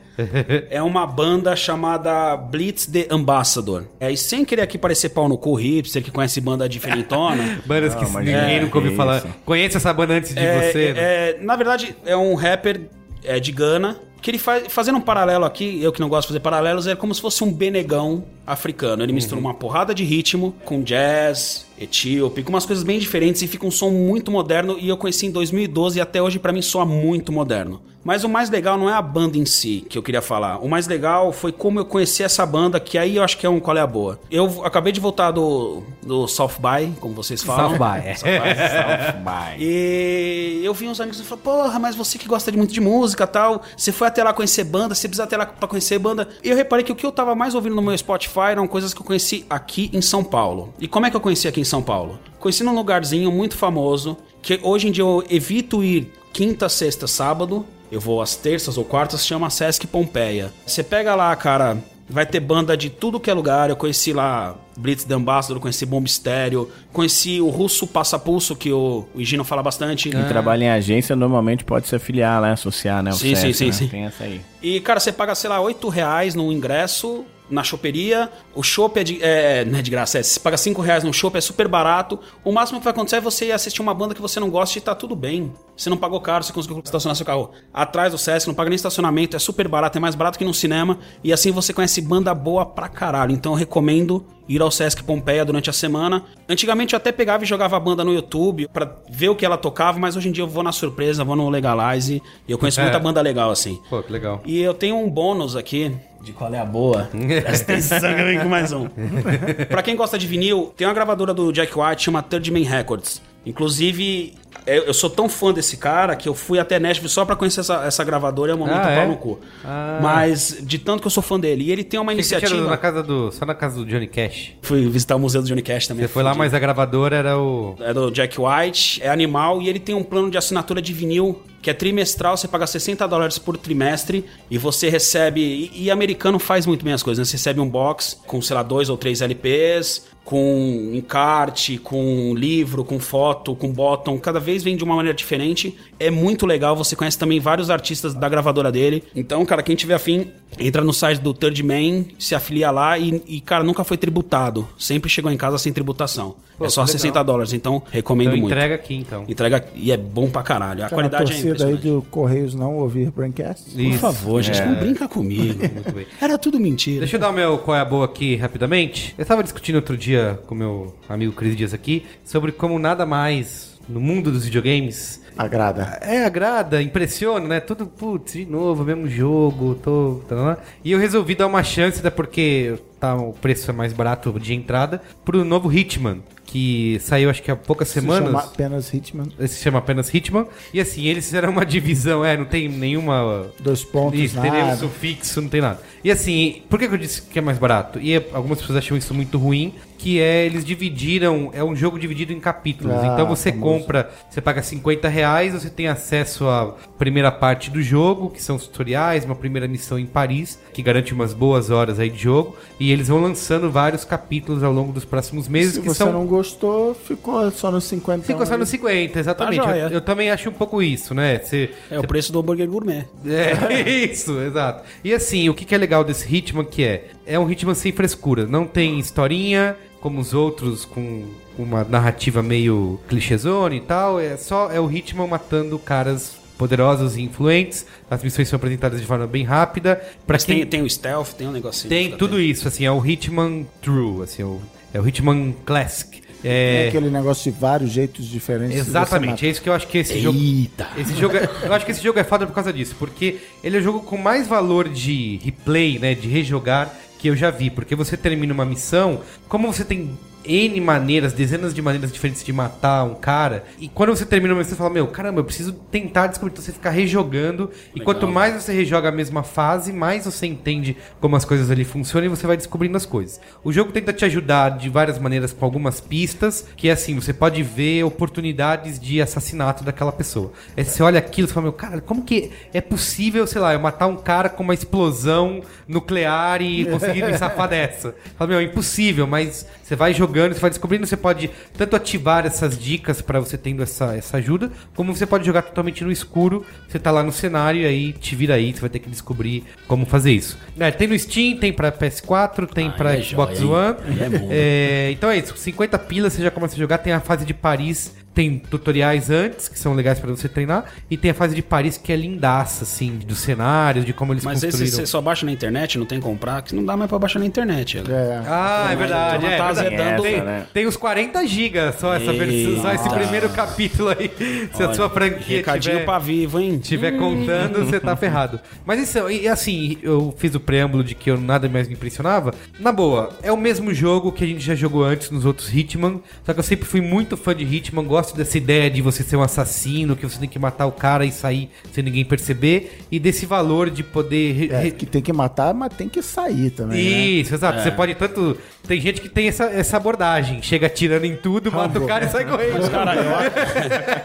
[0.70, 3.84] É uma banda chamada Blitz the Ambassador.
[4.00, 7.60] É, e sem querer aqui parecer pau no cu hipster, que conhece banda diferentona.
[7.66, 9.22] Bandas que ninguém é, nunca ouviu é falar.
[9.44, 10.92] Conhece essa banda antes de É, você?
[10.92, 11.00] né?
[11.00, 12.80] é, na verdade, é um rapper
[13.22, 13.96] é, de Gana.
[14.20, 14.64] Que ele faz.
[14.68, 17.44] Fazendo um paralelo aqui, eu que não gosto de fazer paralelos, é como se fosse
[17.44, 19.02] um benegão africano.
[19.02, 23.48] Ele mistura uma porrada de ritmo com jazz, etíope, com umas coisas bem diferentes e
[23.48, 24.76] fica um som muito moderno.
[24.78, 27.80] E eu conheci em 2012 e até hoje pra mim soa muito moderno.
[28.04, 30.58] Mas o mais legal não é a banda em si que eu queria falar.
[30.58, 33.48] O mais legal foi como eu conheci essa banda, que aí eu acho que é
[33.48, 34.20] um qual é a boa.
[34.30, 37.70] Eu acabei de voltar do, do South By, como vocês falam.
[37.74, 38.14] South by, é.
[38.14, 39.56] South by.
[39.58, 42.80] E eu vi uns amigos e falaram, porra, mas você que gosta de muito de
[42.80, 46.28] música tal, você foi até lá conhecer banda, você precisa até lá pra conhecer banda.
[46.42, 48.94] E eu reparei que o que eu tava mais ouvindo no meu Spotify eram coisas
[48.94, 50.74] que eu conheci aqui em São Paulo.
[50.80, 52.18] E como é que eu conheci aqui em São Paulo?
[52.38, 57.64] Conheci num lugarzinho muito famoso, que hoje em dia eu evito ir quinta, sexta, sábado.
[57.90, 60.52] Eu vou às terças ou quartas, chama Sesc Pompeia.
[60.66, 61.78] Você pega lá, cara,
[62.08, 63.70] Vai ter banda de tudo que é lugar.
[63.70, 69.06] Eu conheci lá Blitz the Ambassador, conheci Bomb Estéreo, conheci o Russo Passapulso, que o,
[69.14, 70.10] o Higino fala bastante.
[70.10, 72.52] Quem trabalha em agência normalmente pode se afiliar, né?
[72.52, 73.10] Associar, né?
[73.10, 73.72] o Sim, sim, sim, né?
[73.72, 73.88] sim.
[73.88, 74.42] Tem essa aí.
[74.62, 78.30] E, cara, você paga, sei lá, 8 reais no ingresso na choperia.
[78.54, 79.22] O chopp é de.
[79.22, 80.22] É, não é de graça, é.
[80.22, 82.18] Você paga 5 reais no chopp, é super barato.
[82.44, 84.78] O máximo que vai acontecer é você ir assistir uma banda que você não gosta
[84.78, 85.52] e tá tudo bem.
[85.76, 88.76] Você não pagou caro, você conseguiu estacionar seu carro atrás do Sesc, não paga nem
[88.76, 90.98] estacionamento, é super barato, é mais barato que no cinema.
[91.22, 93.32] E assim você conhece banda boa pra caralho.
[93.32, 96.22] Então eu recomendo ir ao Sesc Pompeia durante a semana.
[96.48, 99.56] Antigamente eu até pegava e jogava a banda no YouTube pra ver o que ela
[99.56, 102.22] tocava, mas hoje em dia eu vou na surpresa, vou no Legalize.
[102.46, 102.82] E eu conheço É.
[102.84, 103.78] muita banda legal assim.
[103.88, 104.40] Pô, que legal.
[104.44, 105.94] E eu tenho um bônus aqui.
[106.22, 107.08] De qual é a boa?
[107.42, 108.86] Presta atenção que eu venho com mais um.
[109.68, 113.20] pra quem gosta de vinil, tem uma gravadora do Jack White, chama Third Man Records.
[113.46, 114.34] Inclusive,
[114.66, 117.60] eu eu sou tão fã desse cara que eu fui até Nashville só pra conhecer
[117.60, 119.06] essa, essa gravadora e é um momento Ah, pau é?
[119.06, 119.40] no cu.
[119.64, 119.98] Ah.
[120.02, 121.64] Mas de tanto que eu sou fã dele.
[121.64, 122.70] E ele tem uma Você iniciativa.
[122.70, 124.52] na casa do, só na casa do Johnny Cash.
[124.62, 126.06] Fui visitar o museu do Johnny Cash também.
[126.06, 126.44] Você foi lá, Fudido.
[126.44, 127.74] mas a gravadora era o.
[127.80, 131.42] É do Jack White, é animal e ele tem um plano de assinatura de vinil
[131.62, 135.40] que é trimestral, você paga 60 dólares por trimestre e você recebe.
[135.74, 137.24] E, e americano faz muito bem as coisas, né?
[137.24, 142.84] Você recebe um box com, sei lá, dois ou três LPs, com encarte, com livro,
[142.84, 144.18] com foto, com bottom.
[144.18, 145.76] Cada vez vem de uma maneira diferente.
[145.98, 149.04] É muito legal, você conhece também vários artistas da gravadora dele.
[149.14, 153.22] Então, cara, quem tiver afim, entra no site do Third Man, se afilia lá e,
[153.26, 154.66] e, cara, nunca foi tributado.
[154.78, 156.36] Sempre chegou em casa sem tributação.
[156.58, 157.00] Pô, é só que legal.
[157.00, 158.52] 60 dólares, então recomendo Então muito.
[158.52, 159.24] entrega aqui, então.
[159.28, 160.80] Entrega e é bom pra caralho.
[160.82, 161.82] A na qualidade é torcida aí impressionante.
[161.82, 163.70] do Correios não ouvir Braincast.
[163.70, 163.98] Por Isso.
[163.98, 164.66] favor, gente, É.
[164.66, 165.58] não brinca comigo.
[165.74, 166.06] Muito bem.
[166.20, 167.00] Era tudo mentira.
[167.00, 169.14] Deixa eu dar o meu qual é a boa aqui rapidamente.
[169.18, 173.73] Eu estava discutindo outro dia com meu amigo Cris Dias aqui sobre como nada mais
[173.88, 175.98] no mundo dos videogames Agrada.
[176.00, 177.60] é, agrada, impressiona, né?
[177.60, 180.62] Tudo, putz, de novo, mesmo jogo, tô, tá, tá, tá.
[180.84, 184.54] E eu resolvi dar uma chance, até porque tá, o preço é mais barato de
[184.54, 188.26] entrada, pro novo Hitman, que saiu acho que há poucas Se semanas.
[188.26, 189.26] chama apenas Hitman.
[189.48, 190.46] Se chama apenas Hitman.
[190.72, 193.48] E assim, eles fizeram uma divisão, é, não tem nenhuma.
[193.58, 194.76] Dois pontos, Isso, tem nenhum nada.
[194.76, 195.80] sufixo, não tem nada.
[196.04, 197.98] E assim, por que, que eu disse que é mais barato?
[198.00, 199.74] E algumas pessoas acham isso muito ruim,
[200.04, 202.94] que é eles dividiram, é um jogo dividido em capítulos.
[202.94, 203.78] Ah, então você famoso.
[203.78, 208.56] compra, você paga 50 reais, você tem acesso à primeira parte do jogo, que são
[208.56, 212.54] os tutoriais, uma primeira missão em Paris, que garante umas boas horas aí de jogo.
[212.78, 216.12] E eles vão lançando vários capítulos ao longo dos próximos meses, Se que você são
[216.12, 218.24] não gostou, ficou só nos 50.
[218.24, 219.64] Ficou só no 50, exatamente.
[219.64, 221.38] Tá eu, eu também acho um pouco isso, né?
[221.38, 223.06] Você, É o preço do hambúrguer gourmet.
[223.24, 224.84] é isso, exato.
[225.02, 227.06] E assim, o que, que é legal desse Hitman que é?
[227.26, 228.46] É um Hitman sem frescura.
[228.46, 229.74] Não tem historinha,
[230.04, 231.24] como os outros, com
[231.58, 234.20] uma narrativa meio clichêzona e tal.
[234.20, 237.86] É só é o Hitman matando caras poderosos e influentes.
[238.10, 239.96] As missões são apresentadas de forma bem rápida.
[240.26, 241.88] Pra Mas quem tem, tem o stealth, tem um negocinho.
[241.88, 244.60] tem tudo isso, assim, é o Hitman True, assim, é o,
[244.92, 246.22] é o Hitman Classic.
[246.44, 248.76] É É, aquele negócio de vários jeitos diferentes.
[248.76, 250.38] Exatamente, é isso que eu acho que esse jogo.
[250.38, 250.88] Eita.
[250.96, 253.76] Esse jogo é- eu acho que esse jogo é foda por causa disso, porque ele
[253.76, 257.70] é o jogo com mais valor de replay, né, de rejogar que eu já vi,
[257.70, 260.10] porque você termina uma missão, como você tem
[260.44, 263.64] N maneiras, dezenas de maneiras diferentes de matar um cara.
[263.78, 266.52] E quando você termina uma você fala, meu, caramba, eu preciso tentar descobrir.
[266.52, 267.70] Então você fica rejogando.
[267.94, 271.84] E quanto mais você rejoga a mesma fase, mais você entende como as coisas ali
[271.84, 273.40] funcionam e você vai descobrindo as coisas.
[273.62, 277.32] O jogo tenta te ajudar de várias maneiras com algumas pistas, que é assim, você
[277.32, 280.52] pode ver oportunidades de assassinato daquela pessoa.
[280.76, 283.80] Aí você olha aquilo e fala, meu, cara, como que é possível, sei lá, eu
[283.80, 288.14] matar um cara com uma explosão nuclear e conseguir me safar dessa?
[288.36, 292.46] Fala, meu, é impossível, mas você vai jogando, você vai descobrindo, você pode tanto ativar
[292.46, 296.64] essas dicas para você tendo essa, essa ajuda, como você pode jogar totalmente no escuro,
[296.88, 299.64] você tá lá no cenário e aí te vira aí, você vai ter que descobrir
[299.86, 300.58] como fazer isso.
[300.78, 304.20] É, tem no Steam, tem pra PS4, tem Ah, aí é Xbox joia, One.
[304.20, 304.48] é bom.
[304.50, 307.54] É, então é isso, 50 pilas você já começa a jogar, tem a fase de
[307.54, 311.62] Paris, tem tutoriais antes, que são legais pra você treinar, e tem a fase de
[311.62, 314.96] Paris que é lindaça, assim, dos cenários, de como eles Mas esse construíram.
[314.96, 317.38] você só baixa na internet, não tem que comprar, que não dá mais pra baixar
[317.38, 317.98] na internet.
[318.00, 318.04] né?
[318.08, 318.42] É.
[318.46, 319.36] Ah, é verdade.
[319.38, 319.86] então é, tá verdade.
[319.94, 320.66] azedando- tem, Essa, né?
[320.74, 324.30] tem uns 40 GB só essa versão, só esse primeiro capítulo aí.
[324.74, 326.78] Se a sua franquia Recadinho tiver, pra vivo, hein?
[326.78, 328.58] tiver contando, você tá ferrado.
[328.84, 332.52] Mas isso, e assim, eu fiz o preâmbulo de que eu nada mais me impressionava.
[332.80, 336.20] Na boa, é o mesmo jogo que a gente já jogou antes nos outros Hitman,
[336.44, 339.36] só que eu sempre fui muito fã de Hitman, gosto dessa ideia de você ser
[339.36, 343.18] um assassino, que você tem que matar o cara e sair sem ninguém perceber, e
[343.18, 344.72] desse valor de poder...
[344.72, 346.98] É, que tem que matar, mas tem que sair também.
[347.10, 347.20] né?
[347.40, 347.82] isso, exato.
[347.82, 348.56] Você pode tanto.
[348.86, 350.60] Tem gente que tem essa, essa abordagem.
[350.62, 352.90] Chega atirando em tudo, mata o cara e sai correndo.
[352.90, 353.50] Cara, eu acho-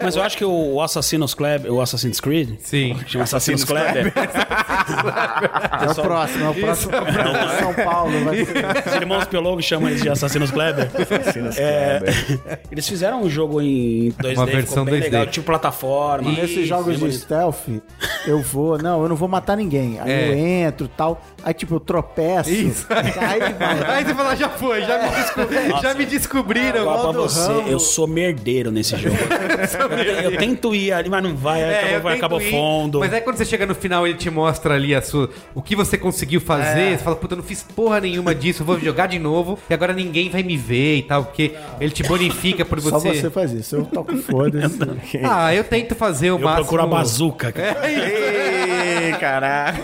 [0.03, 2.97] mas eu acho que o Assassin's Club, o Assassin's Creed, Sim.
[3.07, 4.11] chama Assassin's Kleber,
[5.81, 6.91] É o próximo, é o próximo.
[6.95, 7.59] é?
[7.59, 8.23] São Paulo.
[8.25, 8.65] Vai ser.
[8.87, 10.89] os irmãos Piologo chamam eles de Assassin's Kleber.
[11.57, 12.01] É,
[12.71, 15.03] eles fizeram um jogo em 2D, Uma ficou versão bem 2D.
[15.03, 16.29] legal, tipo plataforma.
[16.31, 17.19] Nesses Isso, jogos bem de bonito.
[17.21, 17.67] stealth,
[18.27, 18.77] eu vou.
[18.77, 19.99] Não, eu não vou matar ninguém.
[19.99, 20.27] Aí É.
[20.29, 20.35] eu
[20.67, 21.21] entro e tal.
[21.43, 22.49] Aí, tipo, eu tropeço.
[22.49, 22.87] Isso.
[22.89, 23.83] Cai e vai.
[23.97, 26.81] Aí você fala, já foi, já me, desco- já me descobriram.
[26.81, 27.69] Igual pra você, Rambo.
[27.69, 29.15] eu sou merdeiro nesse jogo.
[30.23, 32.51] eu, eu tento ir ali, mas não vai, aí É, acabou, eu vai o ir,
[32.51, 32.99] fundo.
[32.99, 35.75] Mas aí quando você chega no final, ele te mostra ali a sua, o que
[35.75, 36.97] você conseguiu fazer.
[36.97, 39.73] Você fala, puta, eu não fiz porra nenhuma disso, eu vou jogar de novo e
[39.73, 43.13] agora ninguém vai me ver e tal, porque ele te bonifica por Só você.
[43.15, 43.75] você faz isso.
[43.75, 44.77] Eu toco foda-se.
[45.23, 46.55] Ah, eu tento fazer o eu máximo.
[46.65, 47.51] procuro a bazuca.
[47.51, 47.77] cara.
[47.89, 49.83] Ei, caraca.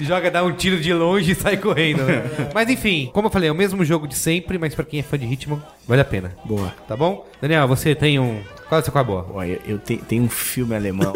[0.00, 2.22] Joga, dá um tiro de longe e sai correndo, né?
[2.54, 5.02] Mas enfim, como eu falei, é o mesmo jogo de sempre, mas pra quem é
[5.02, 6.32] fã de Hitman, vale a pena.
[6.44, 6.72] Boa.
[6.86, 7.26] Tá bom?
[7.40, 8.40] Daniel, você tem um.
[8.68, 9.26] Qual é a sua boa?
[9.32, 11.12] Olha, eu te- tenho um filme alemão.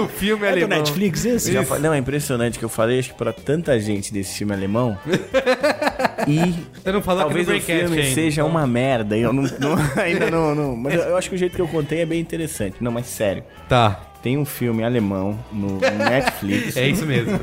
[0.00, 0.78] o filme É do alemão.
[0.78, 1.52] Netflix esse?
[1.52, 4.96] Já Não, é impressionante que eu falei, acho que pra tanta gente desse filme alemão.
[6.28, 8.14] e Você não falou talvez o filme ainda.
[8.14, 9.16] seja uma merda.
[9.16, 11.68] Eu não, não- ainda não, não- Mas eu, eu acho que o jeito que eu
[11.68, 12.76] contei é bem interessante.
[12.80, 13.42] Não, mas sério.
[13.68, 15.78] Tá, Tem um filme alemão no,
[16.10, 17.38] Netflix é isso mesmo.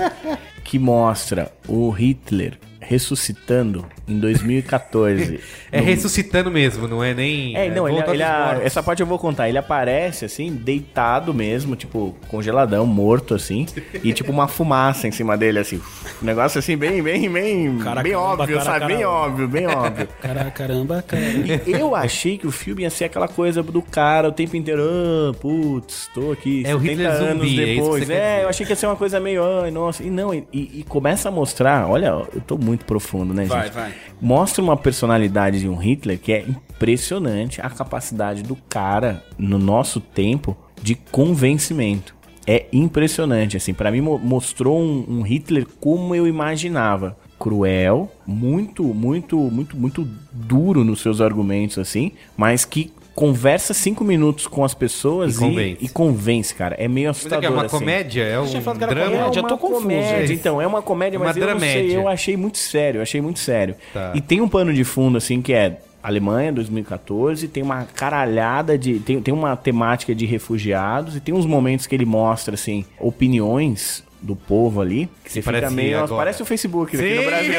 [0.64, 2.58] que mostra o Hitler
[2.92, 5.40] ressuscitando em 2014.
[5.72, 7.56] É No- ressuscitando mesmo, não é nem.
[7.56, 8.62] É, não, ele, volta ele- dos mortos.
[8.66, 9.48] essa parte eu vou contar.
[9.48, 13.64] Ele aparece assim, deitado mesmo, tipo, congeladão, morto assim,
[14.04, 15.80] e tipo uma fumaça em cima dele, assim.
[16.22, 18.86] Um negócio assim, bem, bem, bem, Cara, bem caramba, óbvio, cara, sabe?
[18.86, 19.16] Bem caramba.
[19.16, 20.08] óbvio, bem óbvio.
[20.20, 21.22] Cara, caramba, cara.
[21.66, 24.82] E eu achei que o filme ia ser aquela coisa do cara o tempo inteiro,
[24.84, 28.02] ah, putz, tô aqui É o 70 Hitler anos zumbi, é depois.
[28.02, 28.04] É,
[28.34, 28.42] dizer.
[28.44, 30.02] eu achei que ia ser uma coisa meio, ai, nossa.
[30.04, 33.72] E não, e, e começa a mostrar, olha, eu tô muito profundo, né, Vai, gente?
[33.74, 33.92] vai.
[34.20, 40.00] Mostra uma personalidade de um Hitler que é impressionante a capacidade do cara, no nosso
[40.00, 42.14] tempo, de convencimento.
[42.46, 47.16] É impressionante, assim, Pra mim mo- mostrou um, um Hitler como eu imaginava.
[47.38, 54.46] Cruel, muito, muito, muito, muito duro nos seus argumentos, assim, mas que conversa cinco minutos
[54.46, 55.78] com as pessoas E e, convence.
[55.84, 56.74] e convence, cara.
[56.78, 57.78] É meio Mas é assustador, que é uma assim.
[57.78, 58.22] comédia?
[58.24, 58.64] É um drama?
[58.64, 59.16] comédia.
[59.18, 59.80] É eu tô uma confuso.
[59.82, 63.02] comédia, então, é uma comédia, Uma mas eu não sei, eu achei muito sério, eu
[63.02, 63.74] achei muito sério.
[63.92, 64.12] Tá.
[64.14, 68.98] E tem um pano de fundo, assim, que é Alemanha, 2014, tem uma caralhada de...
[68.98, 74.02] Tem, tem uma temática de refugiados e tem uns momentos que ele mostra, assim, opiniões
[74.22, 75.98] do povo ali, que você parece fica meio...
[75.98, 76.16] agora.
[76.16, 77.16] Parece o Facebook aqui Sim.
[77.16, 77.54] no Brasil.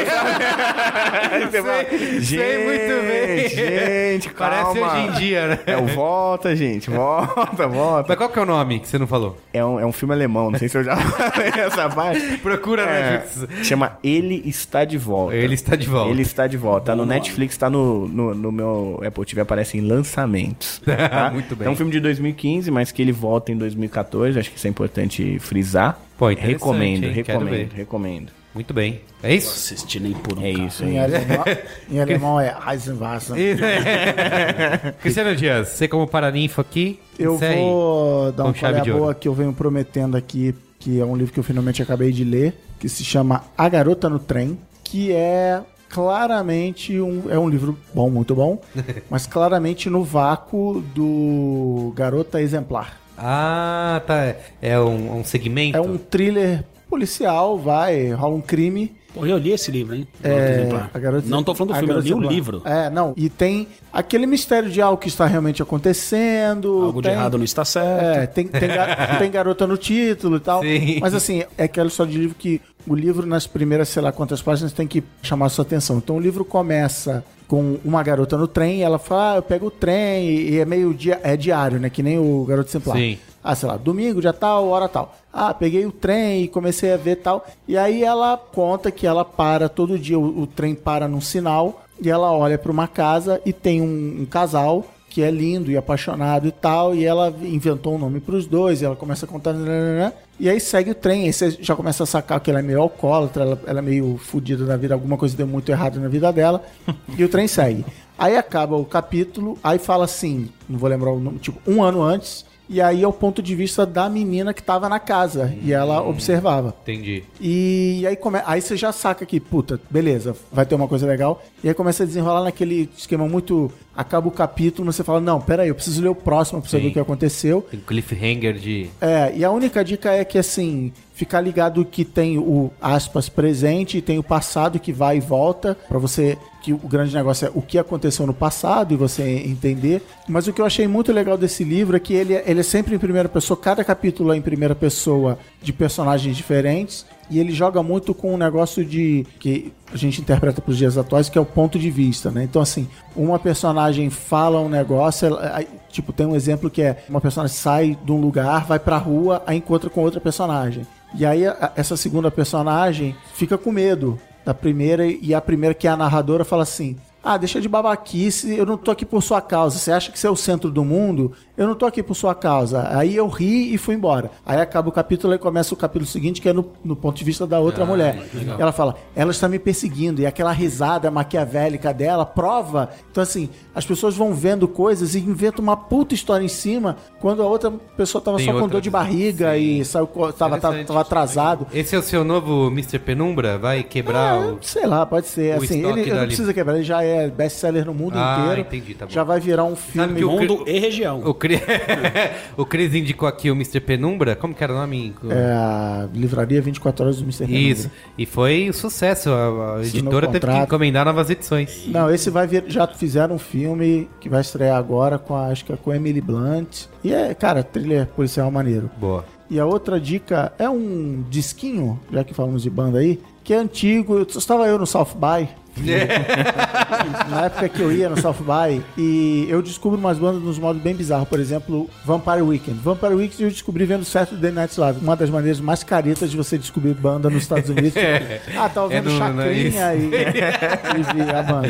[1.31, 3.49] Aí você fala, Sei, sei muito bem.
[3.49, 4.93] Gente, Parece calma.
[4.93, 5.59] hoje em dia, né?
[5.65, 8.05] É o volta, gente, volta, volta.
[8.07, 9.37] Mas qual que é o nome que você não falou?
[9.53, 12.37] É um, é um filme alemão, não sei se eu já falei essa parte.
[12.37, 13.67] Procura É, na Netflix.
[13.67, 15.35] chama Ele Está de Volta.
[15.35, 16.11] Ele está de volta.
[16.11, 16.85] Ele está de volta.
[16.87, 20.81] Tá no Netflix, tá no, no, no meu Apple TV, aparece em lançamentos.
[20.85, 21.29] tá?
[21.31, 21.67] Muito bem.
[21.67, 24.39] É um filme de 2015, mas que ele volta em 2014.
[24.39, 25.99] Acho que isso é importante frisar.
[26.23, 27.13] Pô, interessante, recomendo, hein?
[27.23, 27.75] Quero recomendo, ver.
[27.77, 28.31] recomendo.
[28.55, 29.01] Muito bem.
[29.23, 29.49] É isso?
[29.49, 30.65] Assisti nem por um É cara.
[30.67, 31.05] isso Em aí.
[31.15, 31.43] alemão,
[31.89, 33.35] em alemão é Eisenwasser.
[35.01, 39.51] Cristiano Dias, você como paraninfo aqui, Eu vou dar uma chave boa que eu venho
[39.53, 43.43] prometendo aqui, que é um livro que eu finalmente acabei de ler, que se chama
[43.57, 45.61] A Garota no Trem, que é...
[45.89, 48.61] claramente um, é um livro bom, muito bom,
[49.09, 52.99] mas claramente no vácuo do Garota Exemplar.
[53.17, 54.35] Ah, tá.
[54.61, 55.77] É um, um segmento?
[55.77, 58.95] É um thriller policial, vai, rola um crime.
[59.13, 60.07] Pô, eu li esse livro, hein?
[60.23, 60.67] É,
[60.99, 62.61] garota, Não tô falando do filme, eu li o livro.
[62.65, 63.13] É, não.
[63.15, 66.81] E tem aquele mistério de algo que está realmente acontecendo.
[66.83, 68.19] Algo de tem- errado não está certo.
[68.19, 70.61] É, tem, tem, ga- tem garota no título e tal.
[70.63, 70.97] Sim.
[70.99, 74.41] Mas assim, é aquela história de livro que o livro, nas primeiras, sei lá quantas
[74.41, 75.97] páginas, tem que chamar a sua atenção.
[75.97, 77.23] Então o livro começa
[77.53, 80.91] com uma garota no trem, ela fala, ah, eu pego o trem, e, é meio
[80.91, 81.87] dia, é diário, né?
[81.87, 82.97] Que nem o garoto exemplar.
[82.97, 83.19] Sim.
[83.43, 85.15] Ah, sei lá, domingo, dia tal, hora tal.
[85.31, 87.45] Ah, peguei o trem e comecei a ver tal.
[87.67, 91.83] E aí ela conta que ela para todo dia, o, o trem para num sinal,
[92.01, 95.77] e ela olha para uma casa e tem um, um casal que é lindo e
[95.77, 99.29] apaixonado e tal, e ela inventou um nome para os dois, e ela começa a
[99.29, 102.59] contar, nananana, e aí segue o trem, aí você já começa a sacar que ela
[102.59, 105.99] é meio alcoólatra, ela, ela é meio fodida na vida, alguma coisa deu muito errado
[105.99, 106.63] na vida dela,
[107.17, 107.85] e o trem segue.
[108.17, 112.01] Aí acaba o capítulo, aí fala assim, não vou lembrar o nome, tipo, um ano
[112.01, 115.73] antes, e aí é o ponto de vista da menina que tava na casa, e
[115.73, 116.73] ela observava.
[116.81, 117.23] Entendi.
[117.39, 118.39] E aí, come...
[118.45, 121.43] aí você já saca que, puta, beleza, vai ter uma coisa legal.
[121.63, 123.71] E aí começa a desenrolar naquele esquema muito.
[123.95, 126.93] Acaba o capítulo, você fala, não, peraí, eu preciso ler o próximo pra saber o
[126.93, 127.61] que aconteceu.
[127.69, 128.89] Tem cliffhanger de.
[128.99, 133.97] É, e a única dica é que, assim, ficar ligado que tem o aspas presente
[133.97, 136.37] e tem o passado que vai e volta, pra você.
[136.63, 140.01] Que o grande negócio é o que aconteceu no passado e você entender.
[140.29, 142.63] Mas o que eu achei muito legal desse livro é que ele, é- ele é
[142.63, 147.05] sempre em primeira pessoa, cada capítulo é em primeira pessoa de personagens diferentes.
[147.33, 149.25] E ele joga muito com um negócio de.
[149.39, 152.43] que a gente interpreta para os dias atuais, que é o ponto de vista, né?
[152.43, 157.03] Então, assim, uma personagem fala um negócio, ela- aí, tipo, tem um exemplo que é
[157.09, 160.85] uma personagem sai de um lugar, vai pra rua, aí encontra com outra personagem.
[161.15, 165.87] E aí a- essa segunda personagem fica com medo da primeira, e a primeira, que
[165.87, 166.95] é a narradora, fala assim.
[167.23, 169.77] Ah, deixa de babaquice, eu não tô aqui por sua causa.
[169.79, 171.31] Você acha que você é o centro do mundo?
[171.55, 172.87] Eu não tô aqui por sua causa.
[172.97, 174.31] Aí eu ri e fui embora.
[174.43, 177.23] Aí acaba o capítulo e começa o capítulo seguinte, que é no, no ponto de
[177.23, 178.23] vista da outra mulher.
[178.57, 180.19] Ela fala, ela está me perseguindo.
[180.21, 182.89] E aquela risada maquiavélica dela prova.
[183.11, 187.43] Então, assim, as pessoas vão vendo coisas e inventam uma puta história em cima, quando
[187.43, 190.07] a outra pessoa tava Tem só com dor de barriga e saiu,
[190.37, 191.67] tava, tava, tava atrasado.
[191.71, 192.97] Esse é o seu novo Mr.
[192.99, 193.57] Penumbra?
[193.59, 194.57] Vai quebrar É, o.
[194.61, 195.59] sei lá, pode ser.
[195.59, 198.61] o Assim, ele não precisa quebrar, ele já é best-seller no mundo Ah, inteiro.
[198.61, 199.11] entendi, tá bom.
[199.11, 200.15] Já vai virar um filme.
[200.15, 201.21] que o Mundo e região.
[201.23, 201.59] O Cris,
[202.55, 203.81] o Cris indicou aqui o Mr.
[203.81, 204.33] Penumbra.
[204.33, 205.13] Como que era o nome?
[205.29, 207.43] É a livraria 24 horas do Mr.
[207.43, 207.89] Isso.
[207.89, 207.99] Penumbra.
[208.17, 209.29] E foi um sucesso.
[209.29, 211.85] A, a editora teve que encomendar novas edições.
[211.87, 212.63] Não, esse vai vir.
[212.67, 215.97] Já fizeram um filme que vai estrear agora com a, acho que é com a
[215.97, 216.85] Emily Blunt.
[217.03, 218.89] E é, cara, thriller policial maneiro.
[218.97, 219.25] Boa.
[219.49, 223.57] E a outra dica é um disquinho, já que falamos de banda aí, que é
[223.57, 224.15] antigo.
[224.15, 225.49] Eu estava eu no South By.
[227.29, 230.81] Na época que eu ia no South By e eu descubro umas bandas nos modos
[230.81, 232.79] bem bizarros, por exemplo, Vampire Weekend.
[232.79, 236.57] Vampire Weekend eu descobri vendo Saturday Night Live, uma das maneiras mais caretas de você
[236.57, 237.93] descobrir banda nos Estados Unidos.
[238.57, 241.67] ah, tava É vendo no- Chacrinha e, e vi a banda.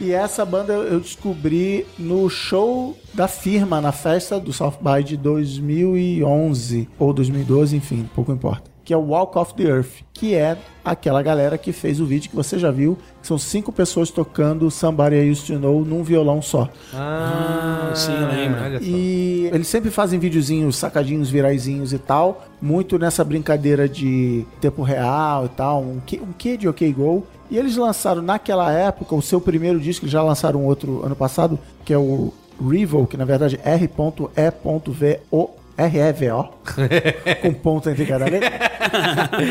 [0.00, 5.16] E essa banda eu descobri no show da firma, na festa do South By de
[5.16, 8.71] 2011 ou 2012, enfim, pouco importa.
[8.92, 10.54] Que é o Walk of the Earth, que é
[10.84, 14.70] aquela galera que fez o vídeo que você já viu, que são cinco pessoas tocando
[14.70, 16.68] Somebody I Used to Know num violão só.
[16.92, 18.84] Ah, sim, eu lembro.
[18.84, 25.46] E eles sempre fazem videozinhos, sacadinhos, viraizinhos e tal, muito nessa brincadeira de tempo real
[25.46, 27.26] e tal, um que, um que de OK Go.
[27.50, 31.16] E eles lançaram naquela época o seu primeiro disco, eles já lançaram um outro ano
[31.16, 35.61] passado, que é o Revo, que na verdade é R.E.V.O.
[35.76, 36.44] R-E-V-O,
[37.42, 38.50] com ponto entre cada letra.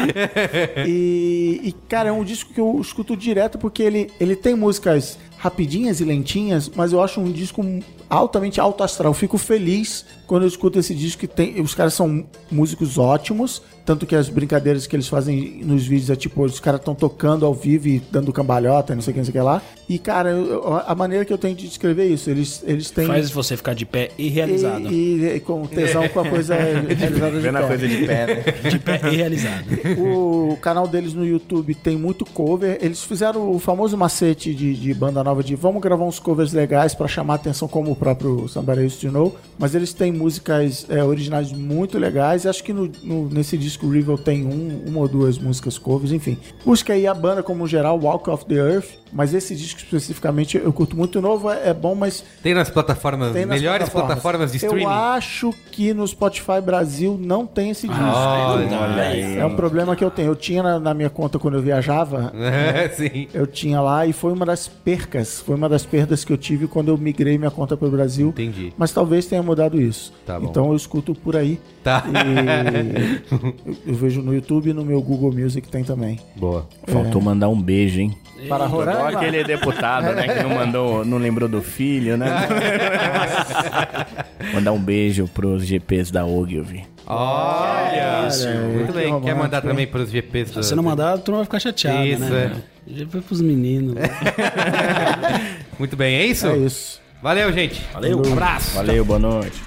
[0.88, 5.18] e, e, cara, é um disco que eu escuto direto porque ele, ele tem músicas
[5.42, 7.66] rapidinhas e lentinhas, mas eu acho um disco
[8.08, 9.10] altamente alto astral.
[9.10, 11.60] Eu fico feliz quando eu escuto esse disco que tem.
[11.60, 16.16] Os caras são músicos ótimos, tanto que as brincadeiras que eles fazem nos vídeos é
[16.16, 19.26] tipo, os caras estão tocando ao vivo e dando cambalhota, não sei o que, não
[19.26, 19.62] sei o que lá.
[19.90, 23.08] E, cara, eu- a maneira que eu tenho de descrever isso, eles, eles têm.
[23.08, 24.92] Faz você ficar de pé e realizado.
[24.92, 27.68] E, e- e com tesão com a coisa realizada de Vendo a pé.
[27.68, 28.70] coisa de pé, né?
[28.70, 29.66] De pé e realizado.
[29.98, 32.78] O canal deles no YouTube tem muito cover.
[32.82, 36.94] Eles fizeram o famoso macete de, de banda nova de vamos gravar uns covers legais
[36.94, 39.36] pra chamar atenção, como o próprio Somebody Used to Know.
[39.58, 42.46] Mas eles têm músicas é, originais muito legais.
[42.46, 46.38] Acho que no, no- nesse disco Rival tem um, uma ou duas músicas covers, enfim.
[46.66, 49.01] Busca aí a banda como geral, Walk of the Earth.
[49.12, 52.70] Mas esse disco especificamente eu curto muito O novo, é, é bom, mas Tem nas
[52.70, 54.84] plataformas, tem nas melhores plataformas, de streaming?
[54.84, 58.04] Eu acho que no Spotify Brasil não tem esse disco.
[58.04, 59.38] Olha aí.
[59.38, 60.30] É um problema que eu tenho.
[60.30, 63.28] Eu tinha na, na minha conta quando eu viajava, É, sim.
[63.34, 66.68] eu tinha lá e foi uma das percas, foi uma das perdas que eu tive
[66.68, 68.30] quando eu migrei minha conta para o Brasil.
[68.30, 68.74] Entendi.
[68.78, 70.14] Mas talvez tenha mudado isso.
[70.26, 70.48] Tá bom.
[70.48, 71.60] Então eu escuto por aí.
[71.84, 72.04] Tá.
[72.08, 76.20] E eu, eu vejo no YouTube e no meu Google Music tem também.
[76.36, 76.68] Boa.
[76.88, 78.16] Faltou mandar um beijo, hein?
[78.48, 79.20] Para Igual Roraima.
[79.20, 80.28] aquele deputado, né?
[80.28, 82.28] Que não mandou, não lembrou do filho, né?
[84.54, 86.84] Mandar um beijo pros GPs da Ogilvy.
[87.06, 88.48] Olha, isso.
[88.50, 89.22] Muito que bem.
[89.22, 90.52] Quer mandar também para os GPs?
[90.54, 92.52] do- Se não mandar, a turma vai ficar chateada, Isso, né?
[92.88, 93.96] Já foi pros meninos.
[95.78, 96.48] Muito bem, é isso?
[96.48, 97.02] É isso.
[97.22, 97.82] Valeu, gente.
[97.94, 98.76] Valeu, um abraço.
[98.76, 99.62] Valeu, boa noite.